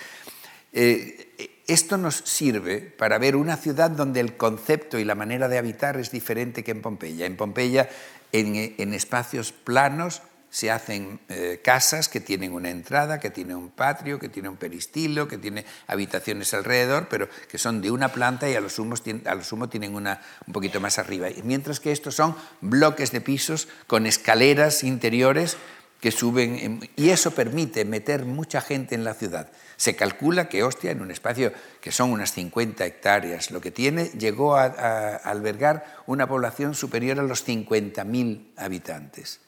Eh, 0.72 1.53
esto 1.66 1.96
nos 1.96 2.16
sirve 2.16 2.80
para 2.80 3.18
ver 3.18 3.36
una 3.36 3.56
ciudad 3.56 3.90
donde 3.90 4.20
el 4.20 4.36
concepto 4.36 4.98
y 4.98 5.04
la 5.04 5.14
manera 5.14 5.48
de 5.48 5.58
habitar 5.58 5.96
es 5.96 6.10
diferente 6.10 6.62
que 6.62 6.72
en 6.72 6.82
Pompeya. 6.82 7.26
En 7.26 7.36
Pompeya, 7.36 7.88
en, 8.32 8.94
espacios 8.94 9.52
planos, 9.52 10.22
se 10.50 10.70
hacen 10.70 11.18
eh, 11.28 11.60
casas 11.64 12.08
que 12.08 12.20
tienen 12.20 12.52
una 12.52 12.70
entrada, 12.70 13.18
que 13.18 13.30
tienen 13.30 13.56
un 13.56 13.70
patio, 13.70 14.20
que 14.20 14.28
tienen 14.28 14.52
un 14.52 14.56
peristilo, 14.56 15.26
que 15.26 15.38
tienen 15.38 15.64
habitaciones 15.88 16.54
alrededor, 16.54 17.08
pero 17.08 17.28
que 17.50 17.58
son 17.58 17.80
de 17.80 17.90
una 17.90 18.12
planta 18.12 18.48
y 18.48 18.54
a 18.54 18.60
lo 18.60 18.68
sumo, 18.68 18.94
a 19.24 19.34
lo 19.34 19.42
sumo 19.42 19.68
tienen 19.68 19.94
una 19.94 20.20
un 20.46 20.52
poquito 20.52 20.80
más 20.80 20.98
arriba. 20.98 21.28
Mientras 21.42 21.80
que 21.80 21.92
estos 21.92 22.14
son 22.14 22.36
bloques 22.60 23.10
de 23.10 23.20
pisos 23.20 23.68
con 23.86 24.06
escaleras 24.06 24.84
interiores 24.84 25.56
que 26.00 26.12
suben, 26.12 26.88
y 26.94 27.08
eso 27.08 27.30
permite 27.30 27.84
meter 27.84 28.26
mucha 28.26 28.60
gente 28.60 28.94
en 28.94 29.04
la 29.04 29.14
ciudad. 29.14 29.48
Se 29.76 29.96
calcula 29.96 30.48
que 30.48 30.62
Ostia, 30.62 30.90
en 30.90 31.00
un 31.00 31.10
espacio 31.10 31.52
que 31.80 31.92
son 31.92 32.10
unas 32.10 32.32
50 32.32 32.84
hectáreas, 32.84 33.50
lo 33.50 33.60
que 33.60 33.70
tiene, 33.70 34.06
llegó 34.18 34.56
a, 34.56 35.16
albergar 35.16 36.02
una 36.06 36.28
población 36.28 36.74
superior 36.74 37.18
a 37.18 37.22
los 37.22 37.46
50.000 37.46 38.52
habitantes. 38.56 39.40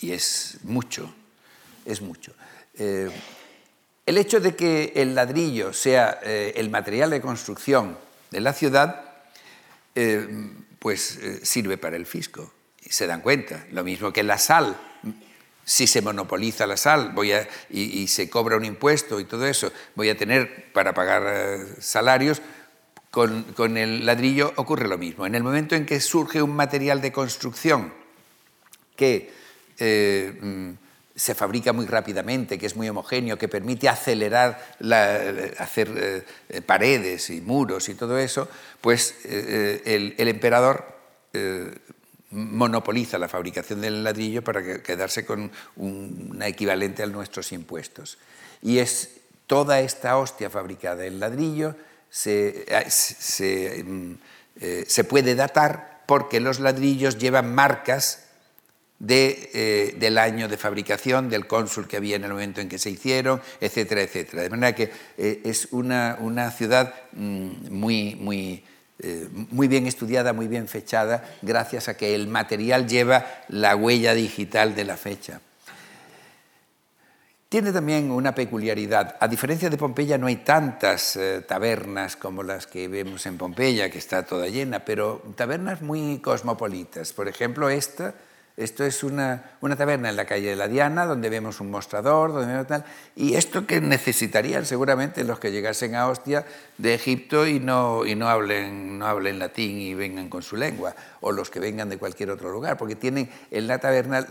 Y 0.00 0.12
es 0.12 0.58
mucho, 0.62 1.14
es 1.84 2.00
mucho. 2.00 2.32
Eh, 2.74 3.10
el 4.04 4.18
hecho 4.18 4.40
de 4.40 4.54
que 4.54 4.92
el 4.96 5.14
ladrillo 5.14 5.72
sea 5.72 6.20
eh, 6.22 6.52
el 6.56 6.70
material 6.70 7.10
de 7.10 7.20
construcción 7.20 7.98
de 8.30 8.40
la 8.40 8.52
ciudad, 8.52 9.04
eh, 9.94 10.28
pues 10.78 11.18
sirve 11.42 11.78
para 11.78 11.96
el 11.96 12.06
fisco. 12.06 12.52
se 12.88 13.06
dan 13.06 13.20
cuenta. 13.20 13.66
Lo 13.72 13.82
mismo 13.82 14.12
que 14.12 14.22
la 14.22 14.38
sal 14.38 14.76
si 15.66 15.88
se 15.88 16.00
monopoliza 16.00 16.64
la 16.64 16.76
sal 16.76 17.10
voy 17.12 17.32
y, 17.70 18.06
se 18.06 18.30
cobra 18.30 18.56
un 18.56 18.64
impuesto 18.64 19.18
y 19.18 19.24
todo 19.24 19.46
eso, 19.46 19.72
voy 19.96 20.08
a 20.08 20.16
tener 20.16 20.72
para 20.72 20.94
pagar 20.94 21.24
eh, 21.26 21.66
salarios, 21.80 22.40
con, 23.10 23.76
el 23.76 24.06
ladrillo 24.06 24.52
ocurre 24.56 24.86
lo 24.86 24.96
mismo. 24.96 25.26
En 25.26 25.34
el 25.34 25.42
momento 25.42 25.74
en 25.74 25.84
que 25.84 26.00
surge 26.00 26.40
un 26.40 26.54
material 26.54 27.00
de 27.00 27.10
construcción 27.10 27.92
que 28.94 29.32
eh, 29.78 30.38
mm, 30.40 30.70
se 31.16 31.34
fabrica 31.34 31.72
muy 31.72 31.86
rápidamente, 31.86 32.58
que 32.58 32.66
es 32.66 32.76
muy 32.76 32.88
homogéneo, 32.88 33.36
que 33.36 33.48
permite 33.48 33.88
acelerar, 33.88 34.76
hacer 35.58 36.24
eh, 36.48 36.60
paredes 36.60 37.30
y 37.30 37.40
muros 37.40 37.88
y 37.88 37.94
todo 37.94 38.18
eso, 38.18 38.48
pues 38.80 39.16
el, 39.24 40.14
emperador 40.18 40.94
monopoliza 42.36 43.18
la 43.18 43.28
fabricación 43.28 43.80
del 43.80 44.04
ladrillo 44.04 44.42
para 44.42 44.82
quedarse 44.82 45.24
con 45.24 45.50
una 45.76 46.46
equivalente 46.46 47.02
a 47.02 47.06
nuestros 47.06 47.52
impuestos. 47.52 48.18
Y 48.62 48.78
es 48.78 49.10
toda 49.46 49.80
esta 49.80 50.18
hostia 50.18 50.50
fabricada 50.50 51.06
en 51.06 51.20
ladrillo 51.20 51.76
se, 52.10 52.64
eh, 52.68 53.84
mm, 53.84 54.12
eh, 54.60 54.84
se, 54.86 55.04
puede 55.04 55.34
datar 55.34 56.02
porque 56.06 56.40
los 56.40 56.60
ladrillos 56.60 57.18
llevan 57.18 57.54
marcas 57.54 58.24
de, 58.98 59.50
eh, 59.52 59.94
del 59.98 60.16
año 60.16 60.48
de 60.48 60.56
fabricación, 60.56 61.28
del 61.28 61.46
cónsul 61.46 61.86
que 61.86 61.98
había 61.98 62.16
en 62.16 62.24
el 62.24 62.30
momento 62.30 62.60
en 62.60 62.68
que 62.68 62.78
se 62.78 62.90
hicieron, 62.90 63.42
etcétera, 63.60 64.02
etcétera. 64.02 64.42
De 64.42 64.50
manera 64.50 64.74
que 64.74 64.90
es 65.18 65.68
una, 65.72 66.16
una 66.20 66.50
ciudad 66.50 66.94
mm, 67.12 67.70
muy, 67.70 68.14
muy, 68.14 68.64
muy 69.50 69.68
bien 69.68 69.86
estudiada, 69.86 70.32
muy 70.32 70.48
bien 70.48 70.68
fechada, 70.68 71.24
gracias 71.42 71.88
a 71.88 71.96
que 71.96 72.14
el 72.14 72.28
material 72.28 72.86
lleva 72.86 73.26
la 73.48 73.76
huella 73.76 74.14
digital 74.14 74.74
de 74.74 74.84
la 74.84 74.96
fecha. 74.96 75.40
Tiene 77.48 77.72
también 77.72 78.10
una 78.10 78.34
peculiaridad. 78.34 79.16
A 79.20 79.28
diferencia 79.28 79.70
de 79.70 79.76
Pompeya 79.76 80.18
no 80.18 80.26
hay 80.26 80.36
tantas 80.36 81.14
eh, 81.14 81.44
tabernas 81.46 82.16
como 82.16 82.42
las 82.42 82.66
que 82.66 82.88
vemos 82.88 83.24
en 83.26 83.38
Pompeya, 83.38 83.88
que 83.88 83.98
está 83.98 84.26
toda 84.26 84.48
llena, 84.48 84.84
pero 84.84 85.22
tabernas 85.36 85.80
muy 85.80 86.18
cosmopolitas. 86.18 87.12
Por 87.12 87.28
ejemplo, 87.28 87.70
esta 87.70 88.14
esto 88.56 88.84
es 88.84 89.02
una, 89.04 89.56
una, 89.60 89.76
taberna 89.76 90.08
en 90.08 90.16
la 90.16 90.24
calle 90.24 90.48
de 90.48 90.56
la 90.56 90.66
Diana, 90.66 91.04
donde 91.04 91.28
vemos 91.28 91.60
un 91.60 91.70
mostrador, 91.70 92.32
donde 92.32 92.52
vemos 92.52 92.66
tal, 92.66 92.84
y 93.14 93.34
esto 93.34 93.66
que 93.66 93.82
necesitarían 93.82 94.64
seguramente 94.64 95.24
los 95.24 95.38
que 95.38 95.52
llegasen 95.52 95.94
a 95.94 96.08
Ostia 96.08 96.46
de 96.78 96.94
Egipto 96.94 97.46
y 97.46 97.60
no, 97.60 98.06
y 98.06 98.14
no, 98.14 98.30
hablen, 98.30 98.98
no 98.98 99.06
hablen 99.06 99.38
latín 99.38 99.78
y 99.78 99.92
vengan 99.92 100.30
con 100.30 100.42
su 100.42 100.56
lengua, 100.56 100.94
o 101.20 101.32
los 101.32 101.50
que 101.50 101.60
vengan 101.60 101.90
de 101.90 101.98
cualquier 101.98 102.30
otro 102.30 102.50
lugar, 102.50 102.78
porque 102.78 102.96
tienen 102.96 103.28
en 103.50 103.66
la 103.66 103.78
taberna 103.78 104.26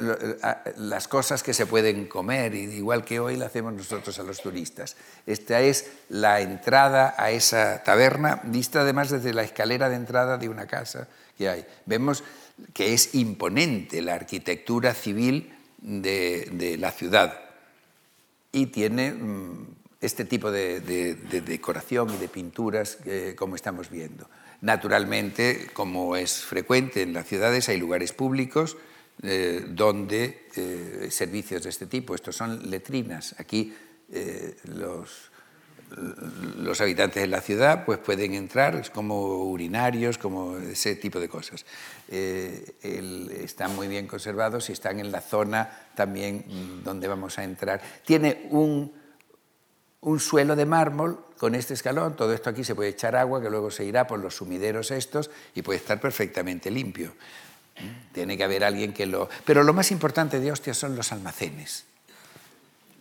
las 0.77 1.07
cosas 1.07 1.43
que 1.43 1.53
se 1.53 1.67
pueden 1.67 2.07
comer, 2.07 2.55
igual 2.55 3.05
que 3.05 3.19
hoy 3.19 3.37
lo 3.37 3.45
hacemos 3.45 3.73
nosotros 3.73 4.17
a 4.17 4.23
los 4.23 4.41
turistas. 4.41 4.95
Esta 5.27 5.61
es 5.61 5.91
la 6.09 6.41
entrada 6.41 7.13
a 7.15 7.29
esa 7.29 7.83
taberna, 7.83 8.41
vista 8.45 8.81
además 8.81 9.11
desde 9.11 9.33
la 9.33 9.43
escalera 9.43 9.87
de 9.87 9.97
entrada 9.97 10.39
de 10.39 10.49
una 10.49 10.65
casa 10.65 11.07
que 11.37 11.49
hay. 11.49 11.65
Vemos 11.85 12.23
que 12.73 12.93
es 12.93 13.15
imponente 13.15 14.01
la 14.01 14.15
arquitectura 14.15 14.93
civil 14.93 15.53
de, 15.77 16.77
la 16.79 16.91
ciudad 16.91 17.39
y 18.51 18.67
tiene 18.67 19.11
mm, 19.11 19.67
este 20.01 20.25
tipo 20.25 20.51
de, 20.51 20.79
decoración 20.79 22.13
y 22.13 22.17
de 22.17 22.27
pinturas 22.27 22.97
eh, 23.05 23.33
como 23.37 23.55
estamos 23.55 23.89
viendo. 23.89 24.29
Naturalmente, 24.61 25.67
como 25.73 26.15
es 26.15 26.41
frecuente 26.41 27.01
en 27.01 27.13
las 27.13 27.27
ciudades, 27.27 27.69
hay 27.69 27.77
lugares 27.77 28.13
públicos 28.13 28.77
eh, 29.21 29.65
donde 29.67 30.47
eh, 30.55 31.07
servicios 31.11 31.63
de 31.63 31.69
este 31.69 31.87
tipo, 31.87 32.15
estos 32.15 32.35
son 32.35 32.69
letrinas. 32.69 33.35
Aquí 33.37 33.73
los, 34.65 35.31
los 36.57 36.81
habitantes 36.81 37.21
de 37.21 37.27
la 37.27 37.41
ciudad 37.41 37.85
pues 37.85 37.99
pueden 37.99 38.33
entrar, 38.33 38.91
como 38.91 39.43
urinarios, 39.43 40.17
como 40.17 40.57
ese 40.57 40.95
tipo 40.95 41.19
de 41.19 41.29
cosas. 41.29 41.65
Eh, 42.09 42.75
están 43.43 43.75
muy 43.75 43.87
bien 43.87 44.07
conservados 44.07 44.69
y 44.69 44.73
están 44.73 44.99
en 44.99 45.11
la 45.11 45.21
zona 45.21 45.69
también 45.95 46.45
mm, 46.47 46.83
donde 46.83 47.07
vamos 47.07 47.37
a 47.39 47.43
entrar. 47.43 47.81
Tiene 48.05 48.47
un, 48.49 48.91
un 50.01 50.19
suelo 50.19 50.55
de 50.55 50.65
mármol 50.65 51.23
con 51.37 51.55
este 51.55 51.73
escalón, 51.73 52.15
todo 52.15 52.33
esto 52.33 52.49
aquí 52.49 52.63
se 52.63 52.75
puede 52.75 52.89
echar 52.89 53.15
agua 53.15 53.41
que 53.41 53.49
luego 53.49 53.71
se 53.71 53.85
irá 53.85 54.07
por 54.07 54.19
los 54.19 54.35
sumideros 54.35 54.91
estos 54.91 55.29
y 55.53 55.61
puede 55.61 55.79
estar 55.79 55.99
perfectamente 55.99 56.71
limpio. 56.71 57.13
Tiene 58.13 58.37
que 58.37 58.43
haber 58.43 58.63
alguien 58.63 58.93
que 58.93 59.05
lo... 59.05 59.29
Pero 59.43 59.63
lo 59.63 59.73
más 59.73 59.91
importante 59.91 60.39
de 60.39 60.51
Ostia 60.51 60.73
son 60.73 60.95
los 60.95 61.11
almacenes. 61.11 61.83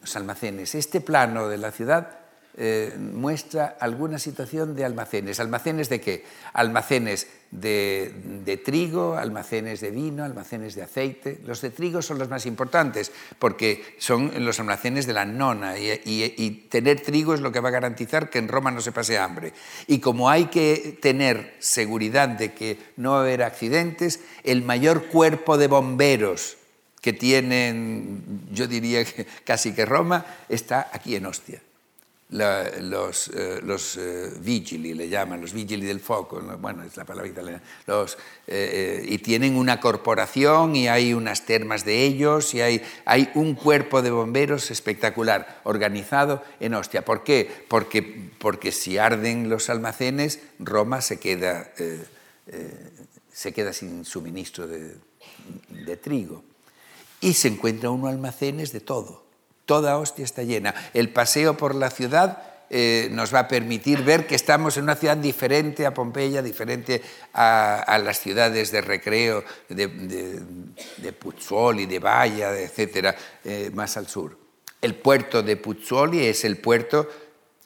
Los 0.00 0.16
almacenes. 0.16 0.74
Este 0.74 1.00
plano 1.00 1.48
de 1.48 1.58
la 1.58 1.70
ciudad 1.70 2.23
eh, 2.56 2.94
muestra 2.96 3.76
alguna 3.80 4.16
situación 4.20 4.76
de 4.76 4.84
almacenes. 4.84 5.40
¿Almacenes 5.40 5.88
de 5.88 6.00
qué? 6.00 6.24
Almacenes 6.52 7.26
de, 7.50 8.62
trigo, 8.64 9.16
almacenes 9.16 9.80
de 9.80 9.90
vino, 9.90 10.22
almacenes 10.22 10.76
de 10.76 10.82
aceite. 10.82 11.40
Los 11.46 11.60
de 11.62 11.70
trigo 11.70 12.00
son 12.00 12.20
los 12.20 12.28
más 12.28 12.46
importantes 12.46 13.10
porque 13.40 13.96
son 13.98 14.30
los 14.44 14.60
almacenes 14.60 15.06
de 15.06 15.14
la 15.14 15.24
nona 15.24 15.76
y, 15.76 16.68
tener 16.70 17.00
trigo 17.00 17.34
es 17.34 17.40
lo 17.40 17.50
que 17.50 17.58
va 17.58 17.70
a 17.70 17.72
garantizar 17.72 18.30
que 18.30 18.38
en 18.38 18.46
Roma 18.46 18.70
no 18.70 18.80
se 18.80 18.92
pase 18.92 19.18
hambre. 19.18 19.52
Y 19.88 19.98
como 19.98 20.30
hay 20.30 20.46
que 20.46 20.96
tener 21.02 21.56
seguridad 21.58 22.28
de 22.28 22.54
que 22.54 22.78
no 22.96 23.12
va 23.12 23.18
a 23.18 23.20
haber 23.22 23.42
accidentes, 23.42 24.20
el 24.44 24.62
mayor 24.62 25.06
cuerpo 25.06 25.58
de 25.58 25.66
bomberos 25.66 26.56
que 27.00 27.12
tienen, 27.12 28.22
yo 28.52 28.68
diría 28.68 29.04
casi 29.44 29.72
que 29.72 29.84
Roma, 29.84 30.24
está 30.48 30.88
aquí 30.92 31.16
en 31.16 31.26
Ostia 31.26 31.60
los, 32.34 33.28
eh, 33.28 33.60
los 33.62 33.96
eh, 33.96 34.32
vigili, 34.40 34.92
le 34.92 35.08
llaman, 35.08 35.40
los 35.40 35.52
vigili 35.52 35.86
del 35.86 36.00
foco, 36.00 36.40
bueno, 36.60 36.82
es 36.82 36.96
la 36.96 37.04
palabra 37.04 37.30
italiana, 37.30 37.62
eh, 38.46 39.06
y 39.08 39.18
tienen 39.18 39.56
una 39.56 39.78
corporación 39.80 40.74
y 40.74 40.88
hay 40.88 41.14
unas 41.14 41.46
termas 41.46 41.84
de 41.84 42.04
ellos 42.04 42.52
y 42.54 42.60
hay, 42.60 42.82
hay 43.04 43.30
un 43.34 43.54
cuerpo 43.54 44.02
de 44.02 44.10
bomberos 44.10 44.72
espectacular, 44.72 45.60
organizado 45.62 46.42
en 46.58 46.74
Ostia. 46.74 47.04
¿Por 47.04 47.22
qué? 47.22 47.48
Porque, 47.68 48.30
porque 48.38 48.72
si 48.72 48.98
arden 48.98 49.48
los 49.48 49.70
almacenes, 49.70 50.40
Roma 50.58 51.02
se 51.02 51.20
queda, 51.20 51.72
se 53.32 53.52
queda 53.52 53.72
sin 53.72 54.04
suministro 54.04 54.66
de, 54.66 54.96
de 55.68 55.96
trigo. 55.96 56.42
Y 57.20 57.34
se 57.34 57.48
encuentra 57.48 57.90
uno 57.90 58.08
almacenes 58.08 58.72
de 58.72 58.80
todo 58.80 59.23
Toda 59.66 59.98
Ostia 59.98 60.24
está 60.24 60.42
llena. 60.42 60.74
El 60.92 61.10
paseo 61.10 61.56
por 61.56 61.74
la 61.74 61.90
ciudad 61.90 62.42
eh, 62.70 63.08
nos 63.12 63.32
va 63.32 63.40
a 63.40 63.48
permitir 63.48 64.02
ver 64.02 64.26
que 64.26 64.34
estamos 64.34 64.76
en 64.76 64.84
una 64.84 64.96
ciudad 64.96 65.16
diferente 65.16 65.86
a 65.86 65.94
Pompeya, 65.94 66.42
diferente 66.42 67.02
a, 67.32 68.00
las 68.02 68.20
ciudades 68.20 68.72
de 68.72 68.80
recreo 68.80 69.44
de, 69.68 69.86
de, 69.86 70.40
de 70.96 71.12
Puzzoli, 71.12 71.86
de 71.86 71.98
Valla, 71.98 72.58
etcétera, 72.58 73.14
eh, 73.44 73.70
más 73.72 73.96
al 73.96 74.08
sur. 74.08 74.36
El 74.80 74.96
puerto 74.96 75.42
de 75.42 75.56
Puzzoli 75.56 76.26
es 76.26 76.44
el 76.44 76.56
puerto 76.56 77.08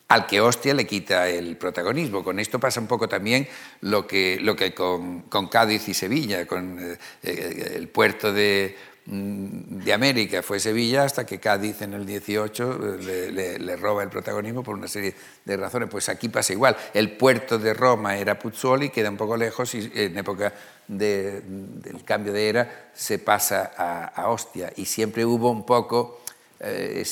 al 0.09 0.27
que 0.27 0.41
Ostia 0.41 0.75
le 0.75 0.87
quita 0.87 1.29
el 1.29 1.57
protagonismo. 1.57 2.25
Con 2.25 2.39
esto 2.39 2.59
pasa 2.59 2.81
un 2.81 2.87
poco 2.87 3.09
también 3.09 3.47
lo 3.83 4.07
que, 4.07 4.39
lo 4.41 4.57
que 4.57 4.75
con, 4.75 5.23
Cádiz 5.51 5.89
y 5.89 5.95
Sevilla, 5.95 6.47
con 6.47 6.79
eh, 7.23 7.73
el 7.77 7.89
puerto 7.89 8.33
de, 8.33 8.77
de 9.11 9.93
América 9.95 10.43
fue 10.43 10.61
Sevilla 10.61 11.05
hasta 11.05 11.25
que 11.25 11.41
Cádiz 11.41 11.81
en 11.81 11.95
el 11.95 12.05
18 12.05 12.99
eh, 13.09 13.59
le, 13.59 13.77
roba 13.77 14.03
el 14.03 14.11
protagonismo 14.11 14.63
por 14.63 14.75
una 14.75 14.87
serie 14.87 15.15
de 15.47 15.57
razones. 15.57 15.89
Pues 15.89 16.11
aquí 16.11 16.29
pasa 16.29 16.53
igual. 16.53 16.77
El 16.93 17.13
puerto 17.13 17.59
de 17.59 17.73
Roma 17.73 18.19
era 18.19 18.39
Puzzoli, 18.39 18.91
queda 18.91 19.09
un 19.09 19.17
poco 19.17 19.35
lejos 19.35 19.75
y 19.75 19.91
en 19.95 20.19
época 20.19 20.53
del 20.87 22.05
cambio 22.05 22.35
de 22.35 22.49
era 22.51 22.91
se 22.93 23.19
pasa 23.19 23.73
a, 24.15 24.29
Ostia. 24.29 24.75
Y 24.77 24.85
siempre 24.85 25.25
hubo 25.25 25.51
un 25.51 25.65
poco 25.65 26.21
eh, 26.61 27.03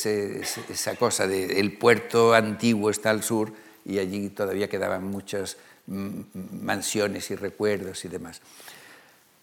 esa 0.69 0.97
cosa 0.97 1.27
de 1.27 1.59
el 1.59 1.79
puerto 1.79 2.35
antiguo 2.35 2.91
está 2.91 3.09
al 3.09 3.23
sur 3.23 3.51
y 3.87 3.99
allí 3.99 4.29
todavía 4.29 4.69
quedaban 4.69 5.05
muchas 5.05 5.57
mm, 5.87 6.21
mansiones 6.61 7.31
y 7.31 7.37
recuerdos 7.37 8.05
y 8.05 8.09
demás. 8.09 8.43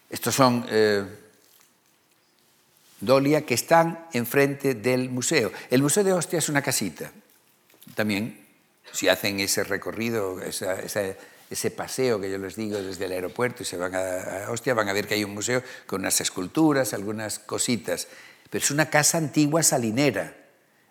Estos 0.07 0.35
son... 0.35 0.67
Eh, 0.69 1.03
Dolia 3.05 3.45
que 3.45 3.53
están 3.53 4.07
enfrente 4.13 4.75
del 4.75 5.09
museo. 5.09 5.51
El 5.69 5.81
Museo 5.81 6.03
de 6.03 6.13
Ostia 6.13 6.39
es 6.39 6.49
una 6.49 6.61
casita. 6.61 7.11
También, 7.95 8.39
si 8.91 9.09
hacen 9.09 9.39
ese 9.39 9.63
recorrido, 9.63 10.39
ese 10.41 11.71
paseo 11.71 12.19
que 12.19 12.31
yo 12.31 12.37
les 12.37 12.55
digo 12.55 12.81
desde 12.81 13.05
el 13.05 13.11
aeropuerto 13.11 13.63
y 13.63 13.65
se 13.65 13.77
van 13.77 13.93
a, 13.95 14.49
Ostia, 14.49 14.73
van 14.73 14.89
a 14.89 14.93
ver 14.93 15.07
que 15.07 15.15
hay 15.15 15.23
un 15.23 15.33
museo 15.33 15.61
con 15.85 16.01
unas 16.01 16.19
esculturas, 16.21 16.93
algunas 16.93 17.39
cositas. 17.39 18.07
Pero 18.49 18.63
es 18.63 18.71
una 18.71 18.89
casa 18.89 19.17
antigua 19.17 19.63
salinera. 19.63 20.35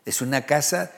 Es 0.04 0.20
una 0.20 0.46
casa 0.46 0.92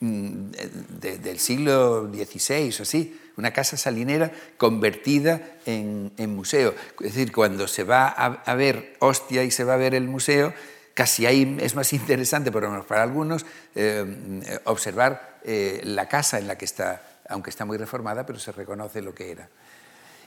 del 0.00 1.38
siglo 1.40 2.08
XVI 2.12 2.74
o 2.78 2.82
así, 2.82 3.20
una 3.36 3.52
casa 3.52 3.76
salinera 3.76 4.30
convertida 4.56 5.58
en, 5.66 6.12
museo. 6.34 6.74
Es 7.00 7.14
decir, 7.14 7.32
cuando 7.32 7.66
se 7.66 7.84
va 7.84 8.08
a, 8.08 8.54
ver 8.54 8.96
Ostia 9.00 9.42
y 9.44 9.50
se 9.50 9.64
va 9.64 9.74
a 9.74 9.76
ver 9.76 9.94
el 9.94 10.06
museo, 10.06 10.54
casi 10.94 11.26
ahí 11.26 11.56
es 11.60 11.74
más 11.74 11.92
interesante, 11.92 12.52
por 12.52 12.62
lo 12.62 12.70
menos 12.70 12.86
para 12.86 13.02
algunos, 13.02 13.44
eh, 13.74 14.60
observar 14.64 15.38
eh, 15.44 15.80
la 15.84 16.08
casa 16.08 16.38
en 16.38 16.46
la 16.46 16.58
que 16.58 16.64
está, 16.64 17.02
aunque 17.28 17.50
está 17.50 17.64
muy 17.64 17.76
reformada, 17.76 18.24
pero 18.26 18.38
se 18.38 18.52
reconoce 18.52 19.02
lo 19.02 19.14
que 19.14 19.30
era. 19.30 19.48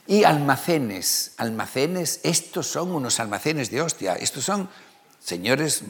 Y 0.06 0.24
almacenes, 0.24 1.32
almacenes, 1.36 2.20
estos 2.24 2.66
son 2.66 2.90
unos 2.92 3.20
almacenes 3.20 3.70
de 3.70 3.82
Ostia, 3.82 4.14
estos 4.14 4.44
son 4.44 4.68
señores 5.20 5.84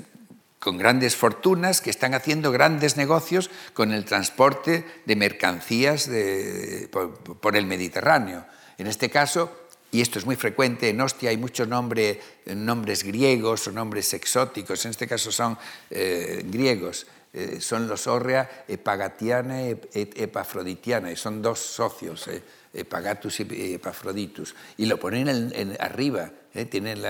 con 0.62 0.78
grandes 0.78 1.16
fortunas 1.16 1.80
que 1.80 1.90
están 1.90 2.14
haciendo 2.14 2.52
grandes 2.52 2.96
negocios 2.96 3.50
con 3.74 3.92
el 3.92 4.04
transporte 4.04 4.84
de 5.04 5.16
mercancías 5.16 6.08
por, 6.92 7.56
el 7.56 7.66
Mediterráneo. 7.66 8.46
En 8.78 8.86
este 8.86 9.10
caso, 9.10 9.50
y 9.90 10.00
esto 10.00 10.20
es 10.20 10.24
muy 10.24 10.36
frecuente, 10.36 10.88
en 10.88 11.00
Ostia 11.00 11.30
hay 11.30 11.36
muchos 11.36 11.66
nombre, 11.66 12.20
nombres 12.46 13.02
griegos 13.02 13.66
o 13.66 13.72
nombres 13.72 14.14
exóticos, 14.14 14.84
en 14.84 14.92
este 14.92 15.08
caso 15.08 15.32
son 15.32 15.58
eh, 15.90 16.44
griegos, 16.46 17.08
eh, 17.32 17.58
son 17.60 17.88
los 17.88 18.06
Orrea 18.06 18.64
Epagatiana 18.68 19.62
y 19.62 19.76
Epafroditiana, 19.94 21.10
y 21.10 21.16
son 21.16 21.42
dos 21.42 21.58
socios, 21.58 22.28
eh, 22.28 22.40
Epagatus 22.72 23.40
y 23.40 23.74
Epafroditus, 23.74 24.54
y 24.76 24.86
lo 24.86 24.96
ponen 25.00 25.28
en, 25.28 25.76
arriba, 25.80 26.30
tienen 26.70 27.02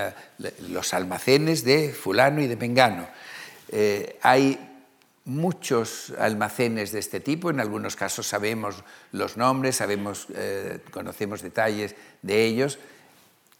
los 0.69 0.93
almacenes 0.95 1.63
de 1.63 1.93
fulano 1.93 2.41
y 2.41 2.47
de 2.47 2.55
mengano. 2.55 3.07
Hay 4.21 4.73
muchos 5.25 6.13
almacenes 6.17 6.91
de 6.91 6.99
este 6.99 7.19
tipo, 7.19 7.49
en 7.49 7.59
algunos 7.59 7.95
casos 7.95 8.27
sabemos 8.27 8.83
los 9.11 9.37
nombres, 9.37 9.77
sabemos, 9.77 10.27
eh, 10.35 10.79
conocemos 10.91 11.41
detalles 11.41 11.95
de 12.21 12.43
ellos. 12.43 12.77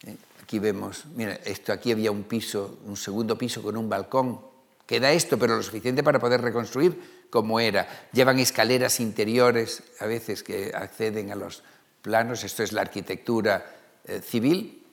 Eh, 0.06 0.16
aquí 0.42 0.60
vemos, 0.60 1.06
mira, 1.16 1.40
esto 1.46 1.72
aquí 1.72 1.92
había 1.92 2.12
un 2.12 2.24
piso, 2.24 2.80
un 2.86 2.98
segundo 2.98 3.38
piso 3.38 3.62
con 3.62 3.78
un 3.78 3.90
balcón. 3.90 4.42
Queda 4.86 5.12
esto, 5.14 5.40
pero 5.40 5.56
lo 5.56 5.64
suficiente 5.64 6.04
para 6.04 6.20
poder 6.20 6.42
reconstruir 6.42 7.28
como 7.30 7.60
era. 7.60 8.10
Llevan 8.12 8.40
escaleras 8.40 9.00
interiores, 9.00 9.82
a 10.00 10.06
veces 10.06 10.44
que 10.44 10.72
acceden 10.76 11.32
a 11.32 11.36
los 11.36 11.64
planos. 12.02 12.44
Esto 12.44 12.64
es 12.64 12.74
la 12.74 12.82
arquitectura 12.82 13.66
eh, 14.04 14.20
civil 14.20 14.86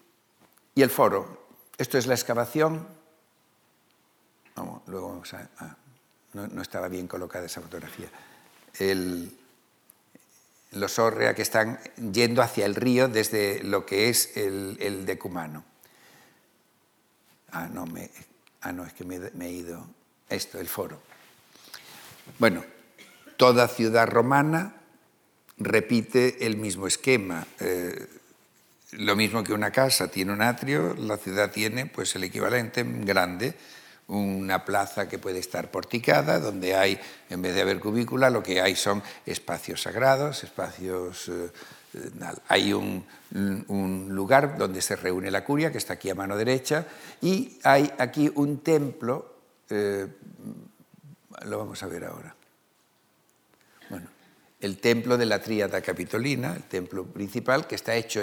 y 0.76 0.82
el 0.82 0.90
foro. 0.90 1.48
Esto 1.76 1.98
es 1.98 2.06
la 2.06 2.14
excavación. 2.14 2.86
Luego 4.86 5.22
no, 6.32 6.62
estaba 6.62 6.88
bien 6.88 7.06
colocada 7.06 7.46
esa 7.46 7.60
fotografía. 7.60 8.08
los 10.72 10.98
Orrea 10.98 11.34
que 11.34 11.42
están 11.42 11.80
yendo 12.12 12.42
hacia 12.42 12.66
el 12.66 12.74
río 12.74 13.08
desde 13.08 13.62
lo 13.62 13.84
que 13.84 14.08
es 14.08 14.36
el, 14.36 15.04
decumano. 15.06 15.64
Ah 17.52 17.68
no, 17.72 17.86
me, 17.86 18.10
ah, 18.60 18.72
no, 18.72 18.84
es 18.84 18.92
que 18.92 19.04
me, 19.04 19.46
he 19.46 19.50
ido. 19.50 19.84
Esto, 20.28 20.60
el 20.60 20.68
foro. 20.68 21.00
Bueno, 22.38 22.64
toda 23.36 23.66
ciudad 23.66 24.06
romana 24.06 24.76
repite 25.58 26.46
el 26.46 26.56
mismo 26.56 26.86
esquema. 26.86 27.44
Eh, 27.58 28.06
lo 28.92 29.16
mismo 29.16 29.42
que 29.42 29.52
una 29.52 29.70
casa 29.70 30.08
tiene 30.08 30.32
un 30.32 30.42
atrio, 30.42 30.94
la 30.94 31.16
ciudad 31.16 31.50
tiene 31.50 31.86
pues 31.86 32.14
el 32.14 32.24
equivalente 32.24 32.84
grande 32.84 33.56
una 34.10 34.64
plaza 34.64 35.08
que 35.08 35.18
puede 35.18 35.38
estar 35.38 35.70
porticada, 35.70 36.40
donde 36.40 36.74
hay, 36.74 36.98
en 37.28 37.42
vez 37.42 37.54
de 37.54 37.62
haber 37.62 37.78
cubícula, 37.78 38.28
lo 38.28 38.42
que 38.42 38.60
hay 38.60 38.76
son 38.76 39.02
espacios 39.24 39.82
sagrados, 39.82 40.44
espacios... 40.44 41.28
Eh, 41.28 41.50
hay 42.46 42.72
un, 42.72 43.04
lugar 44.10 44.56
donde 44.56 44.80
se 44.80 44.94
reúne 44.94 45.28
la 45.28 45.44
curia, 45.44 45.72
que 45.72 45.78
está 45.78 45.94
aquí 45.94 46.08
a 46.08 46.14
mano 46.14 46.36
derecha, 46.36 46.86
y 47.20 47.58
hay 47.64 47.90
aquí 47.98 48.30
un 48.36 48.58
templo, 48.58 49.34
eh, 49.68 50.06
lo 51.46 51.58
vamos 51.58 51.82
a 51.82 51.88
ver 51.88 52.04
ahora. 52.04 52.32
Bueno, 53.88 54.06
el 54.60 54.78
templo 54.78 55.18
de 55.18 55.26
la 55.26 55.40
Tríada 55.40 55.80
Capitolina, 55.80 56.54
el 56.54 56.62
templo 56.62 57.04
principal, 57.06 57.66
que 57.66 57.74
está 57.74 57.96
hecho 57.96 58.20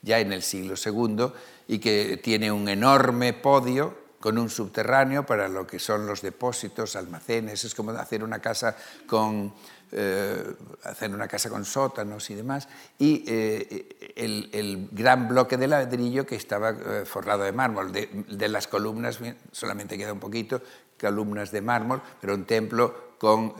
ya 0.00 0.18
en 0.18 0.32
el 0.32 0.42
siglo 0.42 0.74
II 0.82 1.26
y 1.68 1.78
que 1.78 2.18
tiene 2.22 2.50
un 2.50 2.70
enorme 2.70 3.34
podio 3.34 3.99
con 4.20 4.36
un 4.36 4.50
subterráneo 4.50 5.24
para 5.24 5.48
lo 5.48 5.66
que 5.66 5.78
son 5.78 6.06
los 6.06 6.20
depósitos, 6.20 6.94
almacenes, 6.94 7.64
es 7.64 7.74
como 7.74 7.92
hacer 7.92 8.22
una 8.22 8.38
casa 8.38 8.76
con, 9.06 9.52
eh, 9.92 10.44
hacer 10.84 11.10
una 11.10 11.26
casa 11.26 11.48
con 11.48 11.64
sótanos 11.64 12.28
y 12.28 12.34
demás, 12.34 12.68
y 12.98 13.24
eh, 13.26 14.12
el, 14.14 14.90
gran 14.92 15.26
bloque 15.26 15.56
de 15.56 15.66
ladrillo 15.66 16.26
que 16.26 16.36
estaba 16.36 16.70
eh, 16.70 17.04
forrado 17.06 17.44
de 17.44 17.52
mármol. 17.52 17.92
De, 17.92 18.48
las 18.48 18.66
columnas 18.68 19.18
solamente 19.52 19.96
queda 19.96 20.12
un 20.12 20.20
poquito, 20.20 20.60
columnas 21.00 21.50
de 21.50 21.62
mármol, 21.62 22.02
pero 22.20 22.34
un 22.34 22.44
templo 22.44 23.16
con, 23.18 23.54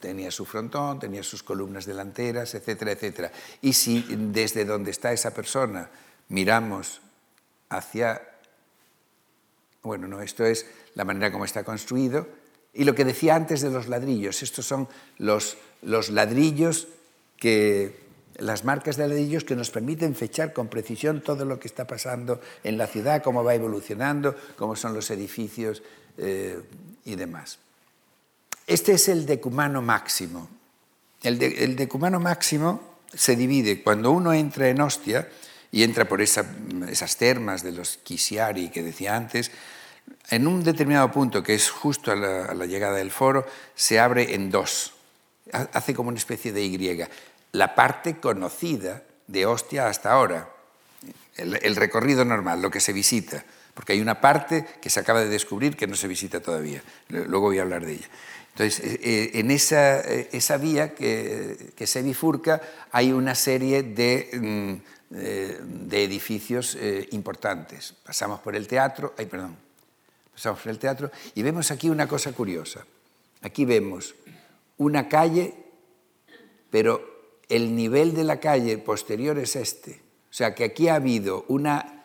tenía 0.00 0.30
su 0.30 0.46
frontón, 0.46 0.98
tenía 0.98 1.22
sus 1.22 1.42
columnas 1.42 1.84
delanteras, 1.84 2.54
etcétera, 2.54 2.92
etcétera. 2.92 3.32
Y 3.60 3.74
si 3.74 4.06
desde 4.08 4.64
donde 4.64 4.92
está 4.92 5.12
esa 5.12 5.32
persona 5.32 5.90
miramos 6.28 7.02
hacia 7.68 8.33
bueno, 9.84 10.08
no, 10.08 10.20
esto 10.20 10.44
es 10.44 10.66
la 10.94 11.04
manera 11.04 11.30
como 11.30 11.44
está 11.44 11.62
construido. 11.62 12.26
Y 12.72 12.84
lo 12.84 12.94
que 12.94 13.04
decía 13.04 13.36
antes 13.36 13.60
de 13.60 13.70
los 13.70 13.86
ladrillos, 13.86 14.42
estos 14.42 14.66
son 14.66 14.88
los, 15.18 15.56
los 15.82 16.10
ladrillos 16.10 16.88
que, 17.38 18.04
las 18.38 18.64
marcas 18.64 18.96
de 18.96 19.06
ladrillos 19.06 19.44
que 19.44 19.54
nos 19.54 19.70
permiten 19.70 20.14
fechar 20.14 20.52
con 20.52 20.68
precisión 20.68 21.20
todo 21.20 21.44
lo 21.44 21.60
que 21.60 21.68
está 21.68 21.86
pasando 21.86 22.40
en 22.64 22.78
la 22.78 22.86
ciudad, 22.86 23.22
cómo 23.22 23.44
va 23.44 23.54
evolucionando, 23.54 24.34
cómo 24.56 24.74
son 24.76 24.94
los 24.94 25.10
edificios 25.10 25.82
eh, 26.18 26.60
y 27.04 27.14
demás. 27.14 27.58
Este 28.66 28.92
es 28.92 29.08
el 29.08 29.26
decumano 29.26 29.82
máximo. 29.82 30.48
El, 31.22 31.40
el, 31.42 31.76
decumano 31.76 32.18
máximo 32.18 32.98
se 33.12 33.36
divide 33.36 33.82
cuando 33.82 34.10
uno 34.10 34.32
entra 34.32 34.68
en 34.68 34.80
Ostia 34.80 35.28
y 35.70 35.82
entra 35.82 36.06
por 36.06 36.20
esas 36.20 37.16
termas 37.16 37.62
de 37.62 37.72
los 37.72 37.98
Kisiari 37.98 38.70
que 38.70 38.82
decía 38.82 39.16
antes, 39.16 39.50
en 40.30 40.46
un 40.46 40.64
determinado 40.64 41.10
punto, 41.10 41.42
que 41.42 41.54
es 41.54 41.70
justo 41.70 42.10
a 42.10 42.16
la, 42.16 42.66
llegada 42.66 42.96
del 42.96 43.10
foro, 43.10 43.46
se 43.74 44.00
abre 44.00 44.34
en 44.34 44.50
dos. 44.50 44.94
Hace 45.52 45.94
como 45.94 46.08
una 46.08 46.18
especie 46.18 46.52
de 46.52 46.64
Y. 46.64 47.04
La 47.52 47.74
parte 47.74 48.16
conocida 48.16 49.02
de 49.26 49.46
Ostia 49.46 49.88
hasta 49.88 50.12
ahora, 50.12 50.48
el, 51.36 51.76
recorrido 51.76 52.24
normal, 52.24 52.62
lo 52.62 52.70
que 52.70 52.80
se 52.80 52.92
visita, 52.92 53.44
porque 53.74 53.92
hay 53.92 54.00
una 54.00 54.20
parte 54.20 54.66
que 54.80 54.90
se 54.90 55.00
acaba 55.00 55.20
de 55.20 55.28
descubrir 55.28 55.76
que 55.76 55.86
no 55.86 55.94
se 55.94 56.08
visita 56.08 56.40
todavía. 56.40 56.82
Luego 57.08 57.48
voy 57.48 57.58
a 57.58 57.62
hablar 57.62 57.84
de 57.84 57.92
ella. 57.92 58.08
Entonces, 58.54 58.80
eh, 58.80 59.00
eh, 59.02 59.30
en 59.34 59.50
esa, 59.50 60.00
eh, 60.00 60.28
esa 60.32 60.56
vía 60.56 60.94
que, 60.94 61.72
que, 61.76 61.86
se 61.88 62.02
bifurca 62.02 62.60
hay 62.92 63.10
una 63.10 63.34
serie 63.34 63.82
de, 63.82 64.30
mm, 64.32 65.16
de 65.88 66.04
edificios 66.04 66.76
importantes. 67.10 67.94
Pasamos 68.04 68.40
por 68.40 68.56
el 68.56 68.66
teatro, 68.66 69.14
ay, 69.16 69.26
perdón, 69.26 69.56
Pasamos 70.34 70.60
por 70.60 70.70
el 70.70 70.78
teatro 70.78 71.10
y 71.34 71.42
vemos 71.42 71.70
aquí 71.70 71.88
una 71.88 72.06
cosa 72.06 72.32
curiosa. 72.32 72.84
Aquí 73.42 73.64
vemos 73.64 74.14
una 74.76 75.08
calle, 75.08 75.54
pero 76.70 77.14
el 77.48 77.74
nivel 77.74 78.14
de 78.14 78.24
la 78.24 78.40
calle 78.40 78.78
posterior 78.78 79.38
es 79.38 79.56
este. 79.56 80.02
O 80.30 80.36
sea 80.36 80.54
que 80.54 80.64
aquí 80.64 80.88
ha 80.88 80.96
habido 80.96 81.44
una, 81.48 82.04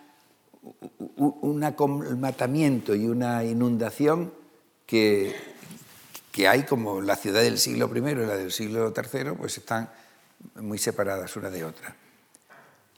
un 1.18 1.64
acolmatamiento 1.64 2.94
y 2.94 3.08
una 3.08 3.44
inundación 3.44 4.32
que, 4.86 5.36
que 6.32 6.48
hay 6.48 6.64
como 6.64 7.02
la 7.02 7.16
ciudad 7.16 7.42
del 7.42 7.58
siglo 7.58 7.90
I 7.94 7.98
y 7.98 8.16
la 8.16 8.38
del 8.38 8.52
siglo 8.52 8.94
III, 8.96 9.32
pues 9.32 9.58
están 9.58 9.90
muy 10.56 10.78
separadas 10.78 11.36
una 11.36 11.50
de 11.50 11.64
otra. 11.64 11.96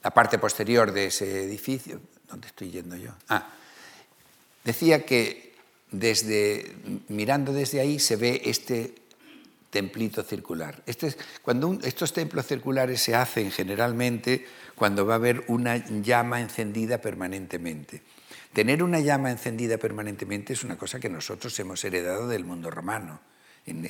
La 0.03 0.11
parte 0.11 0.39
posterior 0.39 0.91
de 0.91 1.05
ese 1.05 1.43
edificio, 1.43 2.01
¿dónde 2.27 2.47
estoy 2.47 2.71
yendo 2.71 2.95
yo? 2.95 3.11
Ah, 3.29 3.47
Decía 4.63 5.05
que 5.05 5.53
desde, 5.91 6.71
mirando 7.09 7.53
desde 7.53 7.79
ahí 7.79 7.99
se 7.99 8.15
ve 8.15 8.41
este 8.45 8.95
templito 9.69 10.23
circular. 10.23 10.83
Este 10.85 11.15
estos 11.83 12.13
templos 12.13 12.45
circulares 12.45 13.01
se 13.01 13.15
hacen 13.15 13.51
generalmente 13.51 14.45
cuando 14.75 15.05
va 15.05 15.13
a 15.13 15.15
haber 15.15 15.43
una 15.47 15.77
llama 15.77 16.41
encendida 16.41 16.99
permanentemente. 16.99 18.03
Tener 18.53 18.83
una 18.83 18.99
llama 18.99 19.31
encendida 19.31 19.77
permanentemente 19.77 20.53
es 20.53 20.63
una 20.63 20.77
cosa 20.77 20.99
que 20.99 21.09
nosotros 21.09 21.57
hemos 21.59 21.83
heredado 21.85 22.27
del 22.27 22.43
mundo 22.43 22.69
romano. 22.69 23.21
En, 23.65 23.85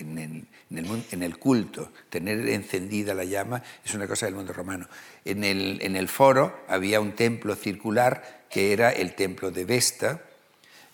el, 0.70 1.38
culto, 1.40 1.92
tener 2.10 2.48
encendida 2.50 3.14
la 3.14 3.24
llama 3.24 3.64
es 3.84 3.94
una 3.94 4.06
cosa 4.06 4.26
del 4.26 4.36
mundo 4.36 4.54
romano. 4.54 4.88
En 5.26 5.44
el 5.44 6.08
foro 6.10 6.60
había 6.68 7.00
un 7.00 7.14
templo 7.14 7.56
circular 7.56 8.46
que 8.50 8.74
era 8.74 8.92
el 8.92 9.16
templo 9.16 9.50
de 9.50 9.66
Vesta, 9.66 10.22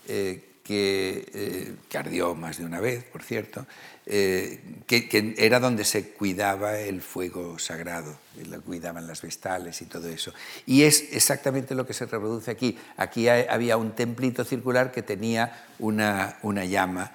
eh, 0.07 0.43
eh, 0.69 1.75
que, 1.89 1.97
ardió 1.97 2.35
más 2.35 2.57
de 2.57 2.65
una 2.65 2.81
vez, 2.81 3.05
por 3.05 3.23
cierto, 3.23 3.65
eh, 4.05 4.59
que, 4.85 5.33
era 5.37 5.61
donde 5.61 5.85
se 5.85 6.09
cuidaba 6.09 6.77
el 6.77 7.01
fuego 7.01 7.57
sagrado, 7.57 8.17
lo 8.49 8.61
cuidaban 8.61 9.07
las 9.07 9.21
vestales 9.21 9.81
y 9.81 9.85
todo 9.85 10.09
eso. 10.09 10.33
Y 10.65 10.83
es 10.83 11.13
exactamente 11.13 11.73
lo 11.73 11.87
que 11.87 11.93
se 11.93 12.05
reproduce 12.05 12.51
aquí. 12.51 12.77
Aquí 12.97 13.29
había 13.29 13.77
un 13.77 13.91
templito 13.91 14.43
circular 14.43 14.91
que 14.91 15.03
tenía 15.03 15.67
una, 15.79 16.37
una 16.41 16.65
llama 16.65 17.11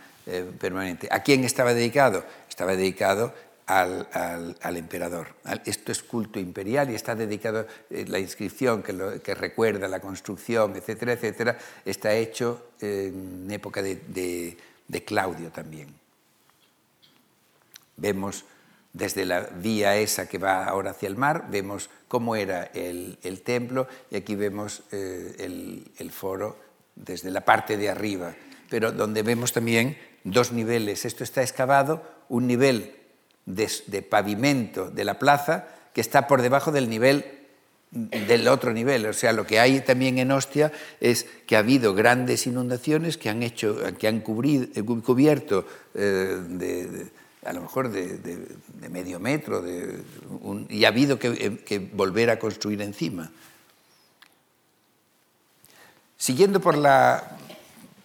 permanente. 0.58 1.08
¿A 1.10 1.22
quién 1.22 1.44
estaba 1.44 1.74
dedicado? 1.74 2.24
Estaba 2.48 2.74
dedicado 2.74 3.34
al, 3.66 4.76
emperador. 4.76 5.28
Esto 5.64 5.92
es 5.92 6.02
culto 6.02 6.38
imperial 6.38 6.90
y 6.90 6.94
está 6.94 7.14
dedicado, 7.14 7.66
eh, 7.90 8.04
la 8.08 8.18
inscripción 8.18 8.82
que, 8.82 9.34
recuerda 9.34 9.88
la 9.88 10.00
construcción, 10.00 10.76
etcétera, 10.76 11.12
etcétera, 11.12 11.58
está 11.84 12.14
hecho 12.14 12.70
en 12.80 13.50
época 13.50 13.82
de, 13.82 14.56
Claudio 15.06 15.50
también. 15.50 15.88
Vemos 17.96 18.44
desde 18.92 19.24
la 19.24 19.40
vía 19.40 19.96
esa 19.96 20.28
que 20.28 20.36
va 20.36 20.66
ahora 20.66 20.90
hacia 20.90 21.08
el 21.08 21.16
mar, 21.16 21.46
vemos 21.50 21.88
cómo 22.08 22.36
era 22.36 22.64
el, 22.74 23.16
templo 23.42 23.88
y 24.10 24.16
aquí 24.16 24.34
vemos 24.34 24.82
eh, 24.92 25.82
el, 25.96 26.10
foro 26.10 26.58
desde 26.94 27.30
la 27.30 27.40
parte 27.42 27.78
de 27.78 27.88
arriba, 27.88 28.34
pero 28.68 28.92
donde 28.92 29.22
vemos 29.22 29.52
también 29.52 29.96
dos 30.24 30.52
niveles. 30.52 31.06
Esto 31.06 31.24
está 31.24 31.40
excavado, 31.40 32.02
un 32.28 32.46
nivel 32.46 33.01
de, 33.46 34.02
pavimento 34.02 34.90
de 34.90 35.04
la 35.04 35.18
plaza 35.18 35.68
que 35.92 36.00
está 36.00 36.26
por 36.26 36.42
debajo 36.42 36.72
del 36.72 36.88
nivel 36.88 37.24
del 37.90 38.48
otro 38.48 38.72
nivel. 38.72 39.04
O 39.04 39.12
sea, 39.12 39.34
lo 39.34 39.46
que 39.46 39.60
hay 39.60 39.82
también 39.82 40.18
en 40.18 40.32
Ostia 40.32 40.72
es 40.98 41.26
que 41.46 41.56
ha 41.56 41.58
habido 41.58 41.92
grandes 41.92 42.46
inundaciones 42.46 43.18
que 43.18 43.28
han, 43.28 43.42
hecho, 43.42 43.78
que 43.98 44.08
han 44.08 44.20
cubierto 44.20 45.66
eh, 45.94 47.10
a 47.44 47.52
lo 47.52 47.60
mejor 47.60 47.90
de, 47.90 48.46
medio 48.88 49.18
metro, 49.18 49.64
y 50.68 50.84
ha 50.84 50.88
habido 50.88 51.18
eh, 51.20 51.58
que, 51.64 51.78
volver 51.78 52.30
a 52.30 52.38
construir 52.38 52.80
encima. 52.82 53.30
Siguiendo 56.16 56.60
por 56.60 56.78
la, 56.78 57.36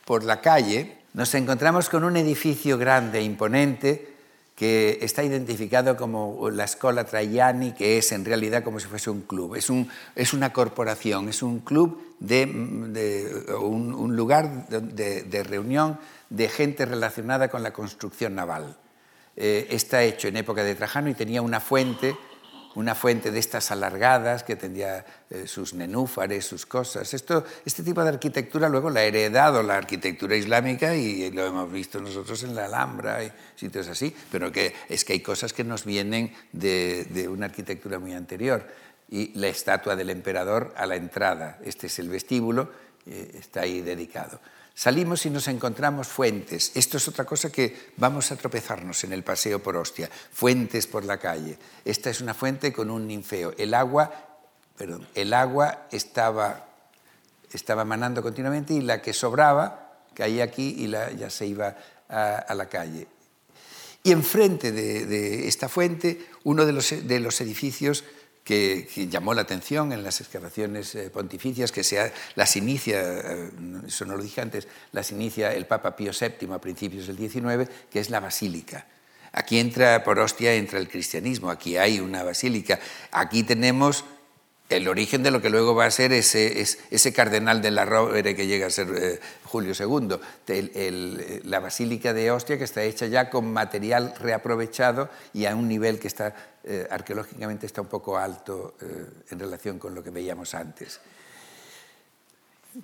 por 0.05 0.23
la 0.23 0.41
calle, 0.41 0.97
nos 1.13 1.33
encontramos 1.35 1.87
con 1.87 2.03
un 2.03 2.17
edificio 2.17 2.77
grande, 2.77 3.19
e 3.19 3.23
imponente, 3.23 4.16
que 4.57 4.97
está 5.01 5.23
identificado 5.23 5.95
como 5.95 6.49
la 6.49 6.63
Escola 6.63 7.05
Traiani, 7.05 7.73
que 7.73 7.99
es 7.99 8.11
en 8.11 8.25
realidad 8.25 8.63
como 8.63 8.79
si 8.79 8.87
fuese 8.87 9.09
un 9.09 9.21
club. 9.21 9.55
Es, 9.55 9.69
un, 9.69 9.87
es 10.15 10.33
una 10.33 10.51
corporación, 10.51 11.29
es 11.29 11.43
un 11.43 11.59
club, 11.59 12.01
de, 12.19 12.43
un, 13.61 13.93
un, 13.93 14.15
lugar 14.15 14.67
de 14.67 15.43
reunión 15.43 15.99
de 16.31 16.49
gente 16.49 16.85
relacionada 16.85 17.49
con 17.49 17.61
la 17.61 17.71
construcción 17.71 18.33
naval. 18.33 18.75
Eh, 19.39 19.67
está 19.69 20.01
hecho 20.01 20.27
en 20.27 20.37
época 20.37 20.63
de 20.63 20.73
Trajano 20.73 21.09
y 21.09 21.13
tenía 21.13 21.43
una 21.43 21.59
fuente, 21.59 22.15
una 22.77 22.93
fuente 22.93 23.31
de 23.31 23.39
estas 23.39 23.71
alargadas 23.71 24.43
que 24.43 24.55
tenía 24.55 25.03
eh, 25.31 25.47
sus 25.47 25.73
nenúfares, 25.73 26.45
sus 26.45 26.67
cosas. 26.67 27.11
Esto, 27.11 27.43
este 27.65 27.81
tipo 27.81 28.03
de 28.03 28.09
arquitectura 28.09 28.69
luego 28.69 28.91
la 28.91 28.99
ha 28.99 29.03
heredado 29.03 29.63
la 29.63 29.77
arquitectura 29.77 30.35
islámica 30.35 30.95
y 30.95 31.31
lo 31.31 31.43
hemos 31.43 31.71
visto 31.71 31.99
nosotros 31.99 32.43
en 32.43 32.53
la 32.53 32.65
Alhambra 32.65 33.23
y 33.23 33.31
sitios 33.55 33.87
así, 33.87 34.15
pero 34.31 34.51
que 34.51 34.75
es 34.89 35.03
que 35.03 35.13
hay 35.13 35.21
cosas 35.21 35.53
que 35.53 35.63
nos 35.63 35.85
vienen 35.85 36.31
de, 36.51 37.05
de 37.05 37.27
una 37.27 37.47
arquitectura 37.47 37.97
muy 37.97 38.13
anterior. 38.13 38.67
Y 39.09 39.33
la 39.39 39.47
estatua 39.47 39.95
del 39.95 40.11
emperador 40.11 40.75
a 40.77 40.85
la 40.85 40.97
entrada, 40.97 41.57
este 41.63 41.87
es 41.87 41.97
el 41.97 42.09
vestíbulo, 42.09 42.69
eh, 43.07 43.39
está 43.39 43.61
ahí 43.61 43.81
dedicado. 43.81 44.39
Salimos 44.77 45.25
y 45.25 45.31
nos 45.31 45.47
encontramos 45.47 46.07
fuentes. 46.07 46.71
Esto 46.75 46.97
es 46.97 47.07
otra 47.07 47.25
cosa 47.25 47.51
que 47.51 47.89
vamos 47.97 48.31
a 48.31 48.35
tropezarnos 48.35 49.03
en 49.05 49.11
el 49.11 49.23
paseo 49.23 49.57
por 49.57 49.75
Ostia. 49.75 50.07
Fuentes 50.31 50.85
por 50.85 51.03
la 51.03 51.17
calle. 51.17 51.57
Esta 51.83 52.11
es 52.11 52.21
una 52.21 52.35
fuente 52.35 52.71
con 52.71 52.91
un 52.91 53.07
ninfeo. 53.07 53.55
El 53.57 53.73
agua, 53.73 54.11
perdón, 54.77 55.07
el 55.15 55.33
agua 55.33 55.87
estaba, 55.91 56.67
estaba 57.51 57.85
manando 57.85 58.21
continuamente 58.21 58.75
y 58.75 58.81
la 58.81 59.01
que 59.01 59.13
sobraba 59.13 60.03
caía 60.13 60.43
aquí 60.43 60.75
y 60.77 60.85
la, 60.85 61.11
ya 61.11 61.31
se 61.31 61.47
iba 61.47 61.75
a, 62.07 62.53
la 62.53 62.69
calle. 62.69 63.07
Y 64.03 64.11
enfrente 64.11 64.71
de, 64.71 65.07
de, 65.07 65.47
esta 65.47 65.69
fuente, 65.69 66.23
uno 66.43 66.67
de 66.67 66.73
los, 66.73 67.07
de 67.07 67.19
los 67.19 67.41
edificios 67.41 68.03
que, 68.47 69.09
llamó 69.11 69.33
la 69.33 69.41
atención 69.41 69.91
en 69.91 70.03
las 70.03 70.21
excavaciones 70.21 70.95
eh, 70.95 71.09
pontificias, 71.09 71.73
que 71.73 71.83
se 71.83 72.13
las 72.35 72.55
inicia, 72.55 73.01
eh, 73.01 73.51
eso 73.85 74.05
no 74.05 74.15
lo 74.15 74.23
dije 74.23 74.39
antes, 74.39 74.69
las 74.93 75.11
inicia 75.11 75.53
el 75.53 75.65
Papa 75.65 75.97
Pío 75.97 76.13
VII 76.17 76.53
a 76.53 76.61
principios 76.61 77.07
del 77.07 77.17
XIX, 77.17 77.69
que 77.91 77.99
es 77.99 78.09
la 78.09 78.21
basílica. 78.21 78.85
Aquí 79.33 79.59
entra, 79.59 80.01
por 80.05 80.17
hostia, 80.19 80.53
entra 80.53 80.79
el 80.79 80.87
cristianismo, 80.87 81.51
aquí 81.51 81.75
hay 81.75 81.99
una 81.99 82.23
basílica, 82.23 82.79
aquí 83.11 83.43
tenemos 83.43 84.05
el 84.69 84.87
origen 84.87 85.23
de 85.23 85.31
lo 85.31 85.41
que 85.41 85.49
luego 85.49 85.75
va 85.75 85.85
a 85.85 85.91
ser 85.91 86.11
ese, 86.11 86.61
ese 86.61 87.13
cardenal 87.13 87.61
de 87.61 87.71
la 87.71 87.85
Rovere 87.85 88.35
que 88.35 88.47
llega 88.47 88.67
a 88.67 88.69
ser 88.69 88.87
eh, 88.95 89.19
Julio 89.45 89.73
II, 89.77 90.19
la 91.43 91.59
Basílica 91.59 92.13
de 92.13 92.31
Ostia 92.31 92.57
que 92.57 92.65
está 92.65 92.83
hecha 92.83 93.05
ya 93.05 93.29
con 93.29 93.51
material 93.51 94.13
reaprovechado 94.19 95.09
y 95.33 95.45
a 95.45 95.55
un 95.55 95.69
nivel 95.69 95.99
que 95.99 96.07
está 96.07 96.35
eh, 96.65 96.85
arqueológicamente 96.91 97.65
está 97.65 97.81
un 97.81 97.87
poco 97.87 98.17
alto 98.17 98.75
eh, 98.81 99.05
en 99.29 99.39
relación 99.39 99.79
con 99.79 99.95
lo 99.95 100.03
que 100.03 100.09
veíamos 100.09 100.53
antes. 100.53 100.99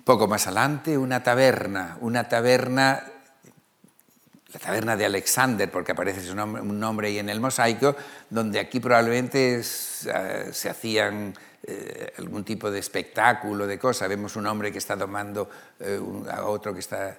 Poco 0.04 0.26
más 0.26 0.46
adelante, 0.46 0.96
una 0.96 1.22
taberna, 1.22 1.98
una 2.00 2.28
taberna 2.28 3.10
la 4.54 4.60
taberna 4.60 4.96
de 4.96 5.04
Alexander, 5.04 5.68
porque 5.68 5.90
aparece 5.90 6.30
un 6.30 6.78
nombre 6.78 7.08
ahí 7.08 7.18
en 7.18 7.28
el 7.28 7.40
mosaico, 7.40 7.96
donde 8.30 8.60
aquí 8.60 8.78
probablemente 8.78 9.64
se 9.64 10.70
hacían 10.70 11.34
eh, 11.66 12.12
algún 12.18 12.44
tipo 12.44 12.70
de 12.70 12.78
espectáculo, 12.78 13.66
de 13.66 13.78
cosa. 13.78 14.06
Vemos 14.06 14.36
un 14.36 14.46
hombre 14.46 14.70
que 14.70 14.78
está 14.78 14.96
domando 14.96 15.48
eh, 15.80 15.98
a 16.30 16.44
otro 16.44 16.74
que 16.74 16.80
está... 16.80 17.18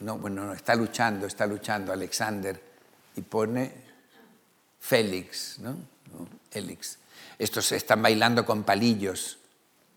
No, 0.00 0.16
bueno, 0.16 0.46
no, 0.46 0.54
está 0.54 0.74
luchando, 0.74 1.26
está 1.26 1.46
luchando 1.46 1.92
Alexander 1.92 2.60
y 3.16 3.20
pone 3.20 3.72
Félix, 4.80 5.58
¿no? 5.58 5.76
Elix. 6.50 6.98
Estos 7.38 7.70
están 7.72 8.00
bailando 8.00 8.46
con 8.46 8.64
palillos. 8.64 9.38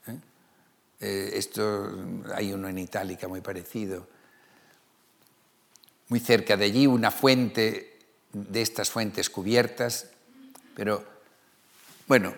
¿eh? 0.07 1.31
esto, 1.33 1.93
hay 2.33 2.51
uno 2.51 2.67
en 2.67 2.79
Itálica 2.79 3.29
muy 3.29 3.41
parecido. 3.41 4.07
Muy 6.09 6.19
cerca 6.19 6.57
de 6.57 6.65
allí 6.65 6.85
una 6.85 7.11
fuente 7.11 7.99
de 8.33 8.61
estas 8.61 8.89
fuentes 8.89 9.29
cubiertas, 9.29 10.07
pero 10.75 11.03
bueno, 12.07 12.33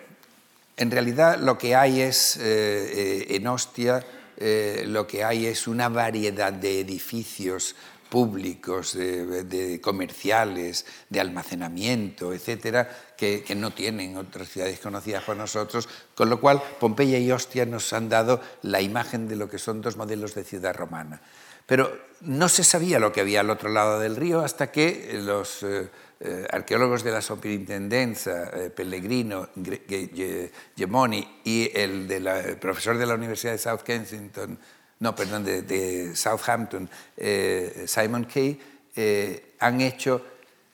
en 0.80 0.90
realidad 0.90 1.38
lo 1.38 1.58
que 1.58 1.76
hay 1.76 2.00
es, 2.00 2.38
eh, 2.38 2.40
eh, 2.42 3.36
en 3.36 3.46
Ostia, 3.48 4.02
eh, 4.38 4.84
lo 4.86 5.06
que 5.06 5.22
hay 5.22 5.44
es 5.44 5.68
una 5.68 5.90
variedad 5.90 6.54
de 6.54 6.80
edificios 6.80 7.76
públicos, 8.08 8.94
de, 8.94 9.78
comerciales, 9.82 10.86
de 11.10 11.20
almacenamiento, 11.20 12.32
etcétera, 12.32 12.88
que, 13.16 13.44
no 13.54 13.72
tienen 13.72 14.16
otras 14.16 14.48
ciudades 14.48 14.80
conocidas 14.80 15.22
por 15.22 15.36
nosotros, 15.36 15.86
con 16.14 16.30
lo 16.30 16.40
cual 16.40 16.62
Pompeya 16.80 17.18
y 17.18 17.30
Ostia 17.30 17.66
nos 17.66 17.92
han 17.92 18.08
dado 18.08 18.40
la 18.62 18.80
imagen 18.80 19.28
de 19.28 19.36
lo 19.36 19.50
que 19.50 19.58
son 19.58 19.82
dos 19.82 19.98
modelos 19.98 20.34
de 20.34 20.44
ciudad 20.44 20.74
romana. 20.74 21.20
Pero 21.66 21.96
no 22.22 22.48
se 22.48 22.64
sabía 22.64 22.98
lo 22.98 23.12
que 23.12 23.20
había 23.20 23.40
al 23.40 23.50
otro 23.50 23.68
lado 23.68 24.00
del 24.00 24.16
río 24.16 24.40
hasta 24.40 24.72
que 24.72 25.20
los 25.22 25.62
arqueólogos 26.50 27.02
de 27.02 27.12
la 27.12 27.22
Superintendencia, 27.22 28.50
eh, 28.52 28.70
Pellegrino, 28.70 29.48
Gemoni 30.76 31.40
y 31.44 31.70
el, 31.74 32.58
profesor 32.60 32.98
de 32.98 33.06
la 33.06 33.14
Universidad 33.14 33.52
de 33.52 33.58
South 33.58 33.80
Kensington, 33.80 34.58
no, 34.98 35.14
perdón, 35.14 35.44
de, 35.44 36.14
Southampton, 36.14 36.90
eh, 37.16 37.84
Simon 37.86 38.24
Kay, 38.24 38.60
han 39.60 39.80
hecho 39.80 40.22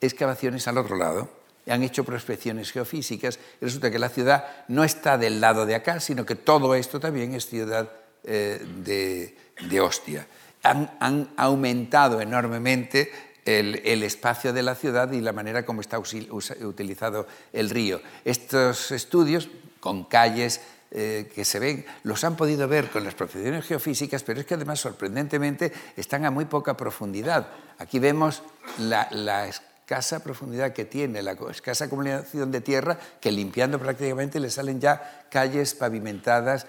excavaciones 0.01 0.67
al 0.67 0.79
otro 0.79 0.97
lado, 0.97 1.29
han 1.69 1.81
hecho 1.81 2.03
prospecciones 2.03 2.71
geofísicas 2.71 3.39
y 3.61 3.65
resulta 3.65 3.89
que 3.89 3.99
la 3.99 4.09
ciudad 4.09 4.65
no 4.67 4.83
está 4.83 5.17
del 5.17 5.39
lado 5.39 5.65
de 5.65 5.75
acá, 5.75 6.01
sino 6.01 6.25
que 6.25 6.35
todo 6.35 6.75
esto 6.75 6.99
también 6.99 7.33
es 7.33 7.45
ciudad 7.45 7.89
de, 8.23 9.33
Ostia. 9.81 10.27
Han, 10.63 10.97
han, 10.99 11.29
aumentado 11.37 12.19
enormemente 12.19 13.11
el, 13.47 14.03
espacio 14.03 14.53
de 14.53 14.61
la 14.61 14.75
ciudad 14.75 15.11
y 15.11 15.21
la 15.21 15.33
manera 15.33 15.65
como 15.65 15.81
está 15.81 15.97
utilizado 15.99 17.27
el 17.53 17.69
río. 17.69 18.01
Estos 18.25 18.91
estudios, 18.91 19.49
con 19.79 20.03
calles 20.03 20.61
eh, 20.91 21.31
que 21.33 21.45
se 21.45 21.59
ven, 21.59 21.85
los 22.03 22.23
han 22.23 22.35
podido 22.35 22.67
ver 22.67 22.89
con 22.89 23.03
las 23.03 23.15
profesiones 23.15 23.65
geofísicas, 23.65 24.23
pero 24.23 24.41
es 24.41 24.45
que 24.45 24.55
además, 24.55 24.79
sorprendentemente, 24.79 25.71
están 25.95 26.25
a 26.25 26.31
muy 26.31 26.45
poca 26.45 26.75
profundidad. 26.75 27.47
Aquí 27.77 27.99
vemos 27.99 28.43
la, 28.79 29.07
la 29.11 29.47
escasa 29.47 30.21
profundidad 30.21 30.73
que 30.73 30.85
tiene, 30.85 31.21
la 31.21 31.37
escasa 31.49 31.85
acumulación 31.85 32.51
de 32.51 32.61
tierra, 32.61 32.99
que 33.21 33.31
limpiando 33.31 33.79
prácticamente 33.79 34.39
le 34.39 34.49
salen 34.49 34.81
ya 34.81 35.25
calles 35.29 35.73
pavimentadas 35.73 36.67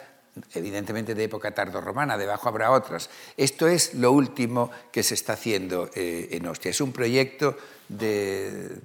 evidentemente 0.54 1.14
de 1.14 1.24
época 1.24 1.54
tardorromana, 1.54 2.16
debajo 2.16 2.48
habrá 2.48 2.70
otras. 2.70 3.10
Esto 3.36 3.68
es 3.68 3.94
lo 3.94 4.12
último 4.12 4.70
que 4.92 5.02
se 5.02 5.14
está 5.14 5.34
haciendo 5.34 5.90
eh, 5.94 6.28
en 6.32 6.46
Ostia. 6.46 6.70
Es 6.70 6.80
un 6.80 6.92
proyecto 6.92 7.56
de 7.88 8.80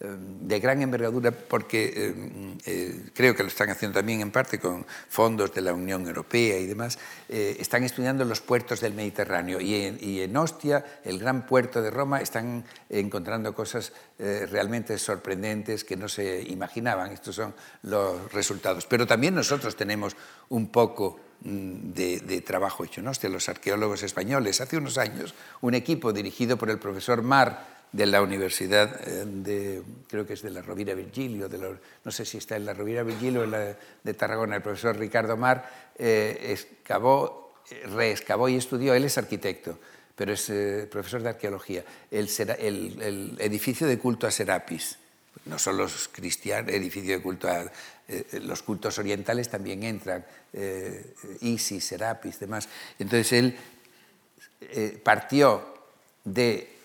de 0.00 0.60
gran 0.60 0.80
envergadura 0.80 1.32
porque 1.32 1.92
eh, 1.92 2.14
eh, 2.66 3.10
creo 3.12 3.34
que 3.34 3.42
lo 3.42 3.48
están 3.48 3.68
haciendo 3.70 3.98
también 3.98 4.20
en 4.20 4.30
parte 4.30 4.60
con 4.60 4.86
fondos 5.08 5.52
de 5.52 5.60
la 5.60 5.72
Unión 5.72 6.06
Europea 6.06 6.56
y 6.56 6.66
demás, 6.66 7.00
eh, 7.28 7.56
están 7.58 7.82
estudiando 7.82 8.24
los 8.24 8.40
puertos 8.40 8.80
del 8.80 8.94
Mediterráneo 8.94 9.60
y 9.60 10.20
en, 10.20 10.36
Ostia, 10.36 11.00
el 11.04 11.18
gran 11.18 11.46
puerto 11.46 11.82
de 11.82 11.90
Roma, 11.90 12.20
están 12.20 12.64
encontrando 12.88 13.52
cosas 13.54 13.92
realmente 14.18 14.98
sorprendentes 14.98 15.82
que 15.82 15.96
no 15.96 16.08
se 16.08 16.42
imaginaban. 16.42 17.12
Estos 17.12 17.34
son 17.34 17.54
los 17.82 18.32
resultados. 18.32 18.86
Pero 18.86 19.06
también 19.06 19.34
nosotros 19.34 19.74
tenemos 19.74 20.16
un 20.50 20.68
poco 20.68 21.18
mm, 21.40 21.92
de, 21.92 22.42
trabajo 22.46 22.84
hecho, 22.84 23.02
¿no? 23.02 23.10
los 23.20 23.48
arqueólogos 23.48 24.04
españoles. 24.04 24.60
Hace 24.60 24.76
unos 24.76 24.96
años, 24.96 25.34
un 25.60 25.74
equipo 25.74 26.12
dirigido 26.12 26.56
por 26.56 26.70
el 26.70 26.78
profesor 26.78 27.22
Mar 27.22 27.77
de 27.92 28.06
la 28.06 28.22
Universidad 28.22 29.00
eh, 29.08 29.24
de, 29.26 29.82
creo 30.08 30.26
que 30.26 30.34
es 30.34 30.42
de 30.42 30.50
la 30.50 30.62
Rovira 30.62 30.94
Virgilio, 30.94 31.48
de 31.48 31.58
no 32.04 32.10
sé 32.10 32.24
si 32.24 32.38
está 32.38 32.56
en 32.56 32.66
la 32.66 32.74
Rovira 32.74 33.02
Virgilio 33.02 33.40
o 33.40 33.44
en 33.44 33.50
la 33.50 33.76
de 34.02 34.14
Tarragona, 34.14 34.56
el 34.56 34.62
profesor 34.62 34.96
Ricardo 34.98 35.36
Mar, 35.36 35.92
eh, 35.96 36.48
excavó, 36.50 37.54
reexcavó 37.94 38.48
y 38.48 38.56
estudió, 38.56 38.94
él 38.94 39.04
es 39.04 39.16
arquitecto, 39.16 39.78
pero 40.14 40.32
es 40.32 40.50
eh, 40.50 40.86
profesor 40.90 41.22
de 41.22 41.30
arqueología, 41.30 41.84
el, 42.10 42.28
el, 42.58 43.36
edificio 43.38 43.86
de 43.86 43.98
culto 43.98 44.26
a 44.26 44.30
Serapis. 44.30 44.98
No 45.46 45.58
son 45.58 45.78
los 45.78 46.08
cristianos, 46.08 46.72
edificio 46.72 47.16
de 47.16 47.22
culto 47.22 47.48
a 47.48 47.70
los 48.42 48.62
cultos 48.62 48.98
orientales 48.98 49.48
también 49.48 49.82
entran, 49.82 50.24
Isis, 51.40 51.84
Serapis, 51.84 52.40
demás. 52.40 52.68
Entonces 52.98 53.32
él 53.32 55.00
partió 55.02 55.74
de 56.24 56.77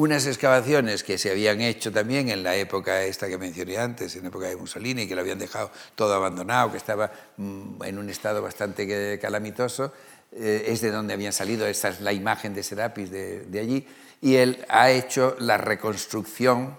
unas 0.00 0.26
excavaciones 0.26 1.04
que 1.04 1.18
se 1.18 1.30
habían 1.30 1.60
hecho 1.60 1.92
también 1.92 2.30
en 2.30 2.42
la 2.42 2.56
época 2.56 3.02
esta 3.02 3.28
que 3.28 3.36
mencioné 3.36 3.76
antes, 3.76 4.16
en 4.16 4.22
la 4.22 4.28
época 4.28 4.48
de 4.48 4.56
Mussolini, 4.56 5.06
que 5.06 5.14
lo 5.14 5.20
habían 5.20 5.38
dejado 5.38 5.70
todo 5.94 6.14
abandonado, 6.14 6.70
que 6.70 6.78
estaba 6.78 7.12
mm, 7.36 7.82
en 7.84 7.98
un 7.98 8.08
estado 8.08 8.40
bastante 8.40 9.18
calamitoso, 9.20 9.92
eh, 10.32 10.64
es 10.68 10.80
de 10.80 10.90
donde 10.90 11.12
habían 11.12 11.34
salido, 11.34 11.66
esta 11.66 11.90
es 11.90 12.00
la 12.00 12.14
imagen 12.14 12.54
de 12.54 12.62
Serapis 12.62 13.10
de, 13.10 13.40
de 13.44 13.60
allí, 13.60 13.86
y 14.22 14.36
él 14.36 14.64
ha 14.70 14.90
hecho 14.90 15.36
la 15.38 15.58
reconstrucción 15.58 16.78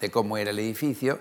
de 0.00 0.10
cómo 0.10 0.38
era 0.38 0.50
el 0.50 0.58
edificio, 0.58 1.18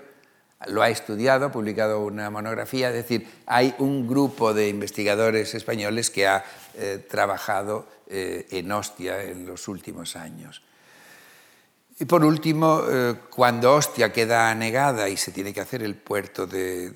lo 0.67 0.81
ha 0.81 0.89
estudiado, 0.89 1.47
ha 1.47 1.51
publicado 1.51 2.05
una 2.05 2.29
monografía, 2.29 2.87
es 2.87 2.95
decir, 2.95 3.27
hay 3.45 3.75
un 3.79 4.07
grupo 4.07 4.53
de 4.53 4.69
investigadores 4.69 5.53
españoles 5.55 6.09
que 6.09 6.25
ha 6.25 6.45
eh, 6.75 7.05
trabajado 7.09 7.85
eh, 8.07 8.47
en 8.51 8.71
Ostia 8.71 9.21
en 9.23 9.45
los 9.45 9.67
últimos 9.67 10.15
años. 10.15 10.61
Y 12.03 12.05
por 12.05 12.25
último, 12.25 12.83
eh, 12.89 13.15
cuando 13.29 13.75
Ostia 13.75 14.11
queda 14.11 14.49
anegada 14.49 15.07
y 15.07 15.15
se 15.15 15.31
tiene 15.31 15.53
que 15.53 15.61
hacer 15.61 15.81
el 15.83 15.95
puerto 15.95 16.45
de, 16.45 16.91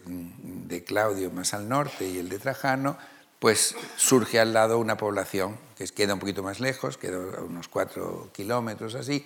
Claudio 0.85 1.31
más 1.31 1.53
al 1.53 1.69
norte 1.69 2.05
y 2.05 2.17
el 2.17 2.27
de 2.27 2.39
Trajano, 2.39 2.97
pues 3.39 3.73
surge 3.95 4.37
al 4.37 4.51
lado 4.51 4.79
una 4.79 4.97
población 4.97 5.55
que 5.77 5.85
queda 5.85 6.13
un 6.13 6.19
poquito 6.19 6.43
más 6.43 6.59
lejos, 6.59 6.97
queda 6.97 7.15
a 7.37 7.41
unos 7.41 7.69
cuatro 7.69 8.31
kilómetros 8.33 8.95
así, 8.95 9.25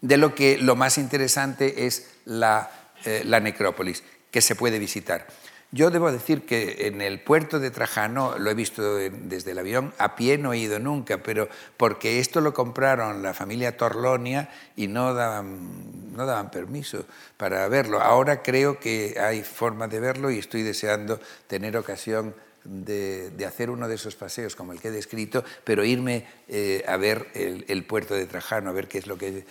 de 0.00 0.16
lo 0.16 0.34
que 0.34 0.58
lo 0.58 0.74
más 0.74 0.98
interesante 0.98 1.86
es 1.86 2.08
la, 2.24 2.68
eh, 3.04 3.22
la 3.24 3.38
necrópolis, 3.38 4.02
que 4.32 4.40
se 4.40 4.56
puede 4.56 4.80
visitar. 4.80 5.28
Yo 5.72 5.92
debo 5.92 6.10
decir 6.10 6.46
que 6.46 6.88
en 6.88 7.00
el 7.00 7.20
puerto 7.20 7.60
de 7.60 7.70
Trajano 7.70 8.36
lo 8.38 8.50
he 8.50 8.54
visto 8.54 8.96
desde 8.96 9.52
el 9.52 9.58
avión, 9.58 9.94
a 9.98 10.16
pie 10.16 10.36
no 10.36 10.52
he 10.52 10.58
ido 10.58 10.80
nunca, 10.80 11.22
pero 11.22 11.48
porque 11.76 12.18
esto 12.18 12.40
lo 12.40 12.52
compraron 12.52 13.22
la 13.22 13.34
familia 13.34 13.76
Torlonia 13.76 14.50
y 14.74 14.88
no 14.88 15.14
daban, 15.14 16.50
permiso 16.50 17.04
para 17.36 17.68
verlo. 17.68 18.00
Ahora 18.00 18.42
creo 18.42 18.80
que 18.80 19.16
hay 19.20 19.44
forma 19.44 19.86
de 19.86 20.00
verlo 20.00 20.32
y 20.32 20.38
estoy 20.38 20.64
deseando 20.64 21.20
tener 21.46 21.76
ocasión 21.76 22.34
de, 22.64 23.32
hacer 23.46 23.70
uno 23.70 23.86
de 23.86 23.94
esos 23.94 24.16
paseos 24.16 24.56
como 24.56 24.72
el 24.72 24.80
que 24.80 24.88
he 24.88 24.92
descrito, 24.92 25.44
pero 25.62 25.84
irme 25.84 26.26
eh, 26.48 26.84
a 26.88 26.96
ver 26.96 27.28
el, 27.34 27.64
el, 27.68 27.84
puerto 27.84 28.14
de 28.14 28.26
Trajano, 28.26 28.70
a 28.70 28.72
ver 28.72 28.88
qué 28.88 28.98
es 28.98 29.06
lo 29.06 29.16
que... 29.16 29.44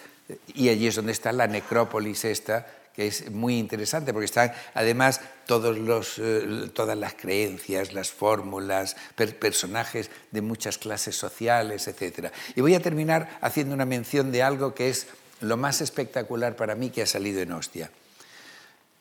Y 0.53 0.67
allí 0.67 0.88
es 0.88 0.95
donde 0.95 1.13
está 1.13 1.32
la 1.32 1.47
necrópolis 1.47 2.26
esta, 2.26 2.67
que 3.00 3.08
es 3.08 3.32
muy 3.32 3.58
interesante 3.58 4.12
porque 4.12 4.26
están 4.26 4.52
además 4.74 5.22
todos 5.45 5.78
los, 5.78 6.20
eh, 6.20 6.70
todas 6.74 6.97
las 6.97 7.14
creencias, 7.14 7.93
las 7.93 8.12
fórmulas, 8.12 8.97
personajes 9.39 10.12
de 10.32 10.41
muchas 10.41 10.78
clases 10.78 11.16
sociales, 11.16 11.88
etc. 11.88 12.28
Y 12.58 12.60
voy 12.60 12.76
a 12.76 12.82
terminar 12.82 13.38
haciendo 13.39 13.74
una 13.74 13.86
mención 13.86 14.34
de 14.34 14.43
algo 14.43 14.76
que 14.76 14.89
es 14.89 15.08
lo 15.39 15.56
más 15.56 15.80
espectacular 15.80 16.58
para 16.58 16.76
mí 16.76 16.89
que 16.89 17.04
ha 17.04 17.06
salido 17.06 17.39
en 17.39 17.54
Ostia. 17.54 17.89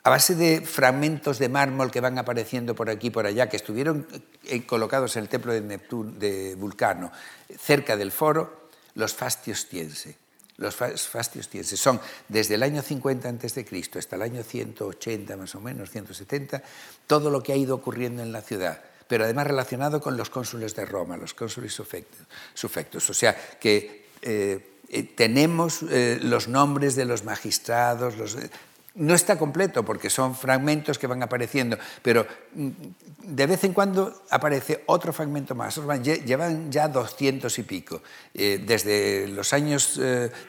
A 0.04 0.10
base 0.10 0.36
de 0.36 0.60
fragmentos 0.60 1.40
de 1.40 1.48
mármol 1.48 1.90
que 1.90 2.00
van 2.00 2.18
apareciendo 2.18 2.76
por 2.76 2.90
aquí 2.90 3.08
y 3.08 3.10
por 3.10 3.26
allá, 3.26 3.48
que 3.48 3.56
estuvieron 3.56 4.06
eh, 4.44 4.64
colocados 4.64 5.16
en 5.16 5.24
el 5.24 5.28
templo 5.28 5.52
de, 5.52 5.60
Neptuno, 5.60 6.12
de 6.12 6.54
Vulcano, 6.54 7.10
cerca 7.58 7.96
del 7.96 8.12
foro, 8.12 8.70
los 8.94 9.12
fastios 9.12 9.66
tiense 9.66 10.27
los 10.58 10.74
fastios 10.74 11.48
son 11.76 12.00
desde 12.28 12.56
el 12.56 12.64
año 12.64 12.82
50 12.82 13.28
a.C. 13.28 13.66
hasta 13.96 14.16
el 14.16 14.22
año 14.22 14.42
180 14.42 15.36
más 15.36 15.54
o 15.54 15.60
menos, 15.60 15.90
170, 15.90 16.62
todo 17.06 17.30
lo 17.30 17.42
que 17.42 17.52
ha 17.52 17.56
ido 17.56 17.76
ocurriendo 17.76 18.22
en 18.22 18.32
la 18.32 18.42
ciudad, 18.42 18.82
pero 19.06 19.24
además 19.24 19.46
relacionado 19.46 20.00
con 20.00 20.16
los 20.16 20.30
cónsules 20.30 20.74
de 20.74 20.84
Roma, 20.84 21.16
los 21.16 21.32
cónsules 21.32 21.72
sufectos. 21.72 23.10
O 23.10 23.14
sea 23.14 23.36
que 23.60 24.08
eh, 24.20 24.80
eh, 24.88 25.02
tenemos 25.04 25.82
eh, 25.82 26.18
los 26.20 26.48
nombres 26.48 26.96
de 26.96 27.04
los 27.04 27.22
magistrados, 27.22 28.16
los, 28.16 28.36
no 28.94 29.14
está 29.14 29.38
completo 29.38 29.84
porque 29.84 30.10
son 30.10 30.34
fragmentos 30.34 30.98
que 30.98 31.06
van 31.06 31.22
apareciendo, 31.22 31.78
pero 32.02 32.26
mm, 32.54 32.70
de 33.22 33.46
vez 33.46 33.64
en 33.64 33.72
cuando 33.72 34.24
aparece 34.30 34.82
otro 34.86 35.12
fragmento 35.12 35.54
más. 35.54 35.78
Llevan 36.02 36.72
ya 36.72 36.88
doscientos 36.88 37.58
y 37.58 37.62
pico. 37.62 38.02
Eh, 38.34 38.62
desde 38.66 39.28
los 39.28 39.52
años 39.52 40.00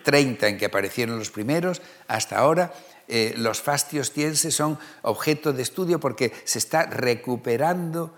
30 0.04 0.46
eh, 0.46 0.50
en 0.50 0.58
que 0.58 0.66
aparecieron 0.66 1.20
los 1.20 1.30
primeros 1.30 1.82
hasta 2.08 2.38
ahora, 2.38 2.74
eh, 3.08 3.34
los 3.38 3.62
fastios 3.62 4.12
tienses 4.12 4.56
son 4.56 4.78
objeto 5.02 5.52
de 5.52 5.64
estudio 5.64 6.00
porque 6.00 6.32
se 6.46 6.60
está 6.60 6.86
recuperando 6.86 8.16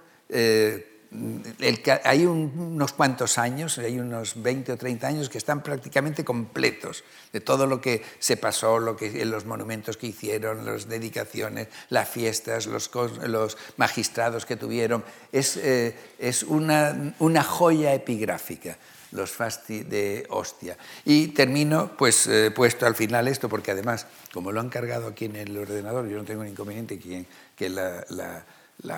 hay 2.05 2.25
unos 2.25 2.93
cuantos 2.93 3.37
años, 3.37 3.77
hay 3.77 3.99
unos 3.99 4.41
20 4.41 4.71
o 4.71 4.77
30 4.77 5.07
años 5.07 5.29
que 5.29 5.37
están 5.37 5.61
prácticamente 5.61 6.23
completos 6.23 7.03
de 7.33 7.41
todo 7.41 7.67
lo 7.67 7.81
que 7.81 8.01
se 8.19 8.37
pasó, 8.37 8.79
lo 8.79 8.95
que, 8.95 9.25
los 9.25 9.45
monumentos 9.45 9.97
que 9.97 10.07
hicieron, 10.07 10.65
las 10.65 10.87
dedicaciones, 10.87 11.67
las 11.89 12.07
fiestas, 12.07 12.65
los, 12.65 13.57
magistrados 13.75 14.45
que 14.45 14.55
tuvieron. 14.55 15.03
Es, 15.33 15.57
eh, 15.57 15.95
es 16.17 16.43
una, 16.43 17.13
una, 17.19 17.43
joya 17.43 17.93
epigráfica 17.93 18.77
los 19.11 19.31
fasti 19.31 19.83
de 19.83 20.25
Ostia. 20.29 20.77
Y 21.03 21.29
termino, 21.29 21.91
pues, 21.97 22.27
eh, 22.27 22.51
puesto 22.51 22.85
al 22.85 22.95
final 22.95 23.27
esto, 23.27 23.49
porque 23.49 23.71
además, 23.71 24.07
como 24.31 24.53
lo 24.53 24.61
han 24.61 24.69
cargado 24.69 25.07
aquí 25.07 25.25
en 25.25 25.35
el 25.35 25.57
ordenador, 25.57 26.07
yo 26.07 26.15
no 26.15 26.23
tengo 26.23 26.45
inconveniente 26.45 26.97
que, 26.97 27.25
que 27.57 27.69
la 27.69 28.45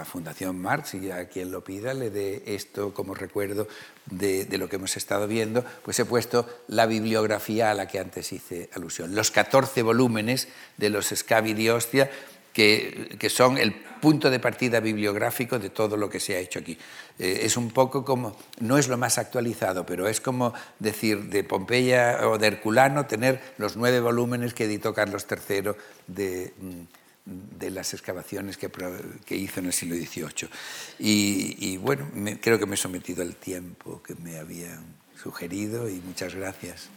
Fundación 0.06 0.62
Marx 0.62 0.94
y 0.94 1.12
a 1.12 1.28
quien 1.28 1.52
lo 1.52 1.64
pida 1.64 1.94
le 1.94 2.10
dé 2.10 2.44
esto 2.48 2.94
como 2.94 3.14
recuerdo 3.14 3.68
de, 4.06 4.48
lo 4.58 4.70
que 4.70 4.78
hemos 4.78 4.96
estado 4.98 5.28
viendo, 5.28 5.64
pues 5.84 6.00
he 6.00 6.06
puesto 6.06 6.48
la 6.68 6.86
bibliografía 6.86 7.72
a 7.72 7.74
la 7.74 7.88
que 7.88 8.00
antes 8.00 8.32
hice 8.32 8.70
alusión. 8.74 9.16
Los 9.16 9.32
14 9.32 9.82
volúmenes 9.82 10.48
de 10.78 10.90
los 10.90 11.08
Scavi 11.08 11.54
di 11.54 11.70
Ostia, 11.70 12.10
que, 12.54 13.16
que, 13.20 13.30
son 13.30 13.58
el 13.58 13.74
punto 13.74 14.30
de 14.30 14.40
partida 14.40 14.80
bibliográfico 14.80 15.58
de 15.58 15.72
todo 15.72 15.98
lo 15.98 16.10
que 16.10 16.20
se 16.20 16.36
ha 16.36 16.40
hecho 16.40 16.60
aquí. 16.60 16.78
Eh, 17.18 17.42
es 17.44 17.58
un 17.58 17.72
poco 17.72 18.06
como, 18.06 18.38
no 18.60 18.78
es 18.78 18.88
lo 18.88 18.98
más 18.98 19.18
actualizado, 19.18 19.86
pero 19.86 20.08
es 20.08 20.22
como 20.22 20.54
decir 20.78 21.30
de 21.30 21.44
Pompeya 21.44 22.28
o 22.28 22.38
de 22.38 22.48
Herculano 22.48 23.08
tener 23.08 23.42
los 23.58 23.76
nueve 23.76 24.00
volúmenes 24.00 24.54
que 24.54 24.66
editó 24.66 24.94
Carlos 24.94 25.26
III 25.30 25.72
de 26.08 26.54
mm, 26.60 26.82
de 27.26 27.72
las 27.72 27.94
excavaciones 27.94 28.58
que, 28.58 28.70
hizo 29.36 29.60
en 29.60 29.66
el 29.68 29.74
siglo 29.74 29.96
XVIII. 29.96 30.50
Y, 31.00 31.78
bueno, 31.78 32.10
creo 32.42 32.60
que 32.60 32.66
me 32.66 32.76
he 32.76 32.78
sometido 32.78 33.22
al 33.22 33.36
tiempo 33.36 34.02
que 34.04 34.16
me 34.16 34.38
habían 34.38 34.84
sugerido 35.22 35.90
y 35.90 36.02
muchas 36.02 36.36
gracias. 36.36 36.90